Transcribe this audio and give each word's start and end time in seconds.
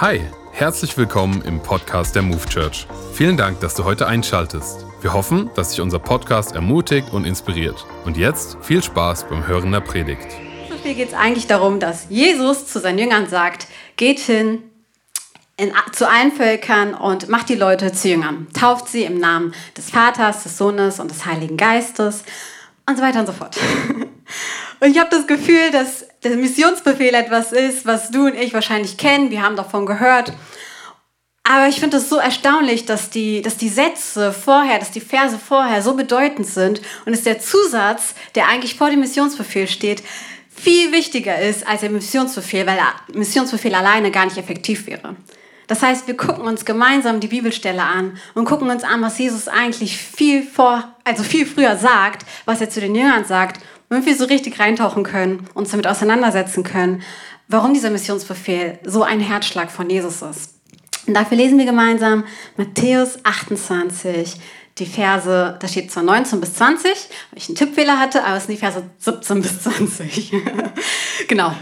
Hi, 0.00 0.20
herzlich 0.50 0.96
willkommen 0.98 1.40
im 1.42 1.62
Podcast 1.62 2.16
der 2.16 2.22
Move 2.22 2.44
Church. 2.48 2.88
Vielen 3.12 3.36
Dank, 3.36 3.60
dass 3.60 3.76
du 3.76 3.84
heute 3.84 4.08
einschaltest. 4.08 4.84
Wir 5.00 5.12
hoffen, 5.12 5.50
dass 5.54 5.70
dich 5.70 5.80
unser 5.80 6.00
Podcast 6.00 6.52
ermutigt 6.56 7.12
und 7.12 7.24
inspiriert. 7.24 7.86
Und 8.04 8.16
jetzt 8.16 8.56
viel 8.60 8.82
Spaß 8.82 9.28
beim 9.28 9.46
Hören 9.46 9.70
der 9.70 9.78
Predigt. 9.78 10.26
Hier 10.82 10.94
geht 10.94 11.08
es 11.10 11.14
eigentlich 11.14 11.46
darum, 11.46 11.78
dass 11.78 12.06
Jesus 12.08 12.66
zu 12.66 12.80
seinen 12.80 12.98
Jüngern 12.98 13.28
sagt, 13.28 13.68
geht 13.96 14.18
hin 14.18 14.64
in, 15.56 15.72
zu 15.92 16.10
allen 16.10 16.32
Völkern 16.32 16.94
und 16.94 17.28
macht 17.28 17.48
die 17.48 17.54
Leute 17.54 17.92
zu 17.92 18.08
Jüngern. 18.08 18.48
Tauft 18.52 18.88
sie 18.88 19.04
im 19.04 19.18
Namen 19.18 19.54
des 19.76 19.90
Vaters, 19.90 20.42
des 20.42 20.58
Sohnes 20.58 20.98
und 20.98 21.08
des 21.08 21.24
Heiligen 21.24 21.56
Geistes 21.56 22.24
und 22.88 22.96
so 22.96 23.02
weiter 23.02 23.20
und 23.20 23.26
so 23.26 23.32
fort. 23.32 23.56
Und 24.80 24.90
ich 24.90 24.98
habe 24.98 25.08
das 25.10 25.26
Gefühl, 25.26 25.70
dass 25.70 26.06
der 26.24 26.36
Missionsbefehl 26.36 27.14
etwas 27.14 27.52
ist, 27.52 27.86
was 27.86 28.10
du 28.10 28.26
und 28.26 28.34
ich 28.34 28.54
wahrscheinlich 28.54 28.96
kennen. 28.96 29.30
Wir 29.30 29.42
haben 29.42 29.56
davon 29.56 29.86
gehört. 29.86 30.32
Aber 31.46 31.68
ich 31.68 31.78
finde 31.78 31.98
es 31.98 32.08
so 32.08 32.16
erstaunlich, 32.16 32.86
dass 32.86 33.10
die, 33.10 33.42
dass 33.42 33.58
die 33.58 33.68
Sätze 33.68 34.32
vorher, 34.32 34.78
dass 34.78 34.90
die 34.90 35.02
Verse 35.02 35.38
vorher 35.38 35.82
so 35.82 35.94
bedeutend 35.94 36.46
sind 36.46 36.80
und 37.04 37.12
dass 37.12 37.22
der 37.22 37.38
Zusatz, 37.38 38.14
der 38.34 38.48
eigentlich 38.48 38.76
vor 38.76 38.88
dem 38.88 39.00
Missionsbefehl 39.00 39.68
steht, 39.68 40.02
viel 40.48 40.92
wichtiger 40.92 41.38
ist 41.38 41.66
als 41.66 41.82
der 41.82 41.90
Missionsbefehl, 41.90 42.66
weil 42.66 42.76
der 42.76 43.18
Missionsbefehl 43.18 43.74
alleine 43.74 44.10
gar 44.10 44.24
nicht 44.24 44.38
effektiv 44.38 44.86
wäre. 44.86 45.16
Das 45.66 45.82
heißt, 45.82 46.06
wir 46.06 46.16
gucken 46.16 46.46
uns 46.46 46.64
gemeinsam 46.64 47.20
die 47.20 47.28
Bibelstelle 47.28 47.82
an 47.82 48.18
und 48.34 48.44
gucken 48.44 48.70
uns 48.70 48.84
an, 48.84 49.02
was 49.02 49.18
Jesus 49.18 49.48
eigentlich 49.48 49.96
viel 49.96 50.42
vor, 50.42 50.94
also 51.04 51.22
viel 51.22 51.46
früher 51.46 51.76
sagt, 51.76 52.26
was 52.44 52.60
er 52.60 52.70
zu 52.70 52.80
den 52.80 52.94
Jüngern 52.94 53.24
sagt, 53.24 53.60
damit 53.88 54.06
wir 54.06 54.16
so 54.16 54.24
richtig 54.24 54.58
reintauchen 54.58 55.04
können, 55.04 55.48
uns 55.54 55.70
damit 55.70 55.86
auseinandersetzen 55.86 56.62
können, 56.64 57.02
warum 57.48 57.74
dieser 57.74 57.90
Missionsbefehl 57.90 58.78
so 58.84 59.02
ein 59.02 59.20
Herzschlag 59.20 59.70
von 59.70 59.90
Jesus 59.90 60.22
ist. 60.22 60.54
Und 61.06 61.14
dafür 61.14 61.36
lesen 61.36 61.58
wir 61.58 61.66
gemeinsam 61.66 62.24
Matthäus 62.56 63.18
28, 63.24 64.36
die 64.78 64.86
Verse, 64.86 65.56
da 65.60 65.68
steht 65.68 65.92
zwar 65.92 66.02
19 66.02 66.40
bis 66.40 66.54
20, 66.54 66.90
weil 66.90 66.98
ich 67.36 67.48
einen 67.48 67.56
Tippfehler 67.56 67.98
hatte, 67.98 68.24
aber 68.24 68.36
es 68.36 68.46
sind 68.46 68.54
die 68.54 68.60
Verse 68.60 68.82
17 68.98 69.42
bis 69.42 69.62
20. 69.62 70.32
genau. 71.28 71.54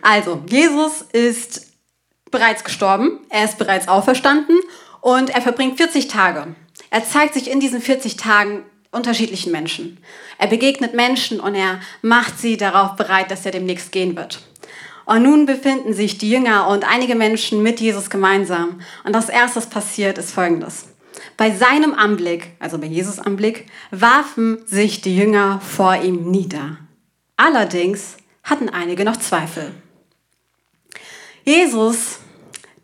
Also, 0.00 0.42
Jesus 0.48 1.02
ist 1.12 1.72
bereits 2.30 2.64
gestorben, 2.64 3.20
er 3.28 3.44
ist 3.44 3.58
bereits 3.58 3.88
auferstanden 3.88 4.58
und 5.00 5.30
er 5.30 5.42
verbringt 5.42 5.76
40 5.76 6.08
Tage. 6.08 6.54
Er 6.90 7.04
zeigt 7.04 7.34
sich 7.34 7.50
in 7.50 7.60
diesen 7.60 7.80
40 7.80 8.16
Tagen 8.16 8.64
unterschiedlichen 8.94 9.52
Menschen. 9.52 9.98
Er 10.38 10.46
begegnet 10.46 10.94
Menschen 10.94 11.40
und 11.40 11.54
er 11.54 11.80
macht 12.02 12.38
sie 12.38 12.56
darauf 12.56 12.96
bereit, 12.96 13.30
dass 13.30 13.44
er 13.44 13.52
demnächst 13.52 13.92
gehen 13.92 14.16
wird. 14.16 14.42
Und 15.04 15.22
nun 15.22 15.46
befinden 15.46 15.92
sich 15.92 16.18
die 16.18 16.30
Jünger 16.30 16.68
und 16.68 16.84
einige 16.84 17.14
Menschen 17.14 17.62
mit 17.62 17.80
Jesus 17.80 18.08
gemeinsam. 18.08 18.80
Und 19.04 19.12
das 19.12 19.28
Erste, 19.28 19.56
was 19.56 19.68
passiert, 19.68 20.16
ist 20.18 20.32
Folgendes. 20.32 20.86
Bei 21.36 21.50
seinem 21.50 21.94
Anblick, 21.94 22.52
also 22.58 22.78
bei 22.78 22.86
Jesus 22.86 23.18
Anblick, 23.18 23.66
warfen 23.90 24.64
sich 24.66 25.00
die 25.00 25.16
Jünger 25.16 25.60
vor 25.60 25.96
ihm 25.96 26.30
nieder. 26.30 26.78
Allerdings 27.36 28.16
hatten 28.42 28.68
einige 28.68 29.04
noch 29.04 29.16
Zweifel. 29.16 29.72
Jesus 31.44 32.20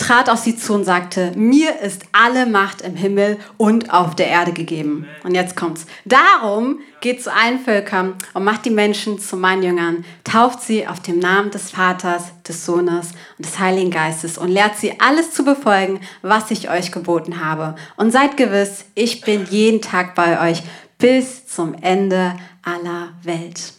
trat 0.01 0.31
auf 0.31 0.39
sie 0.39 0.57
zu 0.57 0.73
und 0.73 0.85
sagte, 0.85 1.33
mir 1.37 1.79
ist 1.81 2.05
alle 2.13 2.47
Macht 2.47 2.81
im 2.81 2.97
Himmel 2.97 3.39
und 3.59 3.93
auf 3.93 4.17
der 4.17 4.29
Erde 4.29 4.53
gegeben. 4.53 5.07
Und 5.25 5.35
jetzt 5.35 5.57
kommt's. 5.57 5.85
Darum 6.07 6.81
geht 7.03 7.23
zu 7.23 7.31
allen 7.33 7.61
Völkern 7.61 8.15
und 8.33 8.45
macht 8.45 8.65
die 8.65 8.71
Menschen 8.71 9.19
zu 9.19 9.37
meinen 9.37 9.63
Jüngern, 9.63 10.05
tauft 10.25 10.63
sie 10.63 10.87
auf 10.87 11.01
dem 11.01 11.19
Namen 11.19 11.51
des 11.51 11.71
Vaters, 11.71 12.33
des 12.49 12.65
Sohnes 12.65 13.11
und 13.37 13.45
des 13.45 13.59
Heiligen 13.59 13.91
Geistes 13.91 14.39
und 14.39 14.49
lehrt 14.49 14.77
sie 14.77 14.99
alles 15.01 15.33
zu 15.33 15.45
befolgen, 15.45 16.01
was 16.23 16.51
ich 16.51 16.71
euch 16.71 16.93
geboten 16.93 17.45
habe. 17.45 17.75
Und 17.97 18.11
seid 18.11 18.39
gewiss, 18.39 18.87
ich 18.95 19.21
bin 19.21 19.47
jeden 19.51 19.83
Tag 19.83 20.15
bei 20.15 20.51
euch 20.51 20.63
bis 20.97 21.47
zum 21.47 21.75
Ende 21.75 22.37
aller 22.63 23.11
Welt. 23.23 23.75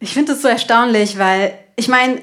Ich 0.00 0.12
finde 0.12 0.32
es 0.32 0.42
so 0.42 0.48
erstaunlich, 0.48 1.18
weil 1.18 1.56
ich 1.76 1.86
meine, 1.86 2.20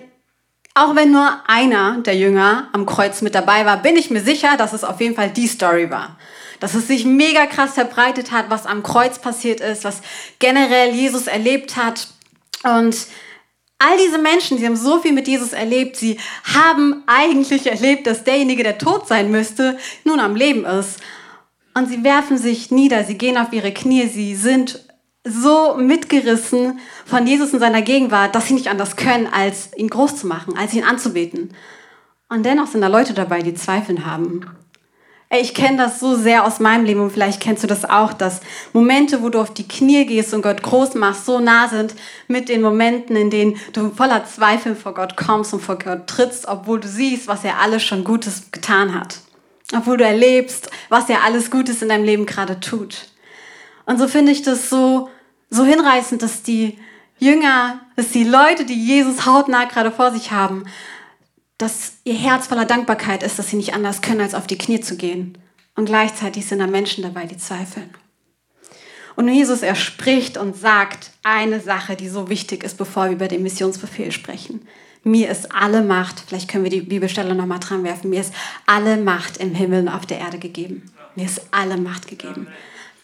auch 0.75 0.95
wenn 0.95 1.11
nur 1.11 1.39
einer 1.47 2.00
der 2.00 2.16
Jünger 2.16 2.67
am 2.73 2.85
Kreuz 2.85 3.22
mit 3.22 3.35
dabei 3.35 3.66
war, 3.66 3.81
bin 3.81 3.95
ich 3.95 4.09
mir 4.09 4.22
sicher, 4.22 4.57
dass 4.57 4.73
es 4.73 4.84
auf 4.84 5.00
jeden 5.00 5.16
Fall 5.16 5.29
die 5.29 5.47
Story 5.47 5.91
war. 5.91 6.17
Dass 6.59 6.73
es 6.73 6.88
sich 6.88 7.06
mega 7.06 7.45
krass 7.45 7.73
verbreitet 7.73 8.31
hat, 8.31 8.50
was 8.50 8.66
am 8.66 8.81
Kreuz 8.81 9.19
passiert 9.19 9.59
ist, 9.59 9.84
was 9.84 10.01
generell 10.39 10.94
Jesus 10.94 11.28
erlebt 11.28 11.78
hat. 11.78 12.07
Und 12.63 12.95
all 13.78 13.97
diese 13.97 14.17
Menschen, 14.17 14.57
die 14.57 14.66
haben 14.66 14.75
so 14.75 15.00
viel 15.00 15.13
mit 15.13 15.28
Jesus 15.28 15.53
erlebt, 15.53 15.95
sie 15.95 16.17
haben 16.56 17.03
eigentlich 17.05 17.67
erlebt, 17.67 18.07
dass 18.07 18.23
derjenige, 18.23 18.63
der 18.63 18.78
tot 18.79 19.07
sein 19.07 19.29
müsste, 19.29 19.78
nun 20.05 20.19
am 20.19 20.35
Leben 20.35 20.66
ist. 20.66 21.00
Und 21.75 21.88
sie 21.88 22.03
werfen 22.03 22.38
sich 22.38 22.72
nieder, 22.72 23.03
sie 23.03 23.17
gehen 23.17 23.38
auf 23.38 23.51
ihre 23.51 23.73
Knie, 23.73 24.07
sie 24.07 24.35
sind 24.35 24.79
so 25.25 25.75
mitgerissen 25.75 26.79
von 27.06 27.25
Jesus 27.25 27.53
in 27.53 27.59
seiner 27.59 27.81
Gegenwart, 27.81 28.35
dass 28.35 28.47
sie 28.47 28.53
nicht 28.53 28.67
anders 28.67 28.95
können, 28.95 29.28
als 29.28 29.69
ihn 29.78 29.89
groß 29.89 30.17
zu 30.17 30.28
machen, 30.28 30.57
als 30.57 30.73
ihn 30.73 30.84
anzubeten. 30.84 31.53
Und 32.29 32.45
dennoch 32.45 32.67
sind 32.67 32.81
da 32.81 32.88
Leute 32.88 33.13
dabei, 33.13 33.41
die 33.41 33.53
Zweifeln 33.53 34.06
haben. 34.06 34.45
Ey, 35.29 35.41
ich 35.41 35.56
kenne 35.56 35.78
das 35.78 36.00
so 36.00 36.16
sehr 36.16 36.45
aus 36.45 36.59
meinem 36.59 36.85
Leben 36.85 37.00
und 37.00 37.11
vielleicht 37.11 37.41
kennst 37.41 37.63
du 37.63 37.67
das 37.67 37.89
auch, 37.89 38.13
dass 38.13 38.41
Momente, 38.72 39.23
wo 39.23 39.29
du 39.29 39.39
auf 39.39 39.51
die 39.51 39.67
Knie 39.67 40.06
gehst 40.06 40.34
und 40.34 40.44
Gott 40.44 40.61
groß 40.61 40.94
machst, 40.94 41.25
so 41.25 41.40
nah 41.40 41.67
sind 41.69 41.95
mit 42.28 42.50
den 42.50 42.61
Momenten, 42.61 43.16
in 43.16 43.31
denen 43.31 43.59
du 43.72 43.90
voller 43.90 44.25
Zweifel 44.25 44.75
vor 44.75 44.94
Gott 44.94 45.17
kommst 45.17 45.53
und 45.53 45.61
vor 45.61 45.79
Gott 45.79 46.05
trittst, 46.05 46.47
obwohl 46.47 46.79
du 46.79 46.88
siehst, 46.88 47.28
was 47.28 47.44
er 47.44 47.59
alles 47.59 47.84
schon 47.84 48.03
Gutes 48.03 48.51
getan 48.51 48.94
hat. 48.94 49.22
Obwohl 49.75 49.97
du 49.97 50.05
erlebst, 50.05 50.69
was 50.90 51.09
er 51.09 51.23
alles 51.23 51.50
Gutes 51.50 51.81
in 51.81 51.90
deinem 51.90 52.05
Leben 52.05 52.28
gerade 52.28 52.59
tut. 52.59 53.07
Und 53.85 53.97
so 53.97 54.07
finde 54.07 54.31
ich 54.31 54.44
das 54.44 54.69
so 54.69 55.09
so 55.49 55.65
hinreißend, 55.65 56.21
dass 56.21 56.43
die 56.43 56.77
Jünger, 57.19 57.79
dass 57.95 58.09
die 58.09 58.23
Leute, 58.23 58.65
die 58.65 58.85
Jesus 58.85 59.25
hautnah 59.25 59.65
gerade 59.65 59.91
vor 59.91 60.11
sich 60.11 60.31
haben, 60.31 60.65
dass 61.57 61.93
ihr 62.03 62.15
Herz 62.15 62.47
voller 62.47 62.65
Dankbarkeit 62.65 63.23
ist, 63.23 63.39
dass 63.39 63.49
sie 63.49 63.55
nicht 63.55 63.73
anders 63.73 64.01
können, 64.01 64.21
als 64.21 64.33
auf 64.33 64.47
die 64.47 64.57
Knie 64.57 64.81
zu 64.81 64.97
gehen. 64.97 65.37
Und 65.75 65.85
gleichzeitig 65.85 66.45
sind 66.45 66.59
da 66.59 66.67
Menschen 66.67 67.03
dabei, 67.03 67.25
die 67.25 67.37
zweifeln. 67.37 67.89
Und 69.15 69.27
Jesus, 69.27 69.61
er 69.61 69.75
spricht 69.75 70.37
und 70.37 70.57
sagt 70.57 71.11
eine 71.23 71.59
Sache, 71.59 71.95
die 71.95 72.09
so 72.09 72.29
wichtig 72.29 72.63
ist, 72.63 72.77
bevor 72.77 73.05
wir 73.05 73.13
über 73.13 73.27
den 73.27 73.43
Missionsbefehl 73.43 74.11
sprechen. 74.11 74.67
Mir 75.03 75.29
ist 75.29 75.53
alle 75.53 75.83
Macht, 75.83 76.23
vielleicht 76.27 76.49
können 76.49 76.63
wir 76.63 76.71
die 76.71 76.81
Bibelstelle 76.81 77.35
nochmal 77.35 77.59
dran 77.59 77.83
werfen, 77.83 78.09
mir 78.09 78.21
ist 78.21 78.33
alle 78.65 78.97
Macht 78.97 79.37
im 79.37 79.53
Himmel 79.53 79.81
und 79.81 79.89
auf 79.89 80.05
der 80.05 80.19
Erde 80.19 80.39
gegeben. 80.39 80.91
Mir 81.15 81.25
ist 81.25 81.41
alle 81.51 81.77
Macht 81.77 82.07
gegeben 82.07 82.47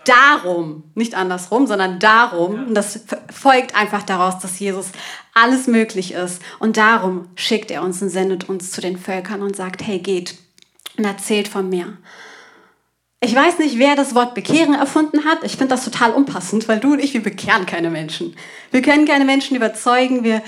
darum, 0.05 0.83
nicht 0.95 1.15
andersrum, 1.15 1.67
sondern 1.67 1.99
darum, 1.99 2.67
und 2.67 2.73
das 2.73 3.01
folgt 3.31 3.75
einfach 3.75 4.03
daraus, 4.03 4.39
dass 4.39 4.59
Jesus 4.59 4.87
alles 5.33 5.67
möglich 5.67 6.13
ist. 6.13 6.41
Und 6.59 6.77
darum 6.77 7.27
schickt 7.35 7.71
er 7.71 7.83
uns 7.83 8.01
und 8.01 8.09
sendet 8.09 8.49
uns 8.49 8.71
zu 8.71 8.81
den 8.81 8.97
Völkern 8.97 9.41
und 9.41 9.55
sagt, 9.55 9.85
hey, 9.85 9.99
geht 9.99 10.35
und 10.97 11.05
erzählt 11.05 11.47
von 11.47 11.69
mir. 11.69 11.97
Ich 13.21 13.35
weiß 13.35 13.59
nicht, 13.59 13.77
wer 13.77 13.95
das 13.95 14.15
Wort 14.15 14.33
bekehren 14.33 14.73
erfunden 14.73 15.25
hat. 15.25 15.43
Ich 15.43 15.57
finde 15.57 15.75
das 15.75 15.83
total 15.83 16.11
unpassend, 16.11 16.69
weil 16.69 16.79
du 16.79 16.93
und 16.93 16.99
ich, 16.99 17.13
wir 17.13 17.21
bekehren 17.21 17.65
keine 17.65 17.89
Menschen. 17.89 18.35
Wir 18.71 18.81
können 18.81 19.05
keine 19.05 19.25
Menschen 19.25 19.57
überzeugen, 19.57 20.23
wir 20.23 20.41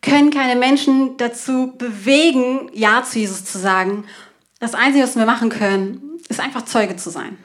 können 0.00 0.30
keine 0.30 0.58
Menschen 0.58 1.18
dazu 1.18 1.74
bewegen, 1.76 2.70
Ja 2.72 3.02
zu 3.04 3.18
Jesus 3.18 3.44
zu 3.44 3.58
sagen. 3.58 4.04
Das 4.58 4.74
Einzige, 4.74 5.04
was 5.04 5.16
wir 5.16 5.26
machen 5.26 5.50
können, 5.50 6.18
ist 6.28 6.40
einfach 6.40 6.64
Zeuge 6.64 6.96
zu 6.96 7.10
sein 7.10 7.36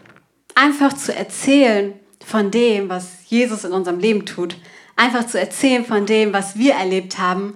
einfach 0.59 0.93
zu 0.93 1.15
erzählen 1.15 1.93
von 2.25 2.51
dem, 2.51 2.89
was 2.89 3.07
Jesus 3.27 3.63
in 3.63 3.71
unserem 3.71 3.99
Leben 3.99 4.25
tut, 4.25 4.57
einfach 4.95 5.25
zu 5.25 5.39
erzählen 5.39 5.85
von 5.85 6.05
dem, 6.05 6.33
was 6.33 6.57
wir 6.57 6.73
erlebt 6.73 7.17
haben, 7.17 7.55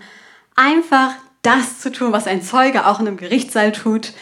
einfach 0.56 1.12
das 1.42 1.80
zu 1.80 1.92
tun, 1.92 2.14
was 2.14 2.28
ein 2.28 2.42
Zeuge 2.42 2.88
auch 2.88 3.02
in 3.02 3.08
einem 3.08 3.18
Gerichtssaal 3.18 3.74
tut, 3.74 4.14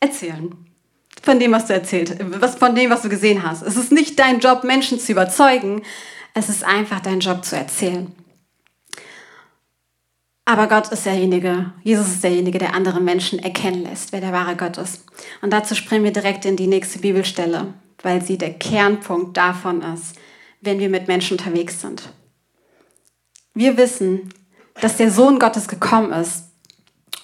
erzählen. 0.00 0.54
Von 1.22 1.40
dem, 1.40 1.52
was 1.52 1.66
du 1.66 1.72
erzählt, 1.72 2.16
was, 2.40 2.56
von 2.56 2.74
dem, 2.74 2.90
was 2.90 3.02
du 3.02 3.08
gesehen 3.08 3.42
hast. 3.42 3.62
Es 3.62 3.76
ist 3.76 3.90
nicht 3.90 4.18
dein 4.18 4.40
Job, 4.40 4.62
Menschen 4.62 5.00
zu 5.00 5.12
überzeugen, 5.12 5.82
es 6.34 6.48
ist 6.48 6.62
einfach 6.62 7.00
dein 7.00 7.20
Job 7.20 7.44
zu 7.44 7.56
erzählen. 7.56 8.14
Aber 10.44 10.66
Gott 10.66 10.92
ist 10.92 11.06
derjenige, 11.06 11.72
Jesus 11.82 12.08
ist 12.08 12.24
derjenige, 12.24 12.58
der 12.58 12.74
andere 12.74 13.00
Menschen 13.00 13.38
erkennen 13.38 13.82
lässt, 13.82 14.12
wer 14.12 14.20
der 14.20 14.32
wahre 14.32 14.56
Gott 14.56 14.76
ist. 14.76 15.04
Und 15.42 15.52
dazu 15.52 15.74
springen 15.74 16.04
wir 16.04 16.12
direkt 16.12 16.44
in 16.44 16.56
die 16.56 16.66
nächste 16.66 16.98
Bibelstelle 17.00 17.74
weil 18.02 18.22
sie 18.22 18.38
der 18.38 18.54
Kernpunkt 18.54 19.36
davon 19.36 19.82
ist, 19.82 20.16
wenn 20.60 20.78
wir 20.78 20.88
mit 20.88 21.08
Menschen 21.08 21.36
unterwegs 21.38 21.80
sind. 21.80 22.12
Wir 23.54 23.76
wissen, 23.76 24.32
dass 24.80 24.96
der 24.96 25.10
Sohn 25.10 25.38
Gottes 25.38 25.68
gekommen 25.68 26.12
ist 26.12 26.44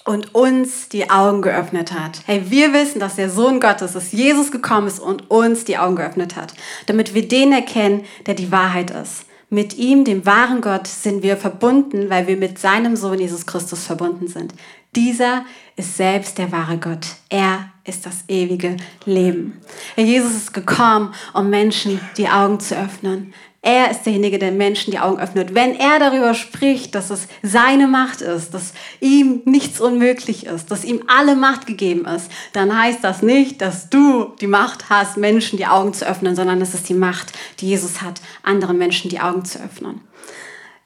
und 0.05 0.35
uns 0.35 0.89
die 0.89 1.09
Augen 1.09 1.41
geöffnet 1.41 1.91
hat. 1.91 2.21
Hey, 2.25 2.43
wir 2.49 2.73
wissen, 2.73 2.99
dass 2.99 3.15
der 3.15 3.29
Sohn 3.29 3.59
Gottes, 3.59 3.93
dass 3.93 4.11
Jesus 4.11 4.51
gekommen 4.51 4.87
ist 4.87 4.99
und 4.99 5.31
uns 5.31 5.65
die 5.65 5.77
Augen 5.77 5.95
geöffnet 5.95 6.35
hat, 6.35 6.53
damit 6.85 7.13
wir 7.13 7.27
den 7.27 7.51
erkennen, 7.51 8.05
der 8.25 8.35
die 8.35 8.51
Wahrheit 8.51 8.91
ist. 8.91 9.24
Mit 9.49 9.77
ihm, 9.77 10.05
dem 10.05 10.25
wahren 10.25 10.61
Gott, 10.61 10.87
sind 10.87 11.23
wir 11.23 11.37
verbunden, 11.37 12.09
weil 12.09 12.27
wir 12.27 12.37
mit 12.37 12.57
seinem 12.57 12.95
Sohn 12.95 13.19
Jesus 13.19 13.45
Christus 13.45 13.85
verbunden 13.85 14.27
sind. 14.27 14.53
Dieser 14.95 15.45
ist 15.75 15.97
selbst 15.97 16.37
der 16.37 16.51
wahre 16.51 16.77
Gott. 16.77 17.05
Er 17.29 17.69
ist 17.83 18.05
das 18.05 18.23
ewige 18.27 18.77
Leben. 19.05 19.61
Jesus 19.95 20.33
ist 20.33 20.53
gekommen, 20.53 21.13
um 21.33 21.49
Menschen 21.49 21.99
die 22.17 22.29
Augen 22.29 22.59
zu 22.59 22.77
öffnen. 22.77 23.33
Er 23.65 23.89
ist 23.89 24.03
derjenige, 24.03 24.37
der 24.37 24.51
Menschen 24.51 24.91
die 24.91 24.99
Augen 24.99 25.19
öffnet. 25.19 25.55
Wenn 25.55 25.75
er 25.75 25.97
darüber 25.97 26.35
spricht, 26.35 26.93
dass 26.93 27.09
es 27.09 27.27
seine 27.41 27.87
Macht 27.87 28.21
ist, 28.21 28.53
dass 28.53 28.73
ihm 28.99 29.41
nichts 29.45 29.81
unmöglich 29.81 30.45
ist, 30.45 30.69
dass 30.69 30.85
ihm 30.85 31.01
alle 31.07 31.35
Macht 31.35 31.65
gegeben 31.65 32.05
ist, 32.05 32.29
dann 32.53 32.77
heißt 32.77 33.03
das 33.03 33.23
nicht, 33.23 33.61
dass 33.61 33.89
du 33.89 34.35
die 34.39 34.45
Macht 34.45 34.91
hast, 34.91 35.17
Menschen 35.17 35.57
die 35.57 35.65
Augen 35.65 35.95
zu 35.95 36.07
öffnen, 36.07 36.35
sondern 36.35 36.61
es 36.61 36.75
ist 36.75 36.87
die 36.89 36.93
Macht, 36.93 37.33
die 37.59 37.69
Jesus 37.69 38.03
hat, 38.03 38.21
anderen 38.43 38.77
Menschen 38.77 39.09
die 39.09 39.19
Augen 39.19 39.45
zu 39.45 39.57
öffnen. 39.57 40.01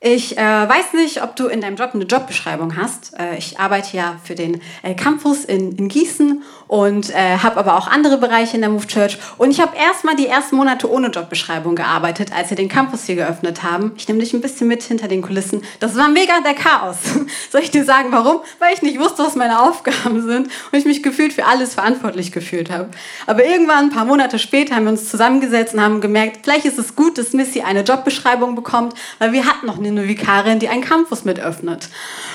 Ich 0.02 0.38
äh, 0.38 0.42
weiß 0.42 0.94
nicht, 0.94 1.22
ob 1.24 1.36
du 1.36 1.48
in 1.48 1.60
deinem 1.60 1.76
Job 1.76 1.90
eine 1.94 2.06
Jobbeschreibung 2.06 2.78
hast. 2.78 3.20
Äh, 3.20 3.38
ich 3.38 3.60
arbeite 3.60 3.98
ja 3.98 4.16
für 4.24 4.34
den 4.34 4.62
äh, 4.82 4.94
Campus 4.94 5.44
in, 5.44 5.76
in 5.76 5.90
Gießen 5.90 6.42
und 6.70 7.10
äh, 7.10 7.40
habe 7.40 7.58
aber 7.58 7.76
auch 7.76 7.86
andere 7.86 8.18
Bereiche 8.18 8.56
in 8.56 8.62
der 8.62 8.70
Move 8.70 8.88
Church. 8.88 9.18
Und 9.38 9.52
ich 9.52 9.60
habe 9.60 9.76
erstmal 9.76 10.16
die 10.16 10.28
ersten 10.28 10.56
Monate 10.56 10.90
ohne 10.90 11.10
Jobbeschreibung 11.10 11.76
gearbeitet, 11.76 12.32
als 12.34 12.50
wir 12.50 12.56
den 12.56 12.70
Campus 12.70 13.04
hier 13.04 13.16
geöffnet 13.16 13.62
haben. 13.62 13.92
Ich 13.98 14.08
nehme 14.08 14.22
dich 14.22 14.34
ein 14.34 14.40
bisschen 14.40 14.70
mit 14.70 14.84
hinter 14.84 15.10
den 15.10 15.22
Kulissen. 15.22 15.64
Das 15.82 15.98
war 15.98 16.08
mega 16.08 16.40
der 16.46 16.54
Chaos. 16.54 16.96
Soll 17.52 17.60
ich 17.60 17.72
dir 17.72 17.84
sagen, 17.84 18.08
warum? 18.12 18.38
Weil 18.60 18.74
ich 18.74 18.82
nicht 18.82 19.02
wusste, 19.02 19.24
was 19.24 19.36
meine 19.36 19.62
Aufgaben 19.62 20.26
sind 20.26 20.48
und 20.72 20.80
ich 20.80 20.86
mich 20.86 21.04
gefühlt 21.04 21.34
für 21.34 21.44
alles 21.44 21.74
verantwortlich 21.74 22.32
gefühlt 22.32 22.72
habe. 22.72 22.88
Aber 23.28 23.44
irgendwann, 23.44 23.88
ein 23.88 23.90
paar 23.90 24.06
Monate 24.06 24.40
später, 24.40 24.78
haben 24.78 24.86
wir 24.86 24.92
uns 24.92 25.10
zusammengesetzt 25.10 25.74
und 25.74 25.82
haben 25.82 26.00
gemerkt, 26.00 26.40
vielleicht 26.44 26.64
ist 26.64 26.80
es 26.80 26.96
gut, 26.96 27.18
dass 27.18 27.34
Missy 27.34 27.64
eine 27.64 27.82
Jobbeschreibung 27.82 28.56
bekommt, 28.56 28.94
weil 29.18 29.34
wir 29.34 29.46
hatten 29.46 29.66
noch 29.66 29.78
eine 29.78 29.89
eine 29.92 30.08
Vikarin, 30.08 30.60
die 30.60 30.70
einen 30.70 30.84
Campus 30.84 31.26
mit 31.26 31.40
öffnet. 31.40 31.90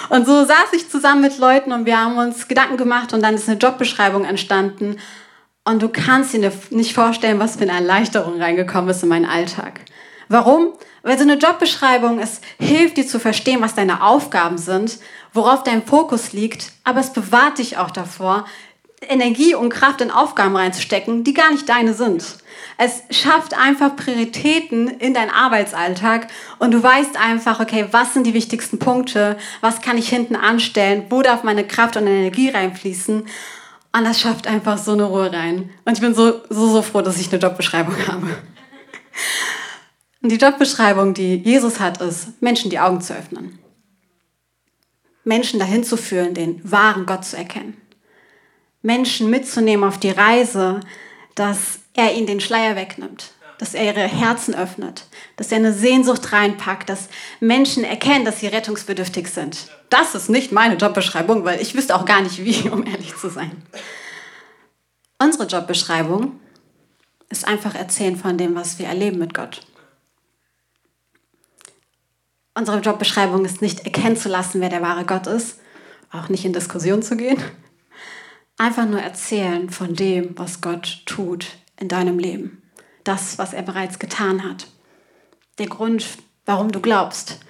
Und 0.08 0.26
so 0.26 0.44
saß 0.44 0.72
ich 0.72 0.90
zusammen 0.90 1.22
mit 1.22 1.38
Leuten 1.38 1.72
und 1.72 1.86
wir 1.86 1.98
haben 1.98 2.18
uns 2.18 2.48
Gedanken 2.48 2.76
gemacht 2.76 3.12
und 3.12 3.22
dann 3.22 3.34
ist 3.34 3.48
eine 3.48 3.58
Jobbeschreibung 3.58 4.24
entstanden. 4.24 4.96
Und 5.64 5.82
du 5.82 5.88
kannst 5.88 6.34
dir 6.34 6.52
nicht 6.70 6.94
vorstellen, 6.94 7.38
was 7.38 7.56
für 7.56 7.62
eine 7.62 7.72
Erleichterung 7.72 8.40
reingekommen 8.40 8.90
ist 8.90 9.02
in 9.02 9.08
meinen 9.08 9.24
Alltag. 9.24 9.80
Warum? 10.28 10.72
Weil 11.02 11.18
so 11.18 11.24
eine 11.24 11.36
Jobbeschreibung, 11.36 12.18
es 12.18 12.40
hilft 12.58 12.96
dir 12.96 13.06
zu 13.06 13.18
verstehen, 13.18 13.60
was 13.60 13.74
deine 13.74 14.02
Aufgaben 14.02 14.58
sind, 14.58 14.98
worauf 15.32 15.62
dein 15.62 15.84
Fokus 15.84 16.32
liegt, 16.32 16.72
aber 16.82 17.00
es 17.00 17.12
bewahrt 17.12 17.58
dich 17.58 17.76
auch 17.76 17.90
davor, 17.90 18.46
Energie 19.08 19.54
und 19.54 19.70
Kraft 19.70 20.00
in 20.00 20.10
Aufgaben 20.10 20.56
reinzustecken, 20.56 21.24
die 21.24 21.34
gar 21.34 21.50
nicht 21.52 21.68
deine 21.68 21.94
sind. 21.94 22.24
Es 22.76 23.02
schafft 23.10 23.54
einfach 23.54 23.96
Prioritäten 23.96 24.88
in 24.88 25.14
deinen 25.14 25.30
Arbeitsalltag 25.30 26.28
und 26.58 26.72
du 26.72 26.82
weißt 26.82 27.16
einfach, 27.16 27.60
okay, 27.60 27.86
was 27.90 28.14
sind 28.14 28.26
die 28.26 28.34
wichtigsten 28.34 28.78
Punkte, 28.78 29.36
was 29.60 29.80
kann 29.80 29.98
ich 29.98 30.08
hinten 30.08 30.36
anstellen, 30.36 31.04
wo 31.10 31.22
darf 31.22 31.44
meine 31.44 31.66
Kraft 31.66 31.96
und 31.96 32.06
Energie 32.06 32.48
reinfließen. 32.48 33.26
Und 33.96 34.04
das 34.04 34.20
schafft 34.20 34.46
einfach 34.46 34.76
so 34.78 34.92
eine 34.92 35.04
Ruhe 35.04 35.32
rein. 35.32 35.70
Und 35.84 35.92
ich 35.92 36.00
bin 36.00 36.14
so, 36.14 36.40
so, 36.50 36.68
so 36.68 36.82
froh, 36.82 37.00
dass 37.00 37.20
ich 37.20 37.32
eine 37.32 37.40
Jobbeschreibung 37.40 37.94
habe. 38.08 38.26
Und 40.20 40.32
die 40.32 40.36
Jobbeschreibung, 40.36 41.14
die 41.14 41.36
Jesus 41.36 41.78
hat, 41.78 42.00
ist, 42.00 42.42
Menschen 42.42 42.70
die 42.70 42.80
Augen 42.80 43.00
zu 43.00 43.14
öffnen. 43.14 43.58
Menschen 45.22 45.58
dahin 45.58 45.84
zu 45.84 45.96
führen, 45.96 46.34
den 46.34 46.60
wahren 46.70 47.06
Gott 47.06 47.24
zu 47.24 47.36
erkennen. 47.36 47.76
Menschen 48.84 49.30
mitzunehmen 49.30 49.88
auf 49.88 49.98
die 49.98 50.10
Reise, 50.10 50.80
dass 51.34 51.80
er 51.94 52.14
ihnen 52.14 52.26
den 52.26 52.40
Schleier 52.40 52.76
wegnimmt, 52.76 53.32
dass 53.58 53.72
er 53.72 53.86
ihre 53.86 54.06
Herzen 54.06 54.54
öffnet, 54.54 55.06
dass 55.36 55.50
er 55.50 55.56
eine 55.56 55.72
Sehnsucht 55.72 56.32
reinpackt, 56.32 56.90
dass 56.90 57.08
Menschen 57.40 57.82
erkennen, 57.82 58.26
dass 58.26 58.40
sie 58.40 58.46
rettungsbedürftig 58.46 59.28
sind. 59.28 59.68
Das 59.88 60.14
ist 60.14 60.28
nicht 60.28 60.52
meine 60.52 60.76
Jobbeschreibung, 60.76 61.44
weil 61.44 61.62
ich 61.62 61.74
wüsste 61.74 61.96
auch 61.96 62.04
gar 62.04 62.20
nicht 62.20 62.44
wie, 62.44 62.68
um 62.68 62.86
ehrlich 62.86 63.16
zu 63.16 63.30
sein. 63.30 63.62
Unsere 65.18 65.46
Jobbeschreibung 65.46 66.38
ist 67.30 67.48
einfach 67.48 67.74
erzählen 67.74 68.16
von 68.16 68.36
dem, 68.36 68.54
was 68.54 68.78
wir 68.78 68.86
erleben 68.86 69.18
mit 69.18 69.32
Gott. 69.32 69.62
Unsere 72.54 72.80
Jobbeschreibung 72.80 73.46
ist 73.46 73.62
nicht 73.62 73.86
erkennen 73.86 74.18
zu 74.18 74.28
lassen, 74.28 74.60
wer 74.60 74.68
der 74.68 74.82
wahre 74.82 75.06
Gott 75.06 75.26
ist, 75.26 75.58
auch 76.12 76.28
nicht 76.28 76.44
in 76.44 76.52
Diskussion 76.52 77.02
zu 77.02 77.16
gehen. 77.16 77.42
Einfach 78.56 78.86
nur 78.86 79.00
erzählen 79.00 79.68
von 79.70 79.94
dem, 79.94 80.38
was 80.38 80.60
Gott 80.60 81.02
tut 81.06 81.46
in 81.78 81.88
deinem 81.88 82.18
Leben. 82.18 82.62
Das, 83.02 83.38
was 83.38 83.52
er 83.52 83.62
bereits 83.62 83.98
getan 83.98 84.44
hat. 84.44 84.68
Der 85.58 85.66
Grund, 85.66 86.06
warum 86.46 86.70
du 86.70 86.80
glaubst. 86.80 87.40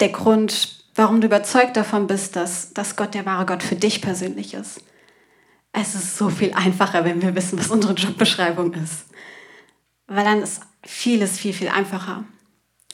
Der 0.00 0.10
Grund, 0.10 0.84
warum 0.94 1.20
du 1.20 1.26
überzeugt 1.26 1.76
davon 1.76 2.06
bist, 2.06 2.36
dass, 2.36 2.72
dass 2.74 2.96
Gott 2.96 3.14
der 3.14 3.26
wahre 3.26 3.46
Gott 3.46 3.62
für 3.62 3.76
dich 3.76 4.02
persönlich 4.02 4.54
ist. 4.54 4.80
Es 5.72 5.94
ist 5.94 6.16
so 6.16 6.28
viel 6.28 6.52
einfacher, 6.52 7.04
wenn 7.04 7.22
wir 7.22 7.34
wissen, 7.34 7.58
was 7.58 7.68
unsere 7.68 7.94
Jobbeschreibung 7.94 8.74
ist. 8.74 9.06
Weil 10.06 10.24
dann 10.24 10.42
ist 10.42 10.62
vieles 10.84 11.38
viel, 11.38 11.52
viel 11.52 11.68
einfacher. 11.68 12.24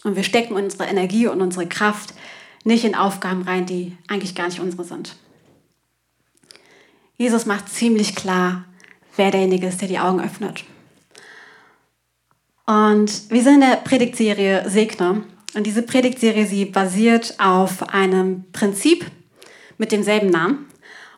Und 0.05 0.17
wir 0.17 0.23
stecken 0.23 0.55
unsere 0.55 0.85
Energie 0.85 1.27
und 1.27 1.43
unsere 1.43 1.67
Kraft 1.67 2.15
nicht 2.65 2.85
in 2.85 2.95
Aufgaben 2.95 3.43
rein, 3.43 3.67
die 3.67 3.97
eigentlich 4.09 4.35
gar 4.35 4.47
nicht 4.47 4.61
unsere 4.61 4.85
sind. 4.85 5.17
Jesus 7.21 7.45
macht 7.45 7.69
ziemlich 7.69 8.17
klar, 8.17 8.65
wer 9.15 9.31
derjenige 9.31 9.67
ist, 9.67 9.83
der 9.83 9.89
die 9.89 9.99
Augen 9.99 10.23
öffnet. 10.23 10.65
Und 12.65 13.31
wir 13.31 13.43
sind 13.43 13.57
in 13.57 13.61
der 13.61 13.77
Predigtserie 13.77 14.65
Segne. 14.67 15.25
Und 15.55 15.67
diese 15.67 15.83
Predigtserie, 15.83 16.47
sie 16.47 16.65
basiert 16.65 17.35
auf 17.39 17.91
einem 17.91 18.51
Prinzip 18.53 19.05
mit 19.77 19.93
demselben 19.93 20.31
Namen. 20.31 20.67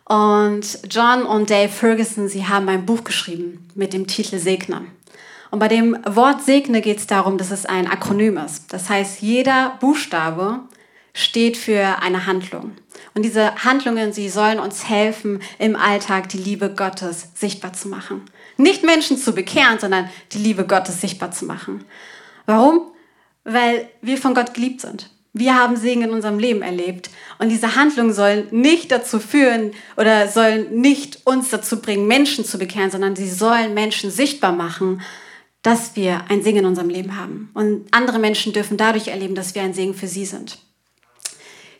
Und 0.04 0.81
John 0.90 1.22
und 1.22 1.50
Dave 1.50 1.69
Ferguson, 1.69 2.26
sie 2.26 2.49
haben 2.49 2.69
ein 2.69 2.84
Buch 2.84 3.04
geschrieben 3.04 3.69
mit 3.76 3.93
dem 3.93 4.08
Titel 4.08 4.38
Segne. 4.38 4.81
Und 5.52 5.60
bei 5.60 5.69
dem 5.69 5.96
Wort 6.04 6.43
Segne 6.43 6.81
geht 6.81 6.99
es 6.99 7.06
darum, 7.06 7.38
dass 7.38 7.52
es 7.52 7.64
ein 7.64 7.87
Akronym 7.87 8.38
ist. 8.38 8.72
Das 8.72 8.90
heißt, 8.90 9.22
jeder 9.22 9.78
Buchstabe 9.78 10.62
steht 11.14 11.56
für 11.56 12.00
eine 12.00 12.26
Handlung. 12.26 12.73
Und 13.14 13.23
diese 13.23 13.55
Handlungen, 13.64 14.12
sie 14.12 14.29
sollen 14.29 14.59
uns 14.59 14.88
helfen, 14.88 15.41
im 15.59 15.76
Alltag 15.76 16.29
die 16.31 16.38
Liebe 16.38 16.75
Gottes 16.75 17.29
sichtbar 17.35 17.73
zu 17.73 17.88
machen. 17.88 18.23
Nicht 18.56 18.85
Menschen 18.85 19.17
zu 19.17 19.32
bekehren, 19.32 19.79
sondern 19.79 20.09
die 20.32 20.38
Liebe 20.38 20.67
Gottes 20.67 21.00
sichtbar 21.00 21.31
zu 21.31 21.44
machen. 21.44 21.85
Warum? 22.47 22.93
Weil 23.44 23.88
wir 24.00 24.19
von 24.19 24.35
Gott 24.35 24.55
geliebt 24.55 24.81
sind. 24.81 25.11
Wir 25.35 25.55
haben 25.59 25.76
Segen 25.76 26.03
in 26.03 26.11
unserem 26.11 26.38
Leben 26.38 26.62
erlebt. 26.62 27.11
Und 27.38 27.49
diese 27.49 27.75
Handlungen 27.75 28.12
sollen 28.12 28.49
nicht 28.50 28.93
dazu 28.93 29.19
führen 29.19 29.73
oder 29.97 30.29
sollen 30.29 30.81
nicht 30.81 31.26
uns 31.26 31.49
dazu 31.49 31.81
bringen, 31.81 32.07
Menschen 32.07 32.45
zu 32.45 32.59
bekehren, 32.59 32.90
sondern 32.90 33.16
sie 33.16 33.31
sollen 33.31 33.73
Menschen 33.73 34.11
sichtbar 34.11 34.52
machen, 34.52 35.00
dass 35.62 35.97
wir 35.97 36.25
ein 36.28 36.42
Segen 36.42 36.59
in 36.59 36.66
unserem 36.66 36.90
Leben 36.90 37.16
haben. 37.16 37.50
Und 37.54 37.87
andere 37.92 38.19
Menschen 38.19 38.52
dürfen 38.52 38.76
dadurch 38.76 39.09
erleben, 39.09 39.35
dass 39.35 39.54
wir 39.54 39.62
ein 39.62 39.75
Segen 39.75 39.95
für 39.95 40.09
sie 40.09 40.26
sind. 40.26 40.59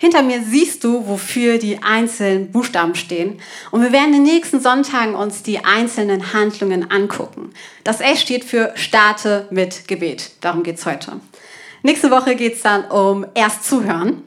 Hinter 0.03 0.25
mir 0.25 0.43
siehst 0.43 0.83
du, 0.83 1.07
wofür 1.07 1.59
die 1.59 1.81
einzelnen 1.81 2.51
Buchstaben 2.51 2.97
stehen. 2.97 3.39
Und 3.71 3.83
wir 3.83 3.93
werden 3.93 4.07
in 4.07 4.25
den 4.25 4.35
nächsten 4.35 4.61
Sonntagen 4.61 5.15
uns 5.15 5.45
die 5.45 5.65
einzelnen 5.65 6.33
Handlungen 6.33 6.91
angucken. 6.91 7.53
Das 7.85 8.01
S 8.01 8.21
steht 8.21 8.43
für 8.43 8.73
Starte 8.75 9.47
mit 9.51 9.87
Gebet. 9.87 10.33
Darum 10.41 10.65
geht 10.65 10.79
es 10.79 10.87
heute. 10.87 11.21
Nächste 11.85 12.11
Woche 12.11 12.35
geht 12.35 12.55
es 12.55 12.63
dann 12.63 12.85
um 12.87 13.25
erst 13.35 13.63
zuhören, 13.63 14.25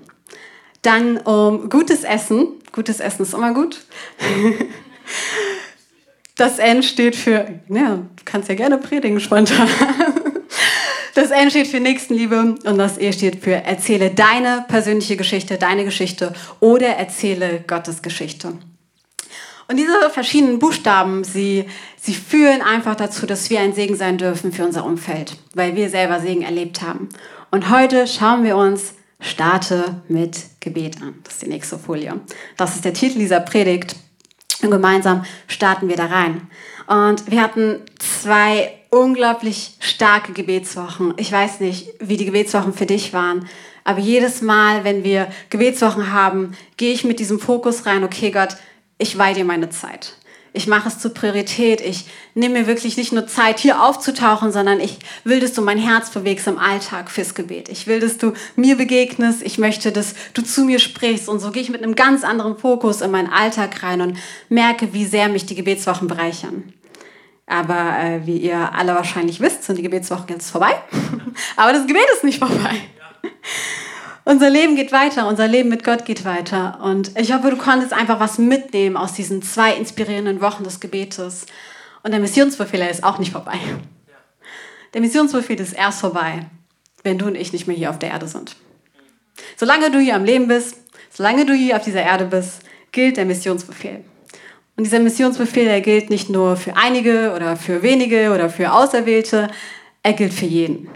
dann 0.82 1.18
um 1.18 1.70
gutes 1.70 2.06
Essen. 2.06 2.48
Gutes 2.72 3.02
Essen 3.02 3.24
ist 3.24 3.34
immer 3.34 3.54
gut. 3.54 3.82
Das 6.38 6.60
N 6.60 6.84
steht 6.84 7.16
für, 7.16 7.48
ja, 7.70 7.96
du 7.96 8.24
kannst 8.26 8.50
ja 8.50 8.56
gerne 8.56 8.78
predigen 8.78 9.22
spontan. 9.22 9.70
Das 11.16 11.32
N 11.32 11.50
steht 11.50 11.68
für 11.68 11.80
Nächstenliebe 11.80 12.56
und 12.66 12.78
das 12.78 12.98
E 12.98 13.14
steht 13.14 13.42
für 13.42 13.54
erzähle 13.54 14.12
deine 14.12 14.66
persönliche 14.68 15.16
Geschichte, 15.16 15.58
deine 15.58 15.86
Geschichte 15.86 16.34
oder 16.60 16.88
erzähle 16.88 17.64
Gottes 17.66 18.02
Geschichte. 18.02 18.50
Und 19.70 19.78
diese 19.78 20.10
verschiedenen 20.12 20.60
Buchstaben, 20.60 21.24
sie, 21.24 21.68
sie 21.96 22.14
führen 22.14 22.62
einfach 22.62 22.96
dazu, 22.96 23.26
dass 23.26 23.50
wir 23.50 23.62
ein 23.62 23.74
Segen 23.74 23.96
sein 23.96 24.18
dürfen 24.18 24.52
für 24.52 24.66
unser 24.66 24.86
Umfeld, 24.86 25.38
weil 25.54 25.78
wir 25.78 25.90
selber 25.90 26.20
Segen 26.20 26.42
erlebt 26.42 26.82
haben. 26.82 27.08
Und 27.50 27.70
heute 27.70 28.08
schauen 28.08 28.44
wir 28.44 28.58
uns 28.58 28.94
Starte 29.22 30.02
mit 30.10 30.38
Gebet 30.60 31.02
an. 31.02 31.16
Das 31.24 31.36
ist 31.36 31.44
die 31.44 31.50
nächste 31.50 31.80
Folie. 31.80 32.20
Das 32.58 32.76
ist 32.76 32.84
der 32.84 32.94
Titel 32.94 33.20
dieser 33.20 33.40
Predigt. 33.40 33.96
Und 34.62 34.70
gemeinsam 34.70 35.24
starten 35.48 35.88
wir 35.88 35.96
da 35.96 36.08
rein. 36.08 36.50
Und 36.88 37.32
wir 37.32 37.42
hatten 37.42 37.80
zwei 38.00 38.74
unglaublich 38.96 39.72
starke 39.82 40.32
Gebetswochen. 40.32 41.14
Ich 41.18 41.30
weiß 41.30 41.60
nicht, 41.60 41.90
wie 42.00 42.16
die 42.16 42.26
Gebetswochen 42.26 42.74
für 42.74 42.86
dich 42.86 43.12
waren, 43.12 43.48
aber 43.84 44.00
jedes 44.00 44.42
Mal, 44.42 44.86
wenn 44.86 45.04
wir 45.04 45.28
Gebetswochen 45.50 46.14
haben, 46.14 46.56
gehe 46.78 46.94
ich 46.94 47.04
mit 47.04 47.20
diesem 47.20 47.40
Fokus 47.40 47.86
rein, 47.86 48.06
okay 48.06 48.32
Gott, 48.32 48.56
ich 48.98 49.18
weihe 49.18 49.36
dir 49.36 49.44
meine 49.44 49.70
Zeit. 49.70 50.14
Ich 50.54 50.68
mache 50.68 50.88
es 50.88 51.00
zur 51.00 51.14
Priorität. 51.14 51.82
Ich 51.82 52.06
nehme 52.34 52.60
mir 52.60 52.68
wirklich 52.68 52.96
nicht 52.96 53.12
nur 53.12 53.28
Zeit, 53.28 53.60
hier 53.60 53.84
aufzutauchen, 53.84 54.54
sondern 54.54 54.80
ich 54.80 55.00
will, 55.26 55.42
dass 55.42 55.52
du 55.52 55.62
mein 55.62 55.78
Herz 55.78 56.12
bewegst 56.12 56.48
im 56.48 56.58
Alltag 56.58 57.12
fürs 57.12 57.36
Gebet. 57.36 57.68
Ich 57.68 57.88
will, 57.88 58.00
dass 58.00 58.18
du 58.18 58.32
mir 58.56 58.78
begegnest. 58.78 59.44
Ich 59.44 59.58
möchte, 59.58 59.92
dass 59.92 60.16
du 60.34 60.42
zu 60.42 60.64
mir 60.64 60.80
sprichst. 60.80 61.28
Und 61.28 61.42
so 61.42 61.52
gehe 61.52 61.62
ich 61.62 61.70
mit 61.70 61.84
einem 61.84 61.96
ganz 61.96 62.24
anderen 62.24 62.58
Fokus 62.58 63.02
in 63.02 63.12
meinen 63.12 63.28
Alltag 63.28 63.84
rein 63.84 64.00
und 64.00 64.18
merke, 64.48 64.94
wie 64.94 65.04
sehr 65.04 65.28
mich 65.28 65.46
die 65.46 65.56
Gebetswochen 65.56 66.08
bereichern. 66.08 66.72
Aber 67.48 68.00
äh, 68.00 68.26
wie 68.26 68.38
ihr 68.38 68.74
alle 68.74 68.96
wahrscheinlich 68.96 69.40
wisst, 69.40 69.64
sind 69.64 69.78
die 69.78 69.84
Gebetswochen 69.84 70.28
jetzt 70.30 70.50
vorbei. 70.50 70.74
Aber 71.56 71.74
das 71.74 71.86
Gebet 71.86 72.06
ist 72.14 72.24
nicht 72.24 72.40
vorbei. 72.40 72.76
Unser 74.28 74.50
Leben 74.50 74.76
geht 74.76 74.92
weiter, 74.92 75.28
unser 75.28 75.48
Leben 75.48 75.70
mit 75.70 75.84
Gott 75.84 76.04
geht 76.04 76.26
weiter. 76.26 76.80
Und 76.82 77.16
ich 77.16 77.32
hoffe, 77.32 77.52
du 77.52 77.58
konntest 77.58 77.94
einfach 77.94 78.20
was 78.20 78.40
mitnehmen 78.40 78.98
aus 78.98 79.14
diesen 79.14 79.44
zwei 79.44 79.76
inspirierenden 79.76 80.42
Wochen 80.42 80.64
des 80.64 80.80
Gebetes. 80.80 81.46
Und 82.02 82.10
der 82.10 82.20
Missionsbefehl 82.20 82.82
ist 82.82 83.04
auch 83.04 83.20
nicht 83.20 83.32
vorbei. 83.32 83.60
Der 84.96 85.02
Missionsbefehl 85.02 85.60
ist 85.60 85.74
erst 85.74 86.02
vorbei, 86.02 86.48
wenn 87.04 87.20
du 87.20 87.28
und 87.28 87.36
ich 87.36 87.54
nicht 87.54 87.68
mehr 87.68 87.76
hier 87.76 87.92
auf 87.92 88.00
der 88.00 88.10
Erde 88.10 88.28
sind. 88.28 88.56
Solange 89.58 89.92
du 89.92 90.00
hier 90.00 90.16
am 90.16 90.26
Leben 90.26 90.48
bist, 90.48 90.78
solange 91.12 91.46
du 91.46 91.54
hier 91.54 91.76
auf 91.76 91.84
dieser 91.84 92.02
Erde 92.02 92.26
bist, 92.26 92.62
gilt 92.92 93.18
der 93.18 93.26
Missionsbefehl. 93.26 94.04
Und 94.78 94.84
dieser 94.84 95.00
Missionsbefehl, 95.00 95.66
der 95.66 95.82
gilt 95.82 96.10
nicht 96.10 96.30
nur 96.30 96.58
für 96.58 96.76
einige 96.76 97.34
oder 97.34 97.56
für 97.56 97.82
wenige 97.82 98.34
oder 98.34 98.50
für 98.50 98.74
Auserwählte, 98.74 99.48
er 100.04 100.14
gilt 100.14 100.34
für 100.34 100.46
jeden. 100.46 100.90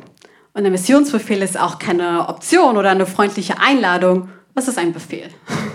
Und 0.53 0.63
der 0.63 0.71
Missionsbefehl 0.71 1.41
ist 1.41 1.57
auch 1.57 1.79
keine 1.79 2.27
Option 2.27 2.75
oder 2.75 2.91
eine 2.91 3.05
freundliche 3.05 3.59
Einladung. 3.59 4.29
Es 4.55 4.67
ist 4.67 4.77
ein 4.77 4.93
Befehl. 4.93 5.29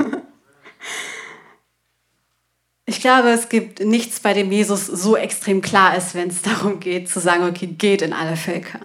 Ich 2.87 3.00
glaube, 3.00 3.30
es 3.30 3.49
gibt 3.49 3.80
nichts, 3.80 4.20
bei 4.20 4.34
dem 4.34 4.52
Jesus 4.52 4.87
so 4.87 5.16
extrem 5.16 5.62
klar 5.62 5.96
ist, 5.96 6.14
wenn 6.14 6.28
es 6.28 6.42
darum 6.42 6.80
geht, 6.80 7.08
zu 7.08 7.18
sagen, 7.18 7.44
okay, 7.44 7.66
geht 7.66 8.02
in 8.02 8.12
alle 8.12 8.37
Völker. 8.37 8.80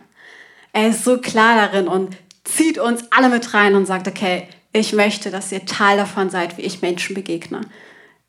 Er 0.71 0.89
ist 0.89 1.03
so 1.03 1.17
klar 1.17 1.55
darin 1.55 1.89
und 1.89 2.15
zieht 2.45 2.79
uns 2.79 3.03
alle 3.11 3.27
mit 3.27 3.53
rein 3.53 3.75
und 3.75 3.85
sagt, 3.85 4.07
okay, 4.07 4.47
ich 4.71 4.93
möchte, 4.93 5.31
dass 5.31 5.51
ihr 5.51 5.65
Teil 5.65 5.97
davon 5.97 6.29
seid, 6.29 6.57
wie 6.57 6.61
ich 6.61 6.81
Menschen 6.81 7.13
begegne. 7.13 7.61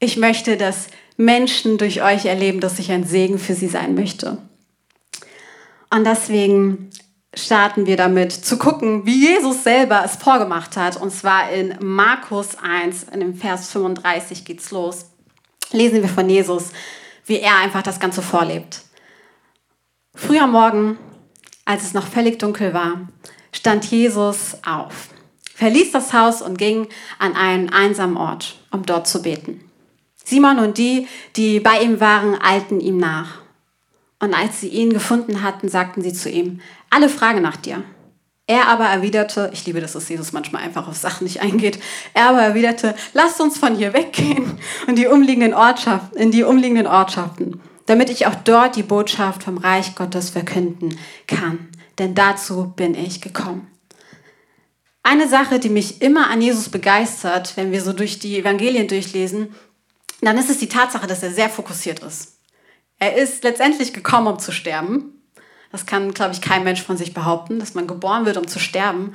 Ich 0.00 0.16
möchte, 0.16 0.56
dass 0.56 0.88
Menschen 1.18 1.76
durch 1.76 2.02
euch 2.02 2.24
erleben, 2.24 2.60
dass 2.60 2.78
ich 2.78 2.90
ein 2.90 3.04
Segen 3.04 3.38
für 3.38 3.54
sie 3.54 3.68
sein 3.68 3.94
möchte. 3.94 4.38
Und 5.90 6.04
deswegen 6.04 6.88
starten 7.34 7.84
wir 7.84 7.98
damit 7.98 8.32
zu 8.32 8.56
gucken, 8.56 9.04
wie 9.04 9.26
Jesus 9.26 9.62
selber 9.62 10.02
es 10.04 10.16
vorgemacht 10.16 10.78
hat. 10.78 10.96
Und 10.96 11.10
zwar 11.10 11.52
in 11.52 11.76
Markus 11.80 12.56
1, 12.56 13.04
in 13.12 13.20
dem 13.20 13.34
Vers 13.34 13.70
35 13.70 14.46
geht's 14.46 14.70
los. 14.70 15.10
Lesen 15.70 16.00
wir 16.00 16.08
von 16.08 16.28
Jesus, 16.30 16.70
wie 17.26 17.38
er 17.38 17.58
einfach 17.58 17.82
das 17.82 18.00
Ganze 18.00 18.22
vorlebt. 18.22 18.80
Früh 20.14 20.38
am 20.38 20.52
Morgen, 20.52 20.98
als 21.66 21.84
es 21.84 21.94
noch 21.94 22.06
völlig 22.06 22.38
dunkel 22.38 22.72
war, 22.72 23.08
stand 23.52 23.84
Jesus 23.84 24.56
auf, 24.66 25.10
verließ 25.54 25.92
das 25.92 26.12
Haus 26.12 26.42
und 26.42 26.58
ging 26.58 26.88
an 27.18 27.36
einen 27.36 27.68
einsamen 27.68 28.16
Ort, 28.16 28.56
um 28.70 28.84
dort 28.84 29.06
zu 29.06 29.22
beten. 29.22 29.69
Simon 30.30 30.60
und 30.60 30.78
die, 30.78 31.08
die 31.36 31.58
bei 31.60 31.80
ihm 31.80 32.00
waren, 32.00 32.40
eilten 32.40 32.80
ihm 32.80 32.98
nach. 32.98 33.40
Und 34.20 34.32
als 34.32 34.60
sie 34.60 34.68
ihn 34.68 34.92
gefunden 34.92 35.42
hatten, 35.42 35.68
sagten 35.68 36.02
sie 36.02 36.12
zu 36.12 36.30
ihm, 36.30 36.60
alle 36.88 37.08
fragen 37.08 37.42
nach 37.42 37.56
dir. 37.56 37.82
Er 38.46 38.68
aber 38.68 38.84
erwiderte, 38.84 39.50
ich 39.52 39.66
liebe, 39.66 39.80
dass 39.80 39.94
es 39.94 40.08
Jesus 40.08 40.32
manchmal 40.32 40.62
einfach 40.62 40.88
auf 40.88 40.96
Sachen 40.96 41.24
nicht 41.24 41.40
eingeht, 41.40 41.80
er 42.14 42.30
aber 42.30 42.42
erwiderte, 42.42 42.94
lasst 43.12 43.40
uns 43.40 43.58
von 43.58 43.76
hier 43.76 43.92
weggehen 43.92 44.58
und 44.86 44.96
die 44.96 45.06
umliegenden 45.06 45.54
Ortschaften, 45.54 46.16
in 46.18 46.30
die 46.30 46.44
umliegenden 46.44 46.86
Ortschaften, 46.86 47.60
damit 47.86 48.10
ich 48.10 48.26
auch 48.26 48.34
dort 48.36 48.76
die 48.76 48.82
Botschaft 48.82 49.42
vom 49.42 49.58
Reich 49.58 49.94
Gottes 49.94 50.30
verkünden 50.30 50.96
kann. 51.26 51.68
Denn 51.98 52.14
dazu 52.14 52.72
bin 52.76 52.94
ich 52.94 53.20
gekommen. 53.20 53.66
Eine 55.02 55.28
Sache, 55.28 55.58
die 55.58 55.70
mich 55.70 56.02
immer 56.02 56.28
an 56.28 56.42
Jesus 56.42 56.68
begeistert, 56.68 57.56
wenn 57.56 57.72
wir 57.72 57.82
so 57.82 57.92
durch 57.92 58.18
die 58.18 58.38
Evangelien 58.38 58.86
durchlesen, 58.86 59.54
dann 60.26 60.38
ist 60.38 60.50
es 60.50 60.58
die 60.58 60.68
Tatsache, 60.68 61.06
dass 61.06 61.22
er 61.22 61.30
sehr 61.30 61.48
fokussiert 61.48 62.00
ist. 62.00 62.38
Er 62.98 63.16
ist 63.16 63.42
letztendlich 63.44 63.92
gekommen, 63.92 64.26
um 64.26 64.38
zu 64.38 64.52
sterben. 64.52 65.22
Das 65.72 65.86
kann, 65.86 66.12
glaube 66.12 66.32
ich, 66.32 66.40
kein 66.40 66.64
Mensch 66.64 66.82
von 66.82 66.96
sich 66.96 67.14
behaupten, 67.14 67.58
dass 67.58 67.74
man 67.74 67.86
geboren 67.86 68.26
wird, 68.26 68.36
um 68.36 68.46
zu 68.46 68.58
sterben. 68.58 69.14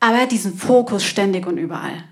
Aber 0.00 0.16
er 0.16 0.22
hat 0.22 0.32
diesen 0.32 0.56
Fokus 0.56 1.04
ständig 1.04 1.46
und 1.46 1.58
überall. 1.58 2.04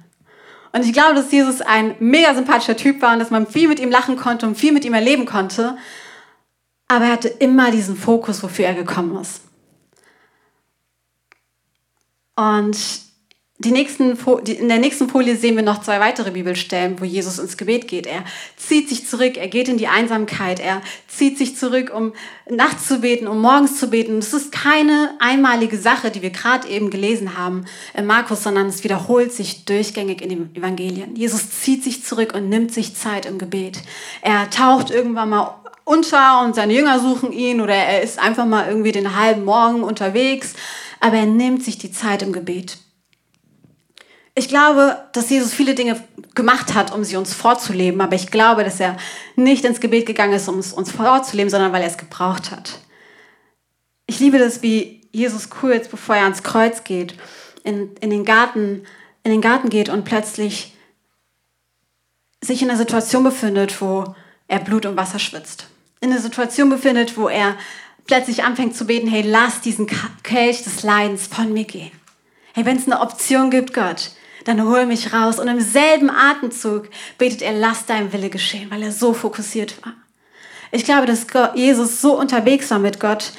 Und 0.72 0.84
ich 0.84 0.92
glaube, 0.92 1.14
dass 1.14 1.32
Jesus 1.32 1.60
ein 1.60 1.96
mega 1.98 2.32
sympathischer 2.34 2.76
Typ 2.76 3.02
war 3.02 3.12
und 3.12 3.18
dass 3.18 3.30
man 3.30 3.46
viel 3.46 3.66
mit 3.66 3.80
ihm 3.80 3.90
lachen 3.90 4.16
konnte 4.16 4.46
und 4.46 4.54
viel 4.54 4.72
mit 4.72 4.84
ihm 4.84 4.94
erleben 4.94 5.26
konnte. 5.26 5.76
Aber 6.86 7.06
er 7.06 7.12
hatte 7.12 7.28
immer 7.28 7.72
diesen 7.72 7.96
Fokus, 7.96 8.42
wofür 8.42 8.66
er 8.66 8.74
gekommen 8.74 9.20
ist. 9.20 9.42
Und 12.36 12.78
die 13.60 13.72
nächsten, 13.72 14.16
in 14.46 14.68
der 14.68 14.78
nächsten 14.78 15.06
Folie 15.10 15.36
sehen 15.36 15.54
wir 15.54 15.62
noch 15.62 15.82
zwei 15.82 16.00
weitere 16.00 16.30
Bibelstellen, 16.30 16.98
wo 16.98 17.04
Jesus 17.04 17.38
ins 17.38 17.58
Gebet 17.58 17.88
geht. 17.88 18.06
Er 18.06 18.24
zieht 18.56 18.88
sich 18.88 19.06
zurück, 19.06 19.36
er 19.36 19.48
geht 19.48 19.68
in 19.68 19.76
die 19.76 19.86
Einsamkeit, 19.86 20.60
er 20.60 20.80
zieht 21.08 21.36
sich 21.36 21.58
zurück, 21.58 21.92
um 21.94 22.14
nachts 22.48 22.88
zu 22.88 23.00
beten, 23.00 23.26
um 23.26 23.42
morgens 23.42 23.78
zu 23.78 23.88
beten. 23.90 24.16
Das 24.16 24.32
ist 24.32 24.50
keine 24.50 25.14
einmalige 25.18 25.76
Sache, 25.76 26.10
die 26.10 26.22
wir 26.22 26.30
gerade 26.30 26.68
eben 26.68 26.88
gelesen 26.88 27.36
haben 27.36 27.66
in 27.92 28.06
Markus, 28.06 28.42
sondern 28.42 28.66
es 28.66 28.82
wiederholt 28.82 29.30
sich 29.34 29.66
durchgängig 29.66 30.22
in 30.22 30.30
den 30.30 30.56
Evangelien. 30.56 31.14
Jesus 31.14 31.50
zieht 31.60 31.84
sich 31.84 32.02
zurück 32.02 32.32
und 32.34 32.48
nimmt 32.48 32.72
sich 32.72 32.96
Zeit 32.96 33.26
im 33.26 33.36
Gebet. 33.36 33.82
Er 34.22 34.48
taucht 34.48 34.90
irgendwann 34.90 35.28
mal 35.28 35.54
unter 35.84 36.42
und 36.44 36.54
seine 36.54 36.72
Jünger 36.72 36.98
suchen 36.98 37.30
ihn 37.30 37.60
oder 37.60 37.74
er 37.74 38.00
ist 38.00 38.18
einfach 38.18 38.46
mal 38.46 38.68
irgendwie 38.68 38.92
den 38.92 39.20
halben 39.20 39.44
Morgen 39.44 39.82
unterwegs, 39.82 40.54
aber 40.98 41.18
er 41.18 41.26
nimmt 41.26 41.62
sich 41.62 41.76
die 41.76 41.92
Zeit 41.92 42.22
im 42.22 42.32
Gebet. 42.32 42.78
Ich 44.40 44.48
glaube, 44.48 44.96
dass 45.12 45.28
Jesus 45.28 45.52
viele 45.52 45.74
Dinge 45.74 46.02
gemacht 46.34 46.72
hat, 46.72 46.94
um 46.94 47.04
sie 47.04 47.16
uns 47.16 47.34
vorzuleben, 47.34 48.00
aber 48.00 48.16
ich 48.16 48.30
glaube, 48.30 48.64
dass 48.64 48.80
er 48.80 48.96
nicht 49.36 49.66
ins 49.66 49.80
Gebet 49.80 50.06
gegangen 50.06 50.32
ist, 50.32 50.48
um 50.48 50.58
es 50.58 50.72
uns 50.72 50.90
vorzuleben, 50.90 51.50
sondern 51.50 51.74
weil 51.74 51.82
er 51.82 51.88
es 51.88 51.98
gebraucht 51.98 52.50
hat. 52.50 52.78
Ich 54.06 54.18
liebe 54.18 54.38
das, 54.38 54.62
wie 54.62 55.02
Jesus 55.12 55.50
kurz, 55.50 55.88
bevor 55.88 56.16
er 56.16 56.22
ans 56.22 56.42
Kreuz 56.42 56.84
geht, 56.84 57.16
in, 57.64 57.94
in, 58.00 58.08
den, 58.08 58.24
Garten, 58.24 58.86
in 59.24 59.30
den 59.30 59.42
Garten 59.42 59.68
geht 59.68 59.90
und 59.90 60.06
plötzlich 60.06 60.74
sich 62.40 62.62
in 62.62 62.70
einer 62.70 62.78
Situation 62.78 63.22
befindet, 63.22 63.78
wo 63.82 64.14
er 64.48 64.60
Blut 64.60 64.86
und 64.86 64.96
Wasser 64.96 65.18
schwitzt. 65.18 65.66
In 66.00 66.10
einer 66.10 66.20
Situation 66.22 66.70
befindet, 66.70 67.18
wo 67.18 67.28
er 67.28 67.56
plötzlich 68.06 68.42
anfängt 68.42 68.74
zu 68.74 68.86
beten, 68.86 69.06
hey, 69.06 69.20
lass 69.20 69.60
diesen 69.60 69.86
Kelch 70.22 70.64
des 70.64 70.82
Leidens 70.82 71.26
von 71.26 71.52
mir 71.52 71.64
gehen. 71.64 71.92
Hey, 72.54 72.64
wenn 72.64 72.78
es 72.78 72.86
eine 72.86 73.00
Option 73.00 73.50
gibt, 73.50 73.74
Gott, 73.74 74.12
dann 74.44 74.64
hol 74.64 74.86
mich 74.86 75.12
raus. 75.12 75.38
Und 75.38 75.48
im 75.48 75.60
selben 75.60 76.10
Atemzug 76.10 76.88
betet 77.18 77.42
er, 77.42 77.52
lass 77.52 77.86
dein 77.86 78.12
Wille 78.12 78.30
geschehen, 78.30 78.70
weil 78.70 78.82
er 78.82 78.92
so 78.92 79.12
fokussiert 79.12 79.84
war. 79.84 79.94
Ich 80.72 80.84
glaube, 80.84 81.06
dass 81.06 81.26
Jesus 81.54 82.00
so 82.00 82.18
unterwegs 82.18 82.70
war 82.70 82.78
mit 82.78 83.00
Gott 83.00 83.32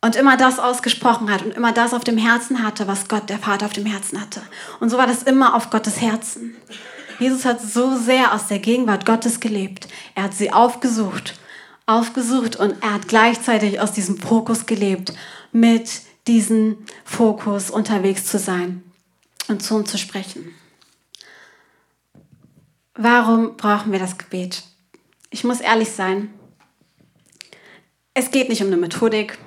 und 0.00 0.16
immer 0.16 0.36
das 0.36 0.58
ausgesprochen 0.58 1.30
hat 1.30 1.42
und 1.42 1.54
immer 1.54 1.72
das 1.72 1.94
auf 1.94 2.02
dem 2.02 2.16
Herzen 2.16 2.62
hatte, 2.62 2.86
was 2.88 3.08
Gott, 3.08 3.28
der 3.28 3.38
Vater, 3.38 3.66
auf 3.66 3.72
dem 3.72 3.86
Herzen 3.86 4.20
hatte. 4.20 4.42
Und 4.80 4.88
so 4.88 4.96
war 4.96 5.06
das 5.06 5.22
immer 5.22 5.54
auf 5.54 5.70
Gottes 5.70 6.00
Herzen. 6.00 6.56
Jesus 7.18 7.44
hat 7.44 7.60
so 7.60 7.96
sehr 7.96 8.34
aus 8.34 8.48
der 8.48 8.58
Gegenwart 8.58 9.06
Gottes 9.06 9.38
gelebt. 9.38 9.86
Er 10.14 10.24
hat 10.24 10.34
sie 10.34 10.52
aufgesucht, 10.52 11.34
aufgesucht 11.86 12.56
und 12.56 12.74
er 12.82 12.94
hat 12.94 13.06
gleichzeitig 13.06 13.80
aus 13.80 13.92
diesem 13.92 14.18
Fokus 14.18 14.66
gelebt, 14.66 15.12
mit 15.52 15.90
diesem 16.26 16.78
Fokus 17.04 17.70
unterwegs 17.70 18.26
zu 18.26 18.38
sein 18.38 18.82
und 19.48 19.62
zu 19.62 19.74
uns 19.74 19.90
zu 19.90 19.98
sprechen. 19.98 20.54
Warum 22.94 23.56
brauchen 23.56 23.92
wir 23.92 23.98
das 23.98 24.18
Gebet? 24.18 24.62
Ich 25.30 25.44
muss 25.44 25.60
ehrlich 25.60 25.90
sein, 25.90 26.32
es 28.14 28.30
geht 28.30 28.48
nicht 28.48 28.60
um 28.60 28.66
eine 28.66 28.76
Methodik, 28.76 29.38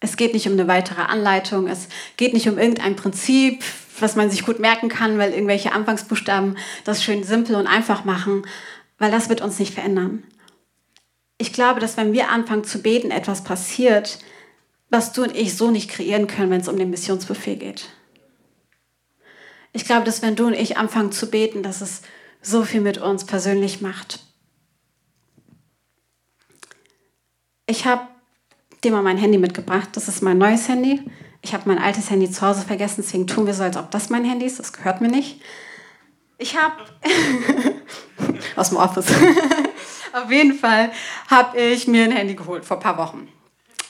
es 0.00 0.16
geht 0.16 0.34
nicht 0.34 0.46
um 0.46 0.54
eine 0.54 0.68
weitere 0.68 1.02
Anleitung, 1.02 1.68
es 1.68 1.88
geht 2.16 2.32
nicht 2.32 2.48
um 2.48 2.58
irgendein 2.58 2.96
Prinzip, 2.96 3.62
was 4.00 4.16
man 4.16 4.30
sich 4.30 4.44
gut 4.44 4.58
merken 4.58 4.88
kann, 4.88 5.18
weil 5.18 5.32
irgendwelche 5.32 5.72
Anfangsbuchstaben 5.72 6.56
das 6.84 7.02
schön 7.02 7.24
simpel 7.24 7.56
und 7.56 7.66
einfach 7.66 8.04
machen, 8.04 8.46
weil 8.98 9.10
das 9.10 9.28
wird 9.28 9.40
uns 9.40 9.58
nicht 9.58 9.74
verändern. 9.74 10.24
Ich 11.36 11.52
glaube, 11.52 11.78
dass 11.78 11.96
wenn 11.96 12.12
wir 12.12 12.30
anfangen 12.30 12.64
zu 12.64 12.80
beten, 12.80 13.12
etwas 13.12 13.44
passiert, 13.44 14.18
was 14.90 15.12
du 15.12 15.22
und 15.22 15.36
ich 15.36 15.56
so 15.56 15.70
nicht 15.70 15.90
kreieren 15.90 16.26
können, 16.26 16.50
wenn 16.50 16.60
es 16.60 16.68
um 16.68 16.76
den 16.76 16.90
Missionsbefehl 16.90 17.56
geht. 17.56 17.88
Ich 19.72 19.84
glaube, 19.84 20.04
dass 20.04 20.22
wenn 20.22 20.36
du 20.36 20.46
und 20.46 20.54
ich 20.54 20.76
anfangen 20.76 21.12
zu 21.12 21.30
beten, 21.30 21.62
dass 21.62 21.80
es 21.80 22.02
so 22.42 22.64
viel 22.64 22.80
mit 22.80 22.98
uns 22.98 23.24
persönlich 23.24 23.80
macht. 23.80 24.20
Ich 27.66 27.84
habe 27.84 28.02
dir 28.82 28.92
mal 28.92 29.02
mein 29.02 29.18
Handy 29.18 29.38
mitgebracht. 29.38 29.90
Das 29.92 30.08
ist 30.08 30.22
mein 30.22 30.38
neues 30.38 30.68
Handy. 30.68 31.02
Ich 31.42 31.54
habe 31.54 31.64
mein 31.66 31.78
altes 31.78 32.10
Handy 32.10 32.30
zu 32.30 32.42
Hause 32.42 32.62
vergessen, 32.62 33.02
deswegen 33.02 33.26
tun 33.26 33.46
wir 33.46 33.54
so, 33.54 33.62
als 33.62 33.76
ob 33.76 33.90
das 33.90 34.10
mein 34.10 34.24
Handy 34.24 34.46
ist. 34.46 34.58
Das 34.58 34.72
gehört 34.72 35.00
mir 35.00 35.08
nicht. 35.08 35.40
Ich 36.38 36.56
habe 36.56 36.74
aus 38.56 38.70
dem 38.70 38.78
Office. 38.78 39.06
Auf 40.12 40.30
jeden 40.30 40.54
Fall 40.54 40.90
habe 41.28 41.60
ich 41.60 41.86
mir 41.86 42.04
ein 42.04 42.12
Handy 42.12 42.34
geholt 42.34 42.64
vor 42.64 42.78
ein 42.78 42.82
paar 42.82 42.98
Wochen. 42.98 43.28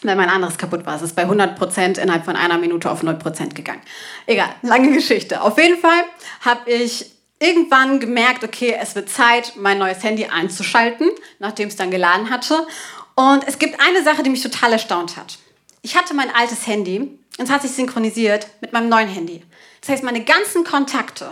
Weil 0.03 0.17
mein 0.17 0.29
anderes 0.29 0.59
kaputt 0.59 0.87
war. 0.87 0.95
Es 0.97 1.03
ist 1.03 1.17
bei 1.17 1.25
100% 1.25 1.99
innerhalb 1.99 2.25
von 2.25 2.37
einer 2.37 2.59
Minute 2.59 2.91
auf 2.91 3.03
0% 3.03 3.55
gegangen. 3.55 3.83
Egal, 4.27 4.51
lange 4.63 4.93
Geschichte. 4.93 5.41
Auf 5.43 5.59
jeden 5.59 5.79
Fall 5.79 6.05
habe 6.45 6.71
ich 6.71 7.11
irgendwann 7.41 8.01
gemerkt, 8.01 8.45
okay, 8.45 8.77
es 8.81 8.95
wird 8.95 9.09
Zeit, 9.09 9.55
mein 9.57 9.79
neues 9.79 10.03
Handy 10.03 10.27
einzuschalten, 10.27 11.11
nachdem 11.39 11.69
es 11.69 11.77
dann 11.77 11.91
geladen 11.91 12.31
hatte. 12.31 12.67
Und 13.15 13.47
es 13.47 13.59
gibt 13.59 13.81
eine 13.81 14.03
Sache, 14.03 14.23
die 14.23 14.31
mich 14.31 14.43
total 14.43 14.73
erstaunt 14.73 15.17
hat. 15.17 15.39
Ich 15.83 15.97
hatte 15.97 16.15
mein 16.15 16.35
altes 16.35 16.67
Handy 16.67 17.01
und 17.01 17.45
es 17.45 17.51
hat 17.51 17.63
sich 17.63 17.73
synchronisiert 17.73 18.49
mit 18.61 18.73
meinem 18.73 18.89
neuen 18.89 19.09
Handy. 19.09 19.43
Das 19.81 19.91
heißt, 19.91 20.05
meine 20.05 20.25
ganzen 20.25 20.65
Kontakte, 20.65 21.31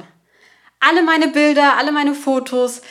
alle 0.80 1.02
meine 1.02 1.28
Bilder, 1.28 1.76
alle 1.76 1.92
meine 1.92 2.14
Fotos, 2.14 2.82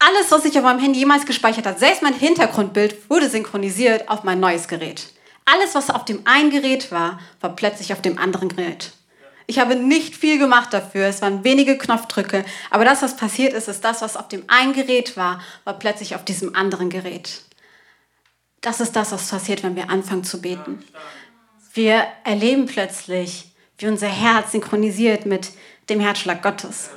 alles, 0.00 0.30
was 0.30 0.44
ich 0.46 0.56
auf 0.58 0.64
meinem 0.64 0.80
Handy 0.80 0.98
jemals 0.98 1.26
gespeichert 1.26 1.66
habe, 1.66 1.78
selbst 1.78 2.02
mein 2.02 2.14
Hintergrundbild 2.14 3.08
wurde 3.10 3.28
synchronisiert 3.28 4.08
auf 4.08 4.24
mein 4.24 4.40
neues 4.40 4.66
Gerät. 4.66 5.08
Alles, 5.44 5.74
was 5.74 5.90
auf 5.90 6.04
dem 6.04 6.26
einen 6.26 6.50
Gerät 6.50 6.90
war, 6.90 7.20
war 7.40 7.54
plötzlich 7.54 7.92
auf 7.92 8.00
dem 8.00 8.18
anderen 8.18 8.48
Gerät. 8.48 8.92
Ich 9.46 9.58
habe 9.58 9.76
nicht 9.76 10.16
viel 10.16 10.38
gemacht 10.38 10.72
dafür, 10.72 11.06
es 11.06 11.22
waren 11.22 11.44
wenige 11.44 11.76
Knopfdrücke, 11.76 12.44
aber 12.70 12.84
das, 12.84 13.02
was 13.02 13.16
passiert 13.16 13.52
ist, 13.52 13.68
ist 13.68 13.84
das, 13.84 14.00
was 14.00 14.16
auf 14.16 14.28
dem 14.28 14.44
einen 14.48 14.72
Gerät 14.72 15.16
war, 15.16 15.40
war 15.64 15.78
plötzlich 15.78 16.14
auf 16.14 16.24
diesem 16.24 16.54
anderen 16.54 16.88
Gerät. 16.88 17.42
Das 18.60 18.80
ist 18.80 18.96
das, 18.96 19.12
was 19.12 19.28
passiert, 19.28 19.62
wenn 19.62 19.76
wir 19.76 19.90
anfangen 19.90 20.24
zu 20.24 20.40
beten. 20.40 20.82
Wir 21.74 22.06
erleben 22.24 22.66
plötzlich, 22.66 23.52
wie 23.78 23.88
unser 23.88 24.08
Herz 24.08 24.52
synchronisiert 24.52 25.26
mit 25.26 25.50
dem 25.88 26.00
Herzschlag 26.00 26.42
Gottes. 26.42 26.90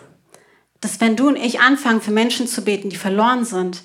Dass 0.83 0.99
wenn 0.99 1.15
du 1.15 1.29
und 1.29 1.37
ich 1.37 1.61
anfangen, 1.61 2.01
für 2.01 2.11
Menschen 2.11 2.45
zu 2.45 2.61
beten, 2.61 2.89
die 2.89 2.97
verloren 2.97 3.45
sind, 3.45 3.83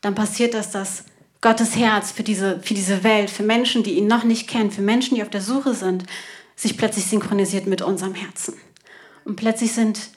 dann 0.00 0.14
passiert 0.14 0.54
das, 0.54 0.70
dass 0.70 1.04
Gottes 1.42 1.76
Herz 1.76 2.10
für 2.10 2.22
diese, 2.22 2.58
für 2.60 2.72
diese 2.72 3.04
Welt, 3.04 3.28
für 3.28 3.42
Menschen, 3.42 3.82
die 3.82 3.98
ihn 3.98 4.06
noch 4.06 4.24
nicht 4.24 4.48
kennen, 4.48 4.70
für 4.70 4.80
Menschen, 4.80 5.14
die 5.14 5.22
auf 5.22 5.28
der 5.28 5.42
Suche 5.42 5.74
sind, 5.74 6.04
sich 6.56 6.78
plötzlich 6.78 7.04
synchronisiert 7.04 7.66
mit 7.66 7.82
unserem 7.82 8.14
Herzen. 8.14 8.54
Und 9.26 9.36
plötzlich 9.36 9.72
sind 9.72 10.08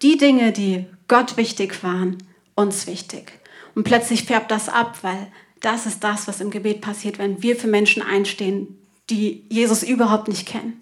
die 0.00 0.16
Dinge, 0.16 0.52
die 0.52 0.86
Gott 1.08 1.36
wichtig 1.36 1.82
waren, 1.82 2.18
uns 2.54 2.86
wichtig. 2.86 3.32
Und 3.74 3.82
plötzlich 3.82 4.22
färbt 4.22 4.52
das 4.52 4.68
ab, 4.68 4.98
weil 5.02 5.26
das 5.60 5.86
ist 5.86 6.04
das, 6.04 6.28
was 6.28 6.40
im 6.40 6.50
Gebet 6.50 6.82
passiert, 6.82 7.18
wenn 7.18 7.42
wir 7.42 7.56
für 7.56 7.66
Menschen 7.66 8.00
einstehen, 8.00 8.78
die 9.10 9.44
Jesus 9.48 9.82
überhaupt 9.82 10.28
nicht 10.28 10.46
kennen. 10.46 10.80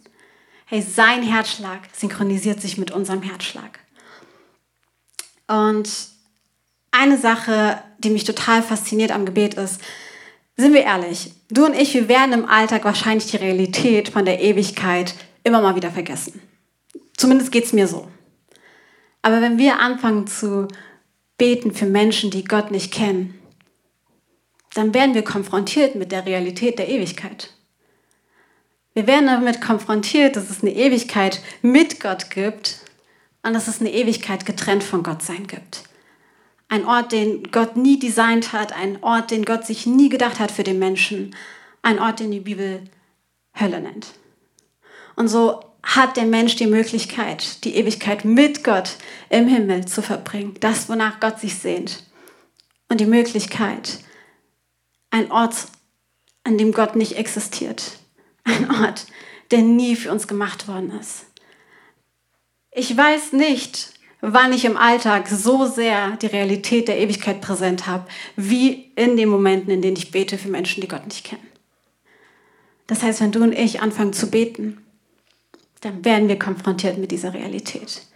Hey, 0.67 0.83
sein 0.83 1.23
Herzschlag 1.23 1.81
synchronisiert 1.97 2.61
sich 2.61 2.77
mit 2.77 2.91
unserem 2.91 3.23
Herzschlag. 3.23 3.81
Und 5.49 5.91
eine 6.93 7.19
Sache, 7.19 7.83
die 7.99 8.11
mich 8.11 8.25
total 8.25 8.63
fasziniert 8.63 9.11
am 9.11 9.27
Gebet 9.27 9.55
ist, 9.55 9.81
sind 10.57 10.73
wir 10.75 10.83
ehrlich, 10.83 11.33
du 11.51 11.65
und 11.65 11.75
ich, 11.75 11.95
wir 11.95 12.09
werden 12.09 12.33
im 12.33 12.49
Alltag 12.49 12.85
wahrscheinlich 12.85 13.31
die 13.31 13.37
Realität 13.37 14.09
von 14.09 14.25
der 14.25 14.41
Ewigkeit 14.41 15.15
immer 15.45 15.61
mal 15.61 15.77
wieder 15.77 15.91
vergessen. 15.91 16.41
Zumindest 17.17 17.53
geht 17.53 17.65
es 17.65 17.73
mir 17.73 17.87
so. 17.87 18.09
Aber 19.23 19.41
wenn 19.41 19.59
wir 19.59 19.81
anfangen 19.81 20.27
zu 20.27 20.69
beten 21.39 21.73
für 21.73 21.87
Menschen, 21.87 22.31
die 22.31 22.45
Gott 22.45 22.71
nicht 22.71 22.93
kennen, 22.93 23.35
dann 24.75 24.95
werden 24.95 25.15
wir 25.15 25.23
konfrontiert 25.23 25.95
mit 25.95 26.13
der 26.13 26.27
Realität 26.27 26.79
der 26.79 26.89
Ewigkeit. 26.89 27.55
Wir 28.95 29.07
werden 29.07 29.27
damit 29.27 29.61
konfrontiert, 29.61 30.37
dass 30.37 30.51
es 30.51 30.63
eine 30.63 30.75
Ewigkeit 30.75 31.41
mit 31.63 32.01
Gott 32.01 32.31
gibt 32.31 32.81
und 33.49 33.55
dass 33.55 33.67
es 33.67 33.81
eine 33.81 33.93
Ewigkeit 33.93 34.45
getrennt 34.45 34.85
von 34.85 35.03
Gott 35.03 35.23
sein 35.23 35.47
gibt. 35.47 35.85
Ein 36.69 36.85
Ort, 36.85 37.13
den 37.13 37.51
Gott 37.51 37.77
nie 37.77 37.99
designt 37.99 38.53
hat, 38.53 38.75
ein 38.75 39.03
Ort, 39.03 39.31
den 39.31 39.47
Gott 39.47 39.65
sich 39.65 39.87
nie 39.87 40.11
gedacht 40.11 40.39
hat 40.39 40.53
für 40.53 40.65
den 40.65 40.79
Menschen, 40.79 41.35
ein 41.81 41.99
Ort, 41.99 42.21
den 42.21 42.31
die 42.31 42.41
Bibel 42.41 42.83
Hölle 43.59 43.81
nennt. 43.81 44.09
Und 45.17 45.29
so 45.29 45.61
hat 45.83 46.19
der 46.19 46.27
Mensch 46.27 46.57
die 46.57 46.67
Möglichkeit, 46.67 47.65
die 47.65 47.75
Ewigkeit 47.77 48.27
mit 48.27 48.65
Gott 48.65 48.97
im 49.31 49.49
Himmel 49.49 49.87
zu 49.87 50.03
verbringen, 50.03 50.55
das, 50.61 50.91
wonach 50.91 51.19
Gott 51.19 51.41
sich 51.41 51.55
sehnt. 51.55 52.05
Und 52.91 53.01
die 53.01 53.07
Möglichkeit, 53.07 54.01
ein 55.11 55.33
Ort, 55.33 55.57
an 56.45 56.59
dem 56.59 56.73
Gott 56.73 56.97
nicht 56.97 57.17
existiert. 57.17 57.99
Ein 58.45 58.71
Ort, 58.83 59.07
der 59.51 59.63
nie 59.63 59.97
für 59.97 60.13
uns 60.13 60.29
gemacht 60.29 60.69
worden 60.69 60.93
ist. 61.01 61.28
Ich 62.79 62.97
weiß 62.97 63.33
nicht, 63.33 63.93
wann 64.21 64.53
ich 64.53 64.65
im 64.65 64.77
Alltag 64.77 65.27
so 65.27 65.67
sehr 65.67 66.17
die 66.19 66.27
Realität 66.27 66.87
der 66.87 67.01
Ewigkeit 67.01 67.41
präsent 67.41 67.89
habe, 67.89 68.07
wie 68.37 68.93
in 68.95 69.17
den 69.17 69.29
Momenten, 69.29 69.73
in 69.73 69.83
denen 69.83 69.97
ich 69.97 70.13
bete 70.13 70.39
für 70.39 70.47
Menschen, 70.47 70.81
die 70.81 70.87
Gott 70.87 71.05
nicht 71.05 71.25
kennen. 71.27 71.49
Das 72.87 73.03
heißt, 73.03 73.21
wenn 73.21 73.33
du 73.33 73.43
und 73.43 73.53
ich 73.53 73.83
anfangen 73.83 74.13
zu 74.13 74.31
beten, 74.31 74.79
dann 75.81 76.05
werden 76.05 76.29
wir 76.29 76.39
konfrontiert 76.39 76.99
mit 76.99 77.11
dieser 77.11 77.35
Realität. 77.35 78.07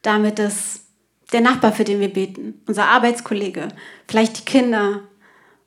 Damit 0.00 0.38
ist 0.38 0.86
der 1.32 1.42
Nachbar, 1.42 1.72
für 1.72 1.84
den 1.84 2.00
wir 2.00 2.10
beten, 2.10 2.62
unser 2.66 2.86
Arbeitskollege, 2.86 3.68
vielleicht 4.08 4.38
die 4.38 4.50
Kinder, 4.50 5.02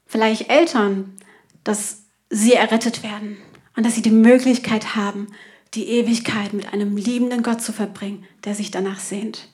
vielleicht 0.08 0.50
Eltern, 0.50 1.16
dass 1.64 2.06
sie 2.32 2.54
errettet 2.54 3.04
werden 3.04 3.38
und 3.76 3.86
dass 3.86 3.94
sie 3.94 4.02
die 4.02 4.10
Möglichkeit 4.10 4.96
haben, 4.96 5.28
die 5.76 5.90
Ewigkeit 5.90 6.54
mit 6.54 6.72
einem 6.72 6.96
liebenden 6.96 7.44
Gott 7.44 7.62
zu 7.62 7.74
verbringen, 7.74 8.26
der 8.44 8.56
sich 8.56 8.72
danach 8.72 9.00
sehnt. 9.00 9.50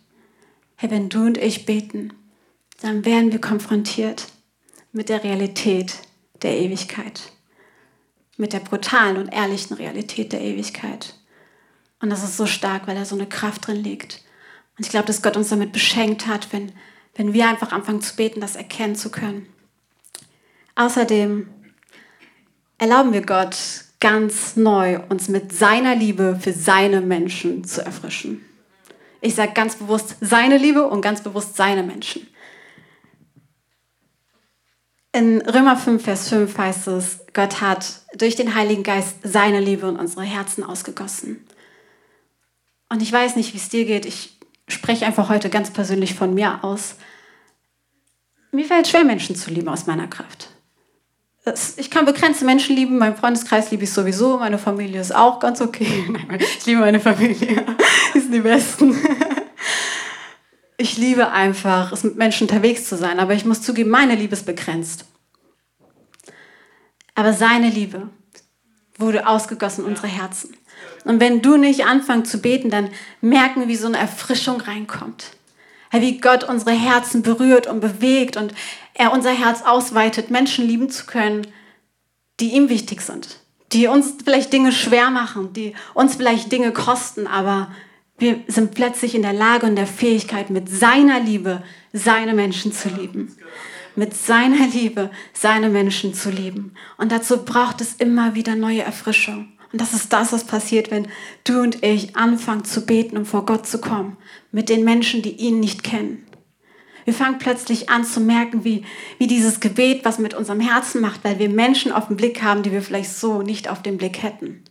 Hey, 0.76 0.92
wenn 0.92 1.10
du 1.10 1.26
und 1.26 1.38
ich 1.38 1.66
beten, 1.66 2.14
dann 2.82 3.06
werden 3.06 3.32
wir 3.32 3.42
konfrontiert 3.42 4.28
mit 4.92 5.10
der 5.10 5.24
Realität 5.24 5.94
der 6.42 6.58
Ewigkeit, 6.58 7.32
mit 8.38 8.54
der 8.54 8.60
brutalen 8.60 9.18
und 9.18 9.30
ehrlichen 9.30 9.76
Realität 9.76 10.32
der 10.34 10.42
Ewigkeit. 10.42 11.16
Und 12.00 12.10
das 12.10 12.24
ist 12.24 12.38
so 12.38 12.48
stark, 12.48 12.88
weil 12.88 12.96
da 12.96 13.06
so 13.06 13.16
eine 13.16 13.28
Kraft 13.28 13.68
drin 13.68 13.84
liegt. 13.84 14.24
Und 14.78 14.86
ich 14.86 14.90
glaube, 14.90 15.06
dass 15.06 15.22
Gott 15.22 15.38
uns 15.38 15.50
damit 15.50 15.72
beschenkt 15.72 16.28
hat, 16.28 16.52
wenn, 16.52 16.72
wenn 17.16 17.34
wir 17.34 17.48
einfach 17.48 17.72
anfangen 17.72 18.02
zu 18.02 18.16
beten, 18.16 18.42
das 18.42 18.56
erkennen 18.56 18.96
zu 18.96 19.12
können. 19.12 19.48
Außerdem 20.76 21.48
erlauben 22.80 23.14
wir 23.14 23.22
Gott 23.24 23.56
ganz 24.02 24.58
neu, 24.58 25.00
uns 25.08 25.30
mit 25.30 25.54
seiner 25.54 25.96
Liebe 25.96 26.38
für 26.42 26.52
seine 26.52 27.00
Menschen 27.00 27.64
zu 27.64 27.86
erfrischen. 27.86 28.44
Ich 29.22 29.36
sage 29.36 29.54
ganz 29.54 29.76
bewusst 29.76 30.18
seine 30.20 30.58
Liebe 30.58 30.88
und 30.88 31.02
ganz 31.02 31.22
bewusst 31.22 31.56
seine 31.56 31.84
Menschen. 31.84 32.28
In 35.14 35.42
Römer 35.42 35.78
5, 35.78 36.04
Vers 36.04 36.30
5 36.30 36.58
heißt 36.58 36.88
es, 36.88 37.20
Gott 37.34 37.62
hat 37.62 38.02
durch 38.16 38.36
den 38.36 38.56
Heiligen 38.56 38.84
Geist 38.84 39.18
seine 39.24 39.60
Liebe 39.60 39.88
in 39.88 39.98
unsere 39.98 40.24
Herzen 40.24 40.64
ausgegossen. 40.64 41.46
Und 42.90 43.02
ich 43.02 43.12
weiß 43.12 43.36
nicht, 43.36 43.54
wie 43.54 43.58
es 43.58 43.70
dir 43.70 43.86
geht. 43.86 44.06
Ich 44.06 44.40
spreche 44.68 45.06
einfach 45.06 45.30
heute 45.30 45.50
ganz 45.50 45.72
persönlich 45.72 46.16
von 46.16 46.34
mir 46.34 46.64
aus. 46.64 46.96
Mir 48.52 48.66
fällt 48.66 48.88
schwer, 48.88 49.04
Menschen 49.04 49.36
zu 49.36 49.52
lieben 49.52 49.70
aus 49.70 49.86
meiner 49.86 50.08
Kraft 50.08 50.50
ich 51.78 51.90
kann 51.90 52.06
begrenzte 52.06 52.46
Menschen 52.46 52.76
lieben, 52.76 53.00
meinen 53.00 53.16
Freundeskreis 53.16 53.72
liebe 53.72 53.86
ich 53.86 53.92
sowieso, 53.92 54.38
meine 54.38 54.60
Familie 54.60 55.02
ist 55.02 55.16
auch 55.16 55.40
ganz 55.40 55.60
okay. 55.60 56.04
ich 56.40 56.66
liebe 56.66 56.82
meine 56.82 57.00
Familie, 57.00 57.66
die 58.14 58.20
sind 58.20 58.34
die 58.34 58.42
Besten. 58.42 58.96
Ich 60.78 60.98
liebe 60.98 61.32
einfach, 61.32 61.92
es 61.92 62.04
mit 62.04 62.16
Menschen 62.16 62.48
unterwegs 62.48 62.88
zu 62.88 62.98
sein, 62.98 63.20
aber 63.20 63.34
ich 63.34 63.46
muss 63.46 63.62
zugeben, 63.62 63.90
meine 63.90 64.16
Liebe 64.16 64.34
ist 64.34 64.46
begrenzt. 64.46 65.06
Aber 67.16 67.34
seine 67.34 67.70
Liebe 67.70 68.10
wurde 68.98 69.28
ausgegossen 69.28 69.84
in 69.84 69.92
unsere 69.92 70.08
Herzen. 70.08 70.56
Und 71.06 71.20
wenn 71.20 71.42
du 71.42 71.58
nicht 71.58 71.86
anfängst 71.86 72.32
zu 72.32 72.40
beten, 72.40 72.70
dann 72.70 72.90
merken 73.22 73.62
wir, 73.62 73.68
wie 73.68 73.76
so 73.76 73.88
eine 73.88 73.98
Erfrischung 73.98 74.62
reinkommt. 74.62 75.32
Wie 75.92 76.22
Gott 76.22 76.46
unsere 76.46 76.72
Herzen 76.72 77.22
berührt 77.22 77.68
und 77.68 77.82
bewegt 77.82 78.38
und 78.38 78.54
er 78.94 79.14
unser 79.14 79.32
Herz 79.32 79.64
ausweitet, 79.64 80.30
Menschen 80.32 80.68
lieben 80.68 80.90
zu 80.90 81.06
können, 81.06 81.48
die 82.40 82.54
ihm 82.54 82.70
wichtig 82.70 83.02
sind, 83.02 83.40
die 83.72 83.88
uns 83.88 84.16
vielleicht 84.24 84.52
Dinge 84.52 84.72
schwer 84.72 85.10
machen, 85.12 85.54
die 85.54 85.74
uns 85.94 86.16
vielleicht 86.16 86.52
Dinge 86.52 86.72
kosten, 86.72 87.28
aber 87.28 87.72
wir 88.18 88.40
sind 88.48 88.76
plötzlich 88.76 89.16
in 89.16 89.24
der 89.24 89.34
Lage 89.34 89.66
und 89.66 89.76
der 89.76 89.88
Fähigkeit, 89.88 90.50
mit 90.50 90.70
seiner 90.70 91.20
Liebe 91.20 91.64
seine 91.92 92.34
Menschen 92.34 92.72
zu 92.72 92.90
lieben. 92.90 93.36
Mit 93.96 94.16
seiner 94.16 94.68
Liebe 94.68 95.10
seine 95.34 95.70
Menschen 95.70 96.14
zu 96.14 96.30
lieben. 96.30 96.76
Und 96.98 97.12
dazu 97.12 97.44
braucht 97.44 97.82
es 97.82 97.96
immer 97.96 98.36
wieder 98.36 98.56
neue 98.56 98.84
Erfrischung. 98.84 99.52
Und 99.72 99.82
das 99.82 99.94
ist 99.94 100.14
das, 100.14 100.32
was 100.34 100.44
passiert, 100.44 100.92
wenn 100.92 101.08
du 101.44 101.62
und 101.62 101.84
ich 101.84 102.16
anfangen 102.16 102.64
zu 102.64 102.86
beten, 102.86 103.18
um 103.18 103.26
vor 103.26 103.46
Gott 103.46 103.66
zu 103.66 103.82
kommen. 103.82 104.18
Mit 104.52 104.70
den 104.70 104.84
Menschen, 104.84 105.22
die 105.22 105.38
ihn 105.38 105.60
nicht 105.60 105.84
kennen. 105.84 106.26
Wir 107.06 107.14
fangen 107.14 107.40
plötzlich 107.40 107.90
an 107.90 108.04
zu 108.04 108.20
merken, 108.20 108.64
wie, 108.64 108.86
wie 109.18 109.28
dieses 109.28 109.60
Gebet 109.60 110.06
was 110.06 110.20
mit 110.20 110.34
unserem 110.34 110.60
Herzen 110.60 111.02
macht, 111.02 111.24
weil 111.24 111.40
wir 111.40 111.50
Menschen 111.50 111.92
auf 111.92 112.08
den 112.08 112.18
Blick 112.18 112.42
haben, 112.42 112.64
die 112.64 112.72
wir 112.72 112.82
vielleicht 112.82 113.14
so 113.14 113.42
nicht 113.42 113.70
auf 113.70 113.82
den 113.82 113.98
Blick 113.98 114.22
hätten. 114.24 114.64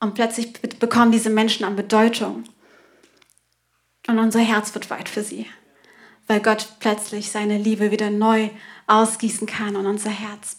Und 0.00 0.14
plötzlich 0.14 0.52
bekommen 0.78 1.12
diese 1.12 1.30
Menschen 1.30 1.64
an 1.64 1.76
Bedeutung. 1.76 2.44
Und 4.06 4.18
unser 4.18 4.40
Herz 4.40 4.74
wird 4.74 4.90
weit 4.90 5.08
für 5.08 5.22
sie. 5.22 5.46
weil 6.28 6.40
Gott 6.40 6.74
plötzlich 6.78 7.30
seine 7.30 7.58
Liebe 7.58 7.90
wieder 7.90 8.10
neu 8.10 8.50
ausgießen 8.86 9.46
kann 9.48 9.74
und 9.74 9.86
unser 9.86 10.10
Herz 10.10 10.58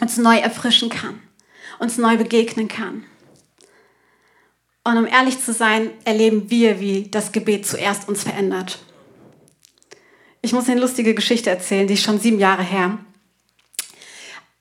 uns 0.00 0.18
neu 0.18 0.36
erfrischen 0.36 0.90
kann, 0.90 1.22
uns 1.78 1.96
neu 1.96 2.18
begegnen 2.18 2.68
kann. 2.68 3.04
Und 4.84 4.98
um 4.98 5.06
ehrlich 5.06 5.40
zu 5.40 5.52
sein, 5.52 5.90
erleben 6.04 6.50
wir, 6.50 6.80
wie 6.80 7.08
das 7.08 7.32
Gebet 7.32 7.66
zuerst 7.66 8.08
uns 8.08 8.24
verändert. 8.24 8.78
Ich 10.46 10.52
muss 10.52 10.68
eine 10.68 10.80
lustige 10.80 11.12
Geschichte 11.12 11.50
erzählen, 11.50 11.88
die 11.88 11.94
ist 11.94 12.04
schon 12.04 12.20
sieben 12.20 12.38
Jahre 12.38 12.62
her. 12.62 12.98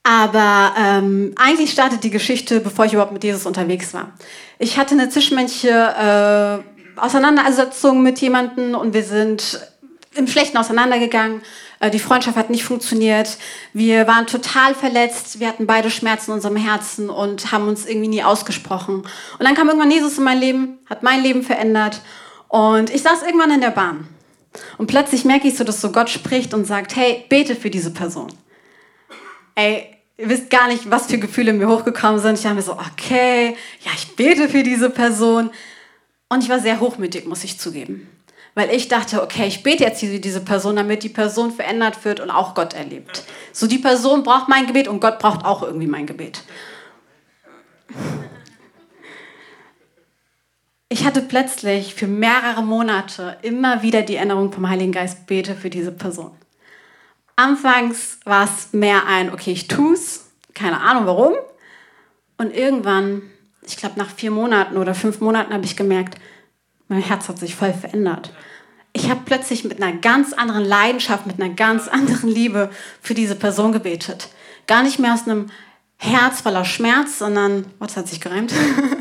Aber 0.02 0.74
ähm, 0.80 1.36
eigentlich 1.36 1.70
startet 1.70 2.04
die 2.04 2.10
Geschichte, 2.10 2.60
bevor 2.60 2.86
ich 2.86 2.94
überhaupt 2.94 3.12
mit 3.12 3.24
Jesus 3.24 3.46
unterwegs 3.46 3.94
war. 3.94 4.14
Ich 4.58 4.80
hatte 4.80 4.96
eine 4.96 5.10
zwischenmenschliche 5.10 6.64
äh, 6.98 7.00
Auseinandersetzung 7.00 8.02
mit 8.02 8.18
jemandem 8.18 8.74
und 8.74 8.96
wir 8.96 9.04
sind 9.04 9.60
im 10.16 10.28
Schlechten 10.28 10.58
auseinandergegangen. 10.58 11.44
Äh, 11.80 11.92
die 11.92 12.00
Freundschaft 12.00 12.36
hat 12.36 12.50
nicht 12.50 12.64
funktioniert. 12.64 13.38
Wir 13.74 14.08
waren 14.08 14.26
total 14.26 14.74
verletzt. 14.74 15.40
Wir 15.40 15.48
hatten 15.48 15.68
beide 15.68 15.92
Schmerzen 15.92 16.32
in 16.32 16.38
unserem 16.38 16.56
Herzen 16.56 17.12
und 17.12 17.52
haben 17.52 17.68
uns 17.68 17.86
irgendwie 17.86 18.08
nie 18.08 18.24
ausgesprochen. 18.24 19.02
Und 19.38 19.46
dann 19.46 19.54
kam 19.54 19.68
irgendwann 19.68 19.92
Jesus 19.92 20.18
in 20.18 20.24
mein 20.24 20.40
Leben, 20.40 20.80
hat 20.90 21.04
mein 21.04 21.22
Leben 21.22 21.44
verändert. 21.44 22.02
Und 22.48 22.90
ich 22.90 23.04
saß 23.04 23.22
irgendwann 23.22 23.52
in 23.52 23.62
der 23.62 23.70
Bahn. 23.70 24.08
Und 24.78 24.88
plötzlich 24.88 25.26
merke 25.26 25.48
ich 25.48 25.58
so, 25.58 25.64
dass 25.64 25.82
so 25.82 25.92
Gott 25.92 26.10
spricht 26.10 26.54
und 26.54 26.66
sagt, 26.66 26.96
hey, 26.96 27.26
bete 27.30 27.56
für 27.56 27.70
diese 27.70 27.92
Person. 27.92 28.32
Ey, 29.56 29.88
ihr 30.18 30.30
wisst 30.30 30.50
gar 30.50 30.68
nicht, 30.68 30.90
was 30.90 31.08
für 31.08 31.18
Gefühle 31.18 31.54
mir 31.54 31.68
hochgekommen 31.68 32.20
sind. 32.20 32.36
Ich 32.36 32.42
dachte 32.42 32.56
mir 32.56 32.62
so, 32.62 32.74
okay, 32.74 33.56
ja, 33.82 33.92
ich 33.96 34.16
bete 34.16 34.50
für 34.50 34.64
diese 34.64 34.90
Person. 34.90 35.52
Und 36.30 36.44
ich 36.44 36.50
war 36.50 36.60
sehr 36.60 36.80
hochmütig, 36.80 37.26
muss 37.26 37.44
ich 37.44 37.60
zugeben 37.60 38.10
weil 38.56 38.74
ich 38.74 38.88
dachte, 38.88 39.22
okay, 39.22 39.46
ich 39.46 39.62
bete 39.62 39.84
jetzt 39.84 40.00
für 40.00 40.20
diese 40.20 40.40
Person, 40.40 40.78
damit 40.78 41.04
die 41.04 41.10
Person 41.10 41.52
verändert 41.52 42.04
wird 42.06 42.22
und 42.22 42.32
auch 42.32 42.56
Gott 42.56 42.74
erlebt. 42.74 43.24
So 43.52 43.68
die 43.68 43.78
Person 43.78 44.24
braucht 44.24 44.48
mein 44.48 44.66
Gebet 44.66 44.88
und 44.88 45.02
Gott 45.02 45.20
braucht 45.20 45.46
auch 45.46 45.62
irgendwie 45.62 45.88
mein 45.88 46.08
Gebet. 46.08 46.42
Ich 50.88 51.04
hatte 51.04 51.22
plötzlich 51.22 51.96
für 51.96 52.08
mehrere 52.08 52.62
Monate 52.62 53.38
immer 53.42 53.82
wieder 53.82 54.04
die 54.04 54.18
Erinnerung 54.18 54.52
vom 54.52 54.70
Heiligen 54.70 54.92
Geist, 54.92 55.26
bete 55.26 55.56
für 55.56 55.72
diese 55.72 55.92
Person. 55.92 56.32
Anfangs 57.36 58.20
war 58.24 58.46
es 58.46 58.72
mehr 58.72 59.08
ein, 59.08 59.34
okay, 59.34 59.52
ich 59.52 59.68
tue 59.68 59.94
es, 59.94 60.28
keine 60.54 60.80
Ahnung 60.82 61.08
warum. 61.08 61.34
Und 62.38 62.54
irgendwann, 62.56 63.24
ich 63.66 63.78
glaube 63.78 63.98
nach 63.98 64.12
vier 64.12 64.30
Monaten 64.30 64.78
oder 64.78 64.94
fünf 64.94 65.22
Monaten, 65.22 65.54
habe 65.54 65.66
ich 65.66 65.76
gemerkt, 65.76 66.20
mein 66.88 67.02
Herz 67.02 67.28
hat 67.30 67.40
sich 67.40 67.56
voll 67.56 67.74
verändert. 67.74 68.32
Ich 68.94 69.10
habe 69.10 69.22
plötzlich 69.26 69.64
mit 69.64 69.82
einer 69.82 69.98
ganz 69.98 70.34
anderen 70.34 70.64
Leidenschaft, 70.64 71.26
mit 71.26 71.42
einer 71.42 71.54
ganz 71.54 71.88
anderen 71.88 72.30
Liebe 72.30 72.70
für 73.02 73.16
diese 73.16 73.36
Person 73.36 73.72
gebetet. 73.72 74.30
Gar 74.68 74.84
nicht 74.84 75.00
mehr 75.00 75.14
aus 75.14 75.28
einem 75.28 75.50
Herz 75.98 76.42
voller 76.42 76.64
Schmerz, 76.64 77.18
sondern, 77.18 77.66
was 77.80 77.98
hat 77.98 78.08
sich 78.08 78.22
gereimt? 78.22 78.54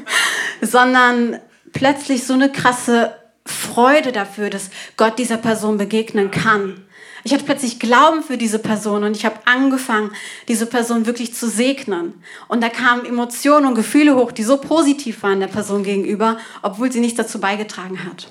sondern 0.62 1.38
plötzlich 1.74 2.24
so 2.24 2.32
eine 2.32 2.50
krasse 2.50 3.14
Freude 3.44 4.12
dafür, 4.12 4.48
dass 4.48 4.70
Gott 4.96 5.18
dieser 5.18 5.36
Person 5.36 5.76
begegnen 5.76 6.30
kann. 6.30 6.86
Ich 7.24 7.32
hatte 7.32 7.44
plötzlich 7.44 7.78
Glauben 7.78 8.22
für 8.22 8.36
diese 8.36 8.58
Person 8.58 9.04
und 9.04 9.16
ich 9.16 9.24
habe 9.24 9.36
angefangen, 9.46 10.10
diese 10.48 10.66
Person 10.66 11.06
wirklich 11.06 11.34
zu 11.34 11.48
segnen. 11.48 12.22
Und 12.48 12.62
da 12.62 12.68
kamen 12.68 13.04
Emotionen 13.06 13.66
und 13.66 13.74
Gefühle 13.74 14.14
hoch, 14.14 14.32
die 14.32 14.42
so 14.42 14.58
positiv 14.58 15.22
waren 15.22 15.40
der 15.40 15.46
Person 15.48 15.84
gegenüber, 15.84 16.38
obwohl 16.62 16.92
sie 16.92 17.00
nichts 17.00 17.18
dazu 17.18 17.40
beigetragen 17.40 18.04
hat. 18.04 18.28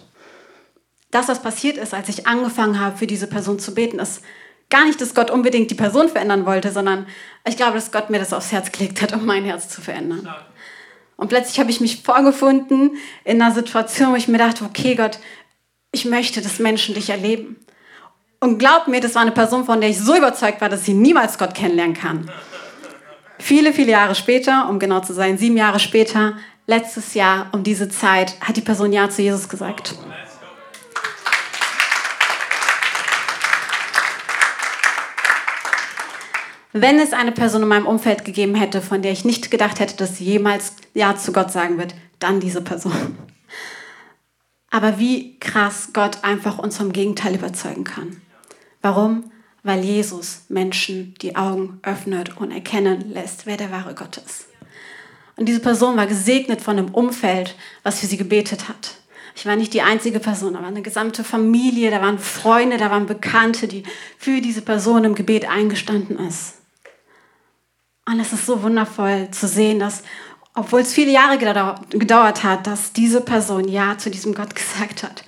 Das, 1.10 1.28
was 1.28 1.42
passiert 1.42 1.78
ist, 1.78 1.94
als 1.94 2.10
ich 2.10 2.28
angefangen 2.28 2.80
habe, 2.80 2.98
für 2.98 3.08
diese 3.08 3.28
Person 3.28 3.60
zu 3.60 3.74
beten, 3.74 4.00
ist 4.00 4.22
gar 4.70 4.86
nicht, 4.86 5.02
dass 5.02 5.14
Gott 5.14 5.30
unbedingt 5.30 5.70
die 5.70 5.76
Person 5.76 6.10
verändern 6.10 6.46
wollte, 6.46 6.72
sondern 6.72 7.08
ich 7.48 7.58
glaube, 7.58 7.76
dass 7.76 7.92
Gott 7.92 8.10
mir 8.10 8.20
das 8.20 8.34
aufs 8.34 8.52
Herz 8.52 8.72
gelegt 8.72 9.02
hat, 9.02 9.14
um 9.14 9.26
mein 9.26 9.44
Herz 9.44 9.70
zu 9.70 9.82
verändern. 9.82 10.28
Und 11.16 11.30
plötzlich 11.30 11.60
habe 11.60 11.70
ich 11.70 11.82
mich 11.82 12.02
vorgefunden 12.02 12.98
in 13.24 13.42
einer 13.42 13.54
Situation, 13.54 14.12
wo 14.12 14.16
ich 14.16 14.28
mir 14.28 14.38
dachte, 14.38 14.66
okay 14.66 14.96
Gott, 14.96 15.20
ich 15.92 16.06
möchte, 16.06 16.42
dass 16.42 16.60
Menschen 16.60 16.96
dich 16.96 17.10
erleben. 17.10 17.58
Und 18.40 18.58
glaub 18.58 18.88
mir, 18.88 19.00
das 19.00 19.16
war 19.16 19.22
eine 19.22 19.32
Person, 19.32 19.64
von 19.64 19.80
der 19.80 19.90
ich 19.90 20.00
so 20.00 20.18
überzeugt 20.18 20.60
war, 20.60 20.68
dass 20.68 20.86
sie 20.86 20.94
niemals 20.94 21.38
Gott 21.38 21.56
kennenlernen 21.56 21.96
kann. 21.96 22.30
Viele, 23.40 23.74
viele 23.74 23.92
Jahre 23.92 24.16
später, 24.16 24.68
um 24.70 24.80
genau 24.80 25.00
zu 25.00 25.14
sein, 25.14 25.38
sieben 25.38 25.56
Jahre 25.56 25.80
später, 25.80 26.38
letztes 26.68 27.14
Jahr 27.14 27.48
um 27.54 27.64
diese 27.64 27.90
Zeit, 27.90 28.36
hat 28.42 28.58
die 28.58 28.62
Person 28.62 28.92
Ja 28.92 29.10
zu 29.10 29.22
Jesus 29.22 29.50
gesagt. 29.50 29.96
Wenn 36.76 36.98
es 36.98 37.14
eine 37.14 37.32
Person 37.32 37.62
in 37.62 37.68
meinem 37.68 37.86
Umfeld 37.86 38.26
gegeben 38.26 38.56
hätte, 38.56 38.82
von 38.82 39.04
der 39.04 39.12
ich 39.12 39.26
nicht 39.26 39.52
gedacht 39.52 39.80
hätte, 39.80 39.96
dass 39.96 40.18
sie 40.18 40.26
jemals 40.26 40.74
Ja 40.96 41.16
zu 41.16 41.32
Gott 41.32 41.52
sagen 41.52 41.78
wird, 41.78 41.94
dann 42.18 42.40
diese 42.40 42.62
Person. 42.62 43.16
Aber 44.72 44.98
wie 44.98 45.38
krass 45.38 45.90
Gott 45.94 46.24
einfach 46.24 46.58
uns 46.58 46.78
vom 46.78 46.92
Gegenteil 46.92 47.36
überzeugen 47.36 47.84
kann. 47.84 48.20
Warum? 48.82 49.32
Weil 49.62 49.86
Jesus 49.86 50.46
Menschen 50.50 51.14
die 51.22 51.36
Augen 51.36 51.80
öffnet 51.84 52.38
und 52.38 52.50
erkennen 52.50 53.12
lässt, 53.14 53.46
wer 53.46 53.56
der 53.58 53.70
wahre 53.70 53.94
Gott 53.94 54.18
ist. 54.18 54.48
Und 55.36 55.48
diese 55.48 55.60
Person 55.60 55.96
war 55.96 56.08
gesegnet 56.08 56.60
von 56.60 56.80
einem 56.80 56.90
Umfeld, 56.90 57.56
was 57.84 58.00
für 58.00 58.08
sie 58.08 58.18
gebetet 58.18 58.68
hat. 58.68 58.96
Ich 59.36 59.46
war 59.46 59.56
nicht 59.56 59.76
die 59.76 59.84
einzige 59.84 60.20
Person, 60.20 60.54
da 60.54 60.62
war 60.62 60.68
eine 60.70 60.82
gesamte 60.82 61.24
Familie, 61.24 61.92
da 61.92 62.02
waren 62.02 62.18
Freunde, 62.18 62.78
da 62.78 62.90
waren 62.90 63.06
Bekannte, 63.06 63.68
die 63.68 63.84
für 64.18 64.42
diese 64.42 64.64
Person 64.64 65.04
im 65.04 65.14
Gebet 65.14 65.48
eingestanden 65.48 66.18
ist. 66.18 66.63
Und 68.06 68.20
es 68.20 68.34
ist 68.34 68.46
so 68.46 68.62
wundervoll 68.64 69.30
zu 69.32 69.48
sehen, 69.48 69.80
dass, 69.80 70.04
obwohl 70.54 70.82
es 70.82 70.94
viele 70.94 71.12
Jahre 71.12 71.38
gedauert 71.38 72.44
hat, 72.44 72.68
dass 72.68 72.92
diese 72.92 73.22
Person 73.22 73.68
Ja 73.68 73.98
zu 73.98 74.10
diesem 74.10 74.34
Gott 74.34 74.56
gesagt 74.56 75.04
hat. 75.04 75.24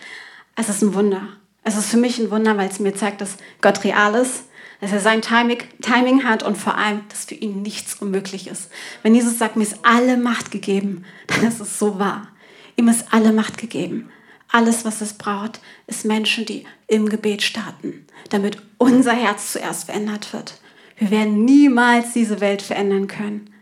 Es 0.56 0.70
ist 0.70 0.82
ein 0.82 0.94
Wunder. 0.94 1.28
Es 1.64 1.78
ist 1.78 1.90
für 1.90 1.98
mich 1.98 2.20
ein 2.20 2.32
Wunder, 2.32 2.58
weil 2.58 2.70
es 2.70 2.80
mir 2.80 2.94
zeigt, 2.94 3.22
dass 3.22 3.38
Gott 3.62 3.84
real 3.84 4.14
ist, 4.16 4.44
dass 4.82 4.92
er 4.92 5.00
sein 5.00 5.22
Timing, 5.22 5.64
Timing 5.82 6.24
hat 6.24 6.44
und 6.44 6.58
vor 6.58 6.78
allem, 6.78 7.02
dass 7.10 7.26
für 7.26 7.34
ihn 7.34 7.62
nichts 7.62 7.96
unmöglich 7.96 8.48
ist. 8.48 8.70
Wenn 9.02 9.16
Jesus 9.16 9.40
sagt, 9.40 9.56
mir 9.56 9.64
ist 9.64 9.80
alle 9.84 10.18
Macht 10.18 10.52
gegeben, 10.52 11.06
dann 11.28 11.48
ist 11.48 11.60
es 11.60 11.80
so 11.80 11.98
wahr. 11.98 12.28
Ihm 12.76 12.88
ist 12.90 13.08
alle 13.12 13.32
Macht 13.32 13.58
gegeben. 13.58 14.12
Alles, 14.52 14.86
was 14.86 15.02
es 15.02 15.14
braucht, 15.14 15.60
ist 15.88 16.06
Menschen, 16.06 16.46
die 16.46 16.66
im 16.88 17.10
Gebet 17.10 17.42
starten, 17.42 18.06
damit 18.30 18.62
unser 18.78 19.14
Herz 19.14 19.54
zuerst 19.54 19.86
verändert 19.86 20.34
wird. 20.34 20.60
Wir 20.98 21.12
werden 21.12 21.46
niemals 21.46 22.14
diese 22.14 22.40
Welt 22.40 22.62
verändern 22.62 23.08
können, 23.08 23.54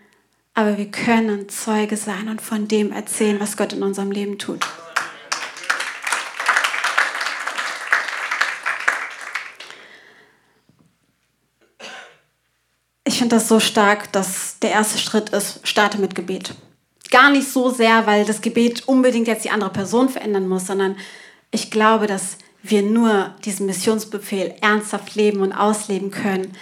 aber 0.53 0.77
wir 0.77 0.91
können 0.91 1.49
Zeuge 1.49 1.97
sein 1.97 2.27
und 2.29 2.41
von 2.41 2.67
dem 2.67 2.91
erzählen, 2.91 3.39
was 3.39 3.57
Gott 3.57 3.73
in 3.73 3.83
unserem 3.83 4.11
Leben 4.11 4.37
tut. 4.37 4.65
ich 13.13 13.19
finde 13.19 13.35
das 13.35 13.47
so 13.47 13.59
stark, 13.59 14.11
dass 14.11 14.57
der 14.59 14.71
erste 14.71 14.97
Schritt 14.97 15.29
ist, 15.29 15.59
starte 15.67 15.99
mit 15.99 16.15
Gebet. 16.15 16.55
Gar 17.11 17.29
nicht 17.29 17.47
so 17.47 17.69
sehr, 17.69 18.07
weil 18.07 18.25
das 18.25 18.41
Gebet 18.41 18.87
unbedingt 18.87 19.27
jetzt 19.27 19.45
die 19.45 19.51
andere 19.51 19.69
Person 19.69 20.09
verändern 20.09 20.47
muss, 20.47 20.65
sondern 20.65 20.97
ich 21.51 21.69
glaube, 21.69 22.07
dass 22.07 22.39
wir 22.63 22.81
nur 22.81 23.35
diesen 23.45 23.67
Missionsbefehl 23.67 24.55
ernsthaft 24.61 25.13
leben 25.13 25.41
und 25.41 25.53
ausleben 25.53 26.09
können, 26.09 26.53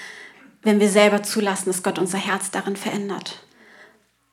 wenn 0.62 0.80
wir 0.80 0.90
selber 0.90 1.24
zulassen, 1.24 1.66
dass 1.66 1.84
Gott 1.84 2.00
unser 2.00 2.18
Herz 2.18 2.52
darin 2.52 2.76
verändert. 2.76 3.40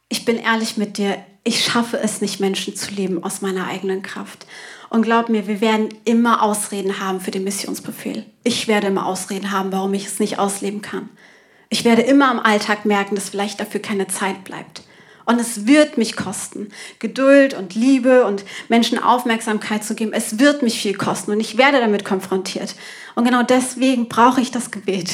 Ich 0.09 0.25
bin 0.25 0.39
ehrlich 0.39 0.77
mit 0.77 0.99
dir, 0.99 1.19
ich 1.45 1.65
schaffe 1.65 1.99
es 1.99 2.21
nicht, 2.21 2.41
Menschen 2.41 2.77
zu 2.77 2.93
lieben 2.93 3.23
aus 3.23 3.41
meiner 3.41 3.67
eigenen 3.67 4.03
Kraft. 4.03 4.47
Und 4.91 5.03
glaub 5.03 5.29
mir, 5.29 5.47
wir 5.47 5.61
werden 5.61 5.89
immer 6.05 6.43
Ausreden 6.43 7.01
haben 7.01 7.21
für 7.21 7.31
den 7.31 7.45
Missionsbefehl. 7.45 8.25
Ich 8.45 8.69
werde 8.69 8.89
immer 8.89 9.07
Ausreden 9.07 9.51
haben, 9.51 9.73
warum 9.73 9.93
ich 9.95 10.07
es 10.07 10.19
nicht 10.19 10.39
ausleben 10.39 10.83
kann. 10.83 11.11
Ich 11.71 11.85
werde 11.85 12.03
immer 12.03 12.31
im 12.31 12.41
Alltag 12.41 12.85
merken, 12.85 13.15
dass 13.15 13.29
vielleicht 13.29 13.61
dafür 13.61 13.81
keine 13.81 14.09
Zeit 14.09 14.45
bleibt. 14.45 14.83
Und 15.29 15.39
es 15.39 15.67
wird 15.67 15.99
mich 15.99 16.17
kosten, 16.17 16.71
Geduld 17.01 17.53
und 17.53 17.75
Liebe 17.75 18.25
und 18.25 18.47
Menschen 18.71 18.99
Aufmerksamkeit 18.99 19.85
zu 19.85 19.95
geben. 19.95 20.15
Es 20.15 20.39
wird 20.39 20.63
mich 20.63 20.81
viel 20.81 20.95
kosten 20.95 21.33
und 21.33 21.41
ich 21.41 21.59
werde 21.59 21.81
damit 21.81 22.03
konfrontiert. 22.03 22.75
Und 23.15 23.25
genau 23.25 23.43
deswegen 23.43 24.09
brauche 24.09 24.41
ich 24.41 24.53
das 24.53 24.71
Gebet. 24.71 25.11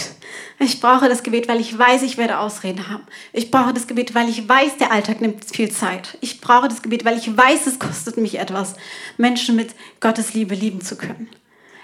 Ich 0.61 0.81
brauche 0.81 1.09
das 1.09 1.24
Gebet, 1.24 1.48
weil 1.48 1.61
ich 1.61 1.77
weiß, 1.77 2.03
ich 2.03 2.16
werde 2.16 2.38
Ausreden 2.38 2.88
haben. 2.88 3.03
Ich 3.33 3.50
brauche 3.50 3.74
das 3.74 3.88
Gebet, 3.88 4.14
weil 4.14 4.29
ich 4.29 4.48
weiß, 4.48 4.77
der 4.77 4.92
Alltag 4.92 5.20
nimmt 5.20 5.46
viel 5.46 5.72
Zeit. 5.72 6.16
Ich 6.20 6.40
brauche 6.40 6.68
das 6.68 6.83
Gebet, 6.83 7.05
weil 7.05 7.18
ich 7.18 7.37
weiß, 7.37 7.66
es 7.66 7.81
kostet 7.81 8.16
mich 8.16 8.38
etwas, 8.38 8.77
Menschen 9.16 9.57
mit 9.57 9.74
Gottes 9.98 10.33
Liebe 10.33 10.55
lieben 10.55 10.81
zu 10.81 10.94
können. 10.94 11.29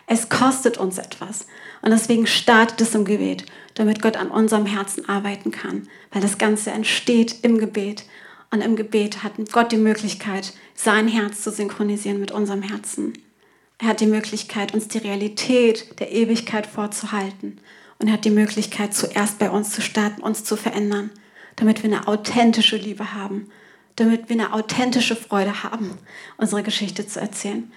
Es 0.07 0.29
kostet 0.29 0.79
uns 0.79 0.99
etwas. 0.99 1.47
Und 1.83 1.91
deswegen 1.91 2.29
startet 2.29 2.81
es 2.81 2.95
im 2.95 3.05
Gebet, 3.05 3.45
damit 3.75 4.03
Gott 4.03 4.17
an 4.17 4.31
unserem 4.31 4.67
Herzen 4.67 5.09
arbeiten 5.09 5.51
kann. 5.51 5.89
Weil 6.13 6.23
das 6.23 6.39
Ganze 6.39 6.71
entsteht 6.71 7.37
im 7.43 7.59
Gebet. 7.59 8.05
Und 8.51 8.63
im 8.63 8.77
Gebet 8.77 9.23
hat 9.23 9.33
Gott 9.53 9.71
die 9.71 9.77
Möglichkeit, 9.77 10.53
sein 10.75 11.07
Herz 11.07 11.43
zu 11.43 11.53
synchronisieren 11.53 12.19
mit 12.19 12.33
unserem 12.33 12.63
Herzen. 12.63 13.13
Er 13.79 13.89
hat 13.89 14.01
die 14.01 14.07
Möglichkeit, 14.07 14.75
uns 14.75 14.89
die 14.89 14.99
Realität 14.99 16.01
der 16.01 16.11
Ewigkeit 16.11 16.67
vorzuhalten. 16.67 17.59
Und 17.99 18.09
er 18.09 18.15
hat 18.15 18.25
die 18.25 18.31
Möglichkeit, 18.31 18.93
zuerst 18.93 19.39
bei 19.39 19.51
uns 19.51 19.71
zu 19.73 19.81
starten, 19.81 20.23
uns 20.23 20.43
zu 20.43 20.57
verändern, 20.57 21.11
damit 21.57 21.83
wir 21.83 21.91
eine 21.91 22.09
authentische 22.09 22.77
Liebe 22.77 23.15
haben, 23.15 23.51
damit 23.97 24.29
wir 24.29 24.37
eine 24.37 24.53
authentische 24.53 25.17
Freude 25.17 25.63
haben, 25.63 25.97
unsere 26.37 26.63
Geschichte 26.63 27.07
zu 27.07 27.21
erzählen. 27.21 27.71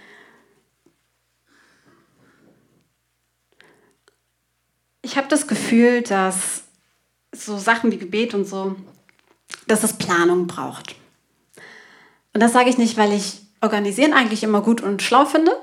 Ich 5.01 5.17
habe 5.17 5.27
das 5.27 5.47
Gefühl, 5.47 6.01
dass 6.01 6.63
so 7.33 7.57
Sachen 7.57 7.91
wie 7.91 7.97
Gebet 7.97 8.33
und 8.33 8.45
so, 8.45 8.75
dass 9.67 9.83
es 9.83 9.93
Planung 9.93 10.47
braucht. 10.47 10.95
Und 12.33 12.41
das 12.41 12.53
sage 12.53 12.69
ich 12.69 12.77
nicht, 12.77 12.97
weil 12.97 13.13
ich 13.13 13.43
Organisieren 13.63 14.11
eigentlich 14.11 14.43
immer 14.43 14.61
gut 14.61 14.81
und 14.81 15.01
schlau 15.01 15.23
finde, 15.23 15.53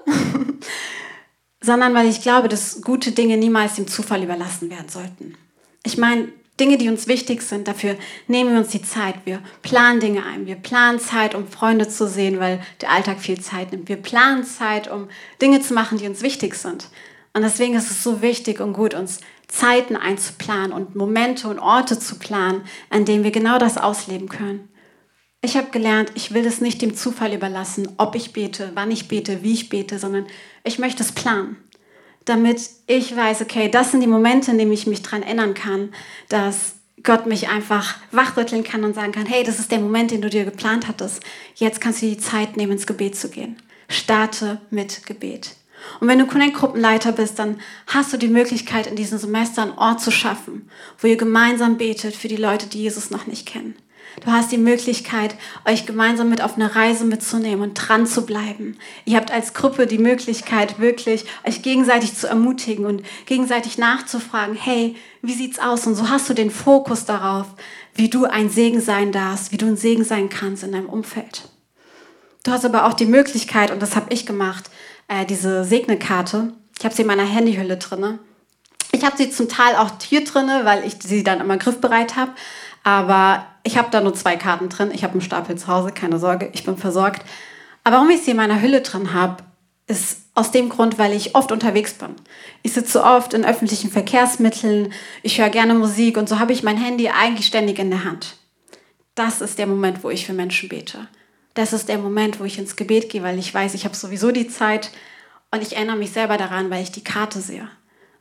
sondern 1.60 1.92
weil 1.92 2.08
ich 2.08 2.22
glaube, 2.22 2.48
dass 2.48 2.80
gute 2.80 3.12
Dinge 3.12 3.36
niemals 3.36 3.74
dem 3.74 3.86
Zufall 3.86 4.22
überlassen 4.22 4.70
werden 4.70 4.88
sollten. 4.88 5.34
Ich 5.84 5.98
meine, 5.98 6.28
Dinge, 6.58 6.78
die 6.78 6.88
uns 6.88 7.08
wichtig 7.08 7.42
sind, 7.42 7.68
dafür 7.68 7.96
nehmen 8.26 8.52
wir 8.52 8.58
uns 8.60 8.68
die 8.68 8.80
Zeit. 8.80 9.16
Wir 9.26 9.42
planen 9.60 10.00
Dinge 10.00 10.24
ein. 10.24 10.46
Wir 10.46 10.56
planen 10.56 10.98
Zeit, 10.98 11.34
um 11.34 11.46
Freunde 11.46 11.88
zu 11.88 12.08
sehen, 12.08 12.40
weil 12.40 12.60
der 12.80 12.90
Alltag 12.90 13.20
viel 13.20 13.38
Zeit 13.38 13.72
nimmt. 13.72 13.90
Wir 13.90 13.96
planen 13.96 14.44
Zeit, 14.44 14.90
um 14.90 15.08
Dinge 15.42 15.60
zu 15.60 15.74
machen, 15.74 15.98
die 15.98 16.08
uns 16.08 16.22
wichtig 16.22 16.54
sind. 16.54 16.88
Und 17.34 17.42
deswegen 17.42 17.74
ist 17.74 17.90
es 17.90 18.02
so 18.02 18.22
wichtig 18.22 18.60
und 18.60 18.72
gut, 18.72 18.94
uns 18.94 19.20
Zeiten 19.50 19.96
einzuplanen 19.96 20.72
und 20.72 20.94
Momente 20.94 21.48
und 21.48 21.58
Orte 21.58 21.98
zu 21.98 22.18
planen, 22.18 22.62
an 22.88 23.04
denen 23.04 23.24
wir 23.24 23.32
genau 23.32 23.58
das 23.58 23.76
ausleben 23.76 24.28
können. 24.28 24.68
Ich 25.42 25.56
habe 25.56 25.70
gelernt, 25.70 26.12
ich 26.14 26.34
will 26.34 26.46
es 26.46 26.60
nicht 26.60 26.82
dem 26.82 26.94
Zufall 26.94 27.32
überlassen, 27.32 27.88
ob 27.96 28.14
ich 28.14 28.32
bete, 28.32 28.72
wann 28.74 28.90
ich 28.90 29.08
bete, 29.08 29.42
wie 29.42 29.54
ich 29.54 29.68
bete, 29.68 29.98
sondern 29.98 30.26
ich 30.64 30.78
möchte 30.78 31.02
es 31.02 31.12
planen, 31.12 31.56
damit 32.26 32.60
ich 32.86 33.16
weiß, 33.16 33.40
okay, 33.40 33.70
das 33.70 33.90
sind 33.90 34.02
die 34.02 34.06
Momente, 34.06 34.50
in 34.50 34.58
denen 34.58 34.72
ich 34.72 34.86
mich 34.86 35.02
daran 35.02 35.22
erinnern 35.22 35.54
kann, 35.54 35.92
dass 36.28 36.74
Gott 37.02 37.26
mich 37.26 37.48
einfach 37.48 37.96
wachrütteln 38.12 38.64
kann 38.64 38.84
und 38.84 38.94
sagen 38.94 39.12
kann, 39.12 39.24
hey, 39.24 39.42
das 39.42 39.58
ist 39.58 39.72
der 39.72 39.80
Moment, 39.80 40.10
den 40.10 40.20
du 40.20 40.28
dir 40.28 40.44
geplant 40.44 40.86
hattest. 40.86 41.22
Jetzt 41.54 41.80
kannst 41.80 42.02
du 42.02 42.06
die 42.06 42.18
Zeit 42.18 42.58
nehmen, 42.58 42.72
ins 42.72 42.86
Gebet 42.86 43.16
zu 43.16 43.30
gehen. 43.30 43.56
Starte 43.88 44.60
mit 44.70 45.06
Gebet. 45.06 45.56
Und 46.00 46.08
wenn 46.08 46.18
du 46.18 46.26
Connect-Gruppenleiter 46.26 47.12
bist, 47.12 47.38
dann 47.38 47.60
hast 47.86 48.12
du 48.12 48.16
die 48.16 48.28
Möglichkeit, 48.28 48.86
in 48.86 48.96
diesem 48.96 49.18
Semester 49.18 49.62
einen 49.62 49.78
Ort 49.78 50.00
zu 50.00 50.10
schaffen, 50.10 50.70
wo 50.98 51.06
ihr 51.06 51.16
gemeinsam 51.16 51.78
betet 51.78 52.14
für 52.14 52.28
die 52.28 52.36
Leute, 52.36 52.66
die 52.66 52.82
Jesus 52.82 53.10
noch 53.10 53.26
nicht 53.26 53.46
kennen. 53.46 53.74
Du 54.24 54.30
hast 54.30 54.50
die 54.50 54.58
Möglichkeit, 54.58 55.36
euch 55.64 55.86
gemeinsam 55.86 56.28
mit 56.28 56.42
auf 56.42 56.56
eine 56.56 56.74
Reise 56.74 57.04
mitzunehmen 57.04 57.62
und 57.62 57.74
dran 57.74 58.06
zu 58.06 58.26
bleiben. 58.26 58.76
Ihr 59.04 59.16
habt 59.16 59.30
als 59.30 59.54
Gruppe 59.54 59.86
die 59.86 59.98
Möglichkeit, 59.98 60.80
wirklich 60.80 61.24
euch 61.46 61.62
gegenseitig 61.62 62.16
zu 62.16 62.26
ermutigen 62.26 62.86
und 62.86 63.02
gegenseitig 63.26 63.78
nachzufragen, 63.78 64.56
hey, 64.56 64.96
wie 65.22 65.34
sieht's 65.34 65.60
aus? 65.60 65.86
Und 65.86 65.94
so 65.94 66.10
hast 66.10 66.28
du 66.28 66.34
den 66.34 66.50
Fokus 66.50 67.04
darauf, 67.04 67.46
wie 67.94 68.10
du 68.10 68.24
ein 68.24 68.50
Segen 68.50 68.80
sein 68.80 69.12
darfst, 69.12 69.52
wie 69.52 69.58
du 69.58 69.66
ein 69.66 69.76
Segen 69.76 70.04
sein 70.04 70.28
kannst 70.28 70.64
in 70.64 70.72
deinem 70.72 70.88
Umfeld. 70.88 71.48
Du 72.42 72.50
hast 72.50 72.64
aber 72.64 72.86
auch 72.86 72.94
die 72.94 73.06
Möglichkeit, 73.06 73.70
und 73.70 73.80
das 73.80 73.96
habe 73.96 74.12
ich 74.12 74.26
gemacht, 74.26 74.70
äh, 75.10 75.26
diese 75.26 75.64
Segnekarte. 75.64 76.54
Ich 76.78 76.84
habe 76.84 76.94
sie 76.94 77.02
in 77.02 77.08
meiner 77.08 77.24
Handyhülle 77.24 77.76
drinne. 77.76 78.20
Ich 78.92 79.04
habe 79.04 79.16
sie 79.16 79.30
zum 79.30 79.48
Teil 79.48 79.76
auch 79.76 79.90
hier 80.00 80.24
drinne, 80.24 80.64
weil 80.64 80.86
ich 80.86 80.96
sie 81.02 81.22
dann 81.22 81.40
immer 81.40 81.58
griffbereit 81.58 82.16
habe. 82.16 82.32
Aber 82.82 83.44
ich 83.62 83.76
habe 83.76 83.88
da 83.90 84.00
nur 84.00 84.14
zwei 84.14 84.36
Karten 84.36 84.68
drin. 84.68 84.90
Ich 84.94 85.04
habe 85.04 85.12
einen 85.12 85.20
Stapel 85.20 85.58
zu 85.58 85.66
Hause, 85.66 85.92
keine 85.92 86.18
Sorge, 86.18 86.48
ich 86.52 86.64
bin 86.64 86.76
versorgt. 86.76 87.24
Aber 87.84 87.96
warum 87.96 88.10
ich 88.10 88.22
sie 88.22 88.30
in 88.30 88.36
meiner 88.36 88.62
Hülle 88.62 88.80
drin 88.80 89.12
habe, 89.12 89.42
ist 89.86 90.20
aus 90.34 90.52
dem 90.52 90.68
Grund, 90.68 90.98
weil 90.98 91.12
ich 91.12 91.34
oft 91.34 91.50
unterwegs 91.50 91.94
bin. 91.94 92.14
Ich 92.62 92.72
sitze 92.72 93.02
oft 93.02 93.34
in 93.34 93.44
öffentlichen 93.44 93.90
Verkehrsmitteln, 93.90 94.92
ich 95.22 95.40
höre 95.40 95.50
gerne 95.50 95.74
Musik 95.74 96.16
und 96.16 96.28
so 96.28 96.38
habe 96.38 96.52
ich 96.52 96.62
mein 96.62 96.76
Handy 96.76 97.08
eigentlich 97.08 97.46
ständig 97.46 97.78
in 97.80 97.90
der 97.90 98.04
Hand. 98.04 98.36
Das 99.16 99.40
ist 99.40 99.58
der 99.58 99.66
Moment, 99.66 100.04
wo 100.04 100.10
ich 100.10 100.24
für 100.24 100.32
Menschen 100.32 100.68
bete. 100.68 101.08
Das 101.54 101.72
ist 101.72 101.88
der 101.88 101.98
Moment, 101.98 102.40
wo 102.40 102.44
ich 102.44 102.58
ins 102.58 102.76
Gebet 102.76 103.10
gehe, 103.10 103.22
weil 103.22 103.38
ich 103.38 103.52
weiß, 103.52 103.74
ich 103.74 103.84
habe 103.84 103.96
sowieso 103.96 104.30
die 104.30 104.48
Zeit 104.48 104.90
und 105.50 105.62
ich 105.62 105.76
erinnere 105.76 105.96
mich 105.96 106.12
selber 106.12 106.36
daran, 106.36 106.70
weil 106.70 106.82
ich 106.82 106.92
die 106.92 107.04
Karte 107.04 107.40
sehe. 107.40 107.68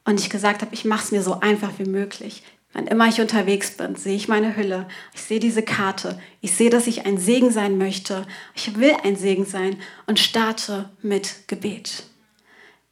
Und 0.06 0.20
ich 0.20 0.30
gesagt 0.30 0.62
habe, 0.62 0.74
ich 0.74 0.86
mache 0.86 1.04
es 1.04 1.12
mir 1.12 1.22
so 1.22 1.40
einfach 1.40 1.72
wie 1.78 1.90
möglich. 1.90 2.44
Wann 2.74 2.88
immer 2.88 3.08
ich 3.08 3.20
unterwegs 3.20 3.72
bin, 3.72 3.96
sehe 3.96 4.16
ich 4.16 4.28
meine 4.28 4.56
Hülle. 4.56 4.88
Ich 5.14 5.22
sehe 5.22 5.40
diese 5.40 5.64
Karte. 5.64 6.20
Ich 6.42 6.54
sehe, 6.54 6.70
dass 6.70 6.88
ich 6.88 7.06
ein 7.06 7.18
Segen 7.18 7.52
sein 7.52 7.78
möchte. 7.78 8.26
Ich 8.56 8.78
will 8.78 8.96
ein 9.04 9.16
Segen 9.16 9.46
sein 9.46 9.78
und 10.06 10.20
starte 10.20 10.90
mit 11.02 11.48
Gebet. 11.48 12.04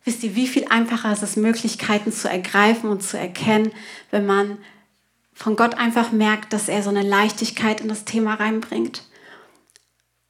Wisst 0.04 0.24
ihr, 0.24 0.36
wie 0.36 0.48
viel 0.48 0.66
einfacher 0.70 1.12
ist 1.12 1.22
es, 1.22 1.36
Möglichkeiten 1.36 2.12
zu 2.12 2.30
ergreifen 2.30 2.90
und 2.90 3.04
zu 3.04 3.18
erkennen, 3.18 3.72
wenn 4.10 4.26
man 4.26 4.58
von 5.34 5.56
Gott 5.56 5.76
einfach 5.76 6.12
merkt, 6.12 6.54
dass 6.54 6.70
er 6.70 6.82
so 6.82 6.90
eine 6.90 7.04
Leichtigkeit 7.04 7.82
in 7.82 7.90
das 7.90 8.06
Thema 8.06 8.36
reinbringt. 8.36 9.04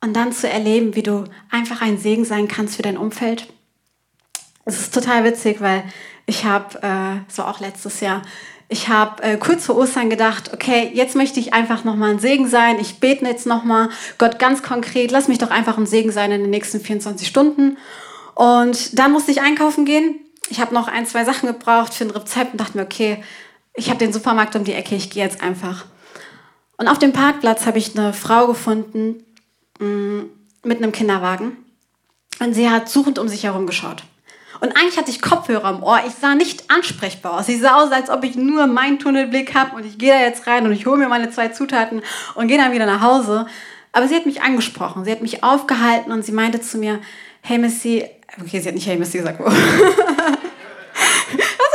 Und 0.02 0.14
dann 0.14 0.32
zu 0.32 0.48
erleben, 0.48 0.96
wie 0.96 1.04
du 1.04 1.26
einfach 1.50 1.82
ein 1.82 1.98
Segen 1.98 2.24
sein 2.24 2.48
kannst 2.48 2.76
für 2.76 2.84
dein 2.84 2.98
Umfeld. 2.98 3.48
Es 4.66 4.80
ist 4.80 4.94
total 4.94 5.24
witzig, 5.24 5.60
weil 5.60 5.84
ich 6.26 6.46
habe, 6.46 6.82
äh, 6.84 7.32
so 7.32 7.44
auch 7.44 7.60
letztes 7.60 8.00
Jahr, 8.02 8.22
ich 8.70 8.90
habe 8.90 9.24
äh, 9.24 9.38
kurz 9.38 9.66
vor 9.66 9.78
Ostern 9.78 10.10
gedacht, 10.10 10.54
okay, 10.54 10.92
jetzt 10.94 11.16
möchte 11.16 11.40
ich 11.40 11.54
einfach 11.54 11.86
nochmal 11.86 12.12
ein 12.12 12.20
Segen 12.20 12.48
sein. 12.48 12.78
Ich 12.80 13.00
bete 13.00 13.26
jetzt 13.26 13.48
nochmal, 13.48 13.90
Gott 14.18 14.40
ganz 14.40 14.62
konkret, 14.62 15.10
lass 15.12 15.30
mich 15.30 15.38
doch 15.38 15.52
einfach 15.52 15.78
ein 15.78 15.86
Segen 15.86 16.12
sein 16.12 16.32
in 16.32 16.42
den 16.42 16.50
nächsten 16.50 16.82
24 16.82 17.28
Stunden. 17.28 17.78
Und 18.36 19.00
dann 19.00 19.14
musste 19.14 19.32
ich 19.32 19.42
einkaufen 19.42 19.86
gehen. 19.86 20.20
Ich 20.50 20.60
habe 20.60 20.74
noch 20.74 20.88
ein, 20.88 21.06
zwei 21.06 21.24
Sachen 21.24 21.48
gebraucht 21.48 21.94
für 21.94 22.04
ein 22.04 22.12
Rezept 22.12 22.52
und 22.52 22.62
dachte 22.62 22.78
mir, 22.78 22.84
okay, 22.84 23.24
ich 23.74 23.90
habe 23.90 24.00
den 24.00 24.12
Supermarkt 24.12 24.56
um 24.56 24.64
die 24.64 24.74
Ecke, 24.74 24.96
ich 24.96 25.10
gehe 25.10 25.24
jetzt 25.24 25.42
einfach. 25.42 25.86
Und 26.78 26.88
auf 26.88 27.00
dem 27.00 27.14
Parkplatz 27.14 27.66
habe 27.66 27.78
ich 27.78 27.98
eine 27.98 28.12
Frau 28.12 28.48
gefunden 28.48 29.24
mit 29.80 30.78
einem 30.78 30.92
Kinderwagen. 30.92 31.58
Und 32.40 32.54
sie 32.54 32.70
hat 32.70 32.90
suchend 32.90 33.20
um 33.20 33.28
sich 33.28 33.44
herum 33.44 33.66
geschaut. 33.66 34.04
Und 34.60 34.76
eigentlich 34.76 34.98
hatte 34.98 35.12
ich 35.12 35.22
Kopfhörer 35.22 35.70
im 35.70 35.84
Ohr. 35.84 36.02
Ich 36.08 36.14
sah 36.14 36.36
nicht 36.36 36.70
ansprechbar 36.70 37.34
aus. 37.34 37.48
Ich 37.48 37.62
sah 37.62 37.76
aus, 37.76 37.92
als 37.92 38.10
ob 38.10 38.24
ich 38.24 38.36
nur 38.36 38.68
meinen 38.68 39.00
Tunnelblick 39.00 39.54
habe 39.54 39.76
und 39.76 39.86
ich 39.86 39.98
gehe 39.98 40.12
da 40.12 40.20
jetzt 40.20 40.48
rein 40.48 40.66
und 40.66 40.72
ich 40.72 40.86
hole 40.86 40.98
mir 40.98 41.10
meine 41.10 41.30
zwei 41.30 41.50
Zutaten 41.50 42.02
und 42.36 42.48
gehe 42.48 42.58
dann 42.58 42.72
wieder 42.72 42.86
nach 42.86 43.02
Hause. 43.02 43.46
Aber 43.92 44.08
sie 44.08 44.16
hat 44.16 44.26
mich 44.26 44.42
angesprochen. 44.42 45.06
Sie 45.06 45.12
hat 45.12 45.22
mich 45.22 45.44
aufgehalten 45.44 46.12
und 46.12 46.26
sie 46.26 46.32
meinte 46.32 46.62
zu 46.62 46.78
mir, 46.78 47.00
hey 47.42 47.58
Missy, 47.58 48.06
okay, 48.42 48.60
sie 48.60 48.68
hat 48.68 48.76
nicht 48.76 48.88
hey 48.88 48.98
Missy 48.98 49.20
gesagt, 49.20 49.40
das 49.46 49.48
war 49.48 49.54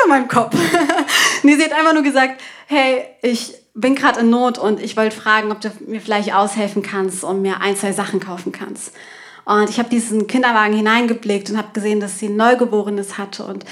mein 0.09 0.29
Kopf. 0.29 0.57
nee, 1.43 1.55
sie 1.55 1.65
hat 1.65 1.73
einfach 1.73 1.95
nur 1.95 2.03
gesagt, 2.03 2.41
hey, 2.67 3.05
ich 3.23 3.55
bin 3.75 3.95
gerade 3.95 4.21
in 4.21 4.31
Not 4.31 4.59
und 4.59 4.81
ich 4.81 4.97
wollte 4.97 5.17
fragen, 5.17 5.51
ob 5.51 5.61
du 5.61 5.71
mir 5.87 6.01
vielleicht 6.01 6.35
aushelfen 6.35 6.83
kannst 6.83 7.25
und 7.25 7.43
mir 7.43 7.61
ein, 7.61 7.77
zwei 7.77 7.93
Sachen 7.93 8.21
kaufen 8.21 8.53
kannst. 8.53 8.93
Und 9.45 9.71
ich 9.71 9.79
habe 9.79 9.89
diesen 9.89 10.27
Kinderwagen 10.27 10.77
hineingeblickt 10.77 11.51
und 11.51 11.59
habe 11.59 11.73
gesehen, 11.73 12.01
dass 12.01 12.19
sie 12.19 12.27
ein 12.27 12.37
Neugeborenes 12.37 13.19
hatte. 13.19 13.45
Und 13.45 13.65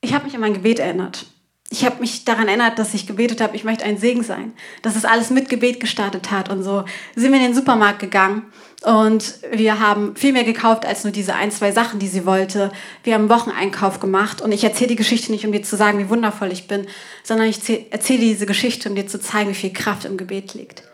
ich 0.00 0.14
habe 0.14 0.24
mich 0.24 0.34
an 0.34 0.40
mein 0.40 0.54
Gebet 0.54 0.78
erinnert. 0.78 1.26
Ich 1.70 1.84
habe 1.84 2.00
mich 2.00 2.24
daran 2.24 2.48
erinnert, 2.48 2.78
dass 2.78 2.94
ich 2.94 3.06
gebetet 3.06 3.40
habe, 3.40 3.54
ich 3.54 3.64
möchte 3.64 3.84
ein 3.84 3.98
Segen 3.98 4.22
sein. 4.22 4.54
Dass 4.82 4.96
es 4.96 5.04
alles 5.04 5.30
mit 5.30 5.48
Gebet 5.48 5.80
gestartet 5.80 6.30
hat. 6.30 6.48
Und 6.48 6.62
so 6.62 6.84
sind 7.14 7.30
wir 7.30 7.38
in 7.38 7.46
den 7.46 7.54
Supermarkt 7.54 8.00
gegangen 8.00 8.46
und 8.84 9.34
wir 9.50 9.80
haben 9.80 10.14
viel 10.14 10.32
mehr 10.32 10.44
gekauft 10.44 10.86
als 10.86 11.02
nur 11.04 11.12
diese 11.12 11.34
ein, 11.34 11.50
zwei 11.50 11.72
Sachen, 11.72 11.98
die 11.98 12.06
sie 12.06 12.24
wollte. 12.24 12.70
Wir 13.02 13.14
haben 13.14 13.28
Wocheneinkauf 13.28 13.98
gemacht 13.98 14.40
und 14.40 14.52
ich 14.52 14.62
erzähle 14.62 14.88
die 14.88 14.96
Geschichte 14.96 15.32
nicht, 15.32 15.44
um 15.44 15.52
dir 15.52 15.62
zu 15.62 15.76
sagen, 15.76 15.98
wie 15.98 16.08
wundervoll 16.08 16.52
ich 16.52 16.68
bin, 16.68 16.86
sondern 17.24 17.48
ich 17.48 17.58
erzähle 17.90 18.20
diese 18.20 18.46
Geschichte, 18.46 18.88
um 18.88 18.94
dir 18.94 19.06
zu 19.06 19.20
zeigen, 19.20 19.50
wie 19.50 19.54
viel 19.54 19.72
Kraft 19.72 20.04
im 20.04 20.16
Gebet 20.16 20.54
liegt 20.54 20.84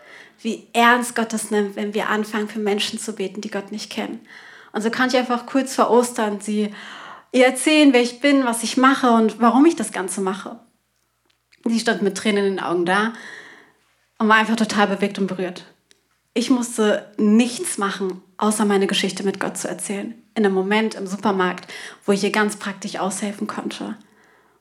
wie 0.44 0.68
ernst 0.74 1.16
Gott 1.16 1.32
es 1.32 1.50
nimmt, 1.50 1.74
wenn 1.74 1.94
wir 1.94 2.10
anfangen, 2.10 2.48
für 2.48 2.58
Menschen 2.58 2.98
zu 2.98 3.14
beten, 3.14 3.40
die 3.40 3.50
Gott 3.50 3.72
nicht 3.72 3.90
kennen. 3.90 4.20
Und 4.72 4.82
so 4.82 4.90
kann 4.90 5.08
ich 5.08 5.16
einfach 5.16 5.46
kurz 5.46 5.74
vor 5.74 5.90
Ostern 5.90 6.40
sie 6.40 6.74
ihr 7.32 7.46
erzählen, 7.46 7.92
wer 7.92 8.02
ich 8.02 8.20
bin, 8.20 8.44
was 8.44 8.62
ich 8.62 8.76
mache 8.76 9.10
und 9.10 9.40
warum 9.40 9.64
ich 9.66 9.74
das 9.74 9.90
Ganze 9.90 10.20
mache. 10.20 10.60
Sie 11.64 11.80
stand 11.80 12.02
mit 12.02 12.16
Tränen 12.16 12.44
in 12.44 12.56
den 12.56 12.64
Augen 12.64 12.84
da 12.84 13.14
und 14.18 14.28
war 14.28 14.36
einfach 14.36 14.56
total 14.56 14.86
bewegt 14.86 15.18
und 15.18 15.26
berührt. 15.26 15.64
Ich 16.36 16.50
musste 16.50 17.12
nichts 17.16 17.78
machen, 17.78 18.20
außer 18.38 18.64
meine 18.64 18.88
Geschichte 18.88 19.22
mit 19.22 19.38
Gott 19.38 19.56
zu 19.56 19.68
erzählen. 19.68 20.14
In 20.34 20.44
einem 20.44 20.52
Moment 20.52 20.96
im 20.96 21.06
Supermarkt, 21.06 21.72
wo 22.04 22.10
ich 22.10 22.24
ihr 22.24 22.32
ganz 22.32 22.56
praktisch 22.56 22.96
aushelfen 22.98 23.46
konnte. 23.46 23.96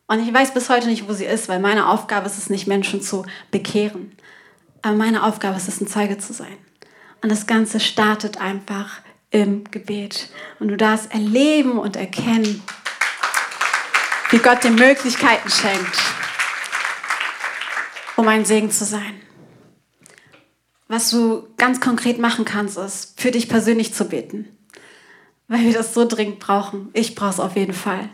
Und 0.05 0.19
ich 0.19 0.31
weiß 0.31 0.53
bis 0.53 0.69
heute 0.69 0.87
nicht, 0.87 1.09
wo 1.09 1.13
sie 1.13 1.25
ist, 1.25 1.49
weil 1.49 1.59
meine 1.59 1.89
Aufgabe 1.89 2.27
ist 2.27 2.37
es 2.37 2.51
nicht, 2.51 2.67
Menschen 2.67 3.01
zu 3.01 3.25
bekehren. 3.49 4.15
Aber 4.83 4.95
meine 4.95 5.23
Aufgabe 5.23 5.57
ist 5.57 5.67
es, 5.67 5.81
ein 5.81 5.87
Zeuge 5.87 6.19
zu 6.19 6.31
sein. 6.31 6.57
Und 7.23 7.31
das 7.31 7.47
Ganze 7.47 7.79
startet 7.79 8.39
einfach 8.39 8.99
im 9.31 9.63
Gebet. 9.71 10.29
Und 10.59 10.67
du 10.67 10.77
darfst 10.77 11.11
erleben 11.11 11.79
und 11.79 11.95
erkennen, 11.95 12.61
wie 14.29 14.37
Gott 14.37 14.63
dir 14.63 14.69
Möglichkeiten 14.69 15.49
schenkt, 15.49 15.97
um 18.15 18.27
ein 18.27 18.45
Segen 18.45 18.69
zu 18.69 18.85
sein. 18.85 19.22
Was 20.87 21.09
du 21.09 21.47
ganz 21.57 21.79
konkret 21.79 22.19
machen 22.19 22.45
kannst, 22.45 22.77
ist, 22.77 23.19
für 23.19 23.31
dich 23.31 23.49
persönlich 23.49 23.93
zu 23.93 24.05
beten. 24.05 24.57
weil 25.47 25.61
wir 25.65 25.73
das 25.73 25.93
so 25.93 26.05
dringend 26.07 26.39
brauchen. 26.39 26.89
Ich 26.93 27.15
brauche 27.15 27.31
es 27.31 27.39
auf 27.39 27.55
jeden 27.55 27.73
Fall. 27.73 28.09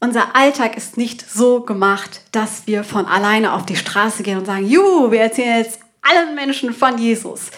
Unser 0.00 0.34
Alltag 0.36 0.76
ist 0.76 0.96
nicht 0.96 1.28
so 1.28 1.60
gemacht, 1.60 2.22
dass 2.32 2.66
wir 2.66 2.84
von 2.84 3.06
alleine 3.06 3.52
auf 3.52 3.66
die 3.66 3.76
Straße 3.76 4.22
gehen 4.22 4.38
und 4.38 4.46
sagen, 4.46 4.66
juhu, 4.66 5.10
wir 5.10 5.20
erzählen 5.20 5.58
jetzt 5.58 5.80
allen 6.02 6.34
Menschen 6.34 6.72
von 6.72 6.98
Jesus. 6.98 7.50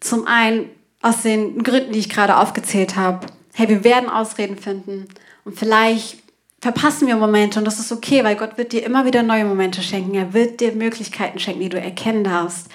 Zum 0.00 0.26
einen 0.26 0.70
aus 1.02 1.22
den 1.22 1.62
Gründen, 1.62 1.92
die 1.92 2.00
ich 2.00 2.08
gerade 2.08 2.36
aufgezählt 2.36 2.96
habe. 2.96 3.26
Hey, 3.52 3.68
wir 3.68 3.84
werden 3.84 4.08
Ausreden 4.08 4.56
finden 4.56 5.06
und 5.44 5.58
vielleicht 5.58 6.23
verpassen 6.64 7.06
wir 7.06 7.16
Momente 7.16 7.58
und 7.58 7.66
das 7.66 7.78
ist 7.78 7.92
okay, 7.92 8.24
weil 8.24 8.36
Gott 8.36 8.56
wird 8.56 8.72
dir 8.72 8.86
immer 8.86 9.04
wieder 9.04 9.22
neue 9.22 9.44
Momente 9.44 9.82
schenken. 9.82 10.14
Er 10.14 10.32
wird 10.32 10.60
dir 10.60 10.72
Möglichkeiten 10.72 11.38
schenken, 11.38 11.60
die 11.60 11.68
du 11.68 11.78
erkennen 11.78 12.24
darfst. 12.24 12.68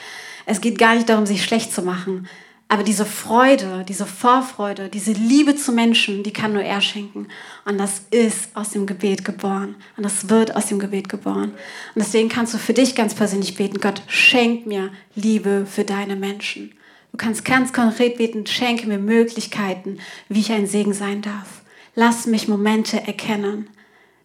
Es 0.46 0.62
geht 0.62 0.78
gar 0.78 0.94
nicht 0.94 1.10
darum, 1.10 1.26
sich 1.26 1.44
schlecht 1.44 1.74
zu 1.74 1.82
machen. 1.82 2.28
Aber 2.68 2.84
diese 2.84 3.04
Freude, 3.04 3.84
diese 3.90 4.06
Vorfreude, 4.06 4.90
diese 4.90 5.14
Liebe 5.14 5.56
zu 5.56 5.72
Menschen, 5.72 6.22
die 6.22 6.32
kann 6.32 6.54
nur 6.54 6.62
er 6.62 6.82
schenken. 6.82 7.30
Und 7.66 7.80
das 7.80 8.04
ist 8.12 8.56
aus 8.56 8.70
dem 8.70 8.86
Gebet 8.86 9.26
geboren. 9.26 9.74
Und 9.98 10.04
das 10.04 10.30
wird 10.30 10.56
aus 10.56 10.68
dem 10.68 10.78
Gebet 10.78 11.10
geboren. 11.10 11.54
Und 11.96 11.96
deswegen 11.96 12.30
kannst 12.30 12.54
du 12.54 12.60
für 12.60 12.74
dich 12.74 12.94
ganz 12.94 13.16
persönlich 13.16 13.56
beten, 13.56 13.80
Gott, 13.82 14.04
schenk 14.06 14.68
mir 14.68 14.92
Liebe 15.16 15.66
für 15.66 15.84
deine 15.84 16.16
Menschen. 16.16 16.76
Du 17.12 17.18
kannst 17.18 17.44
ganz 17.44 17.74
konkret 17.74 18.18
beten, 18.20 18.46
schenke 18.46 18.86
mir 18.86 19.00
Möglichkeiten, 19.00 19.98
wie 20.28 20.42
ich 20.42 20.52
ein 20.52 20.68
Segen 20.68 20.94
sein 20.94 21.24
darf. 21.24 21.64
Lass 21.96 22.28
mich 22.28 22.48
Momente 22.48 23.02
erkennen. 23.08 23.68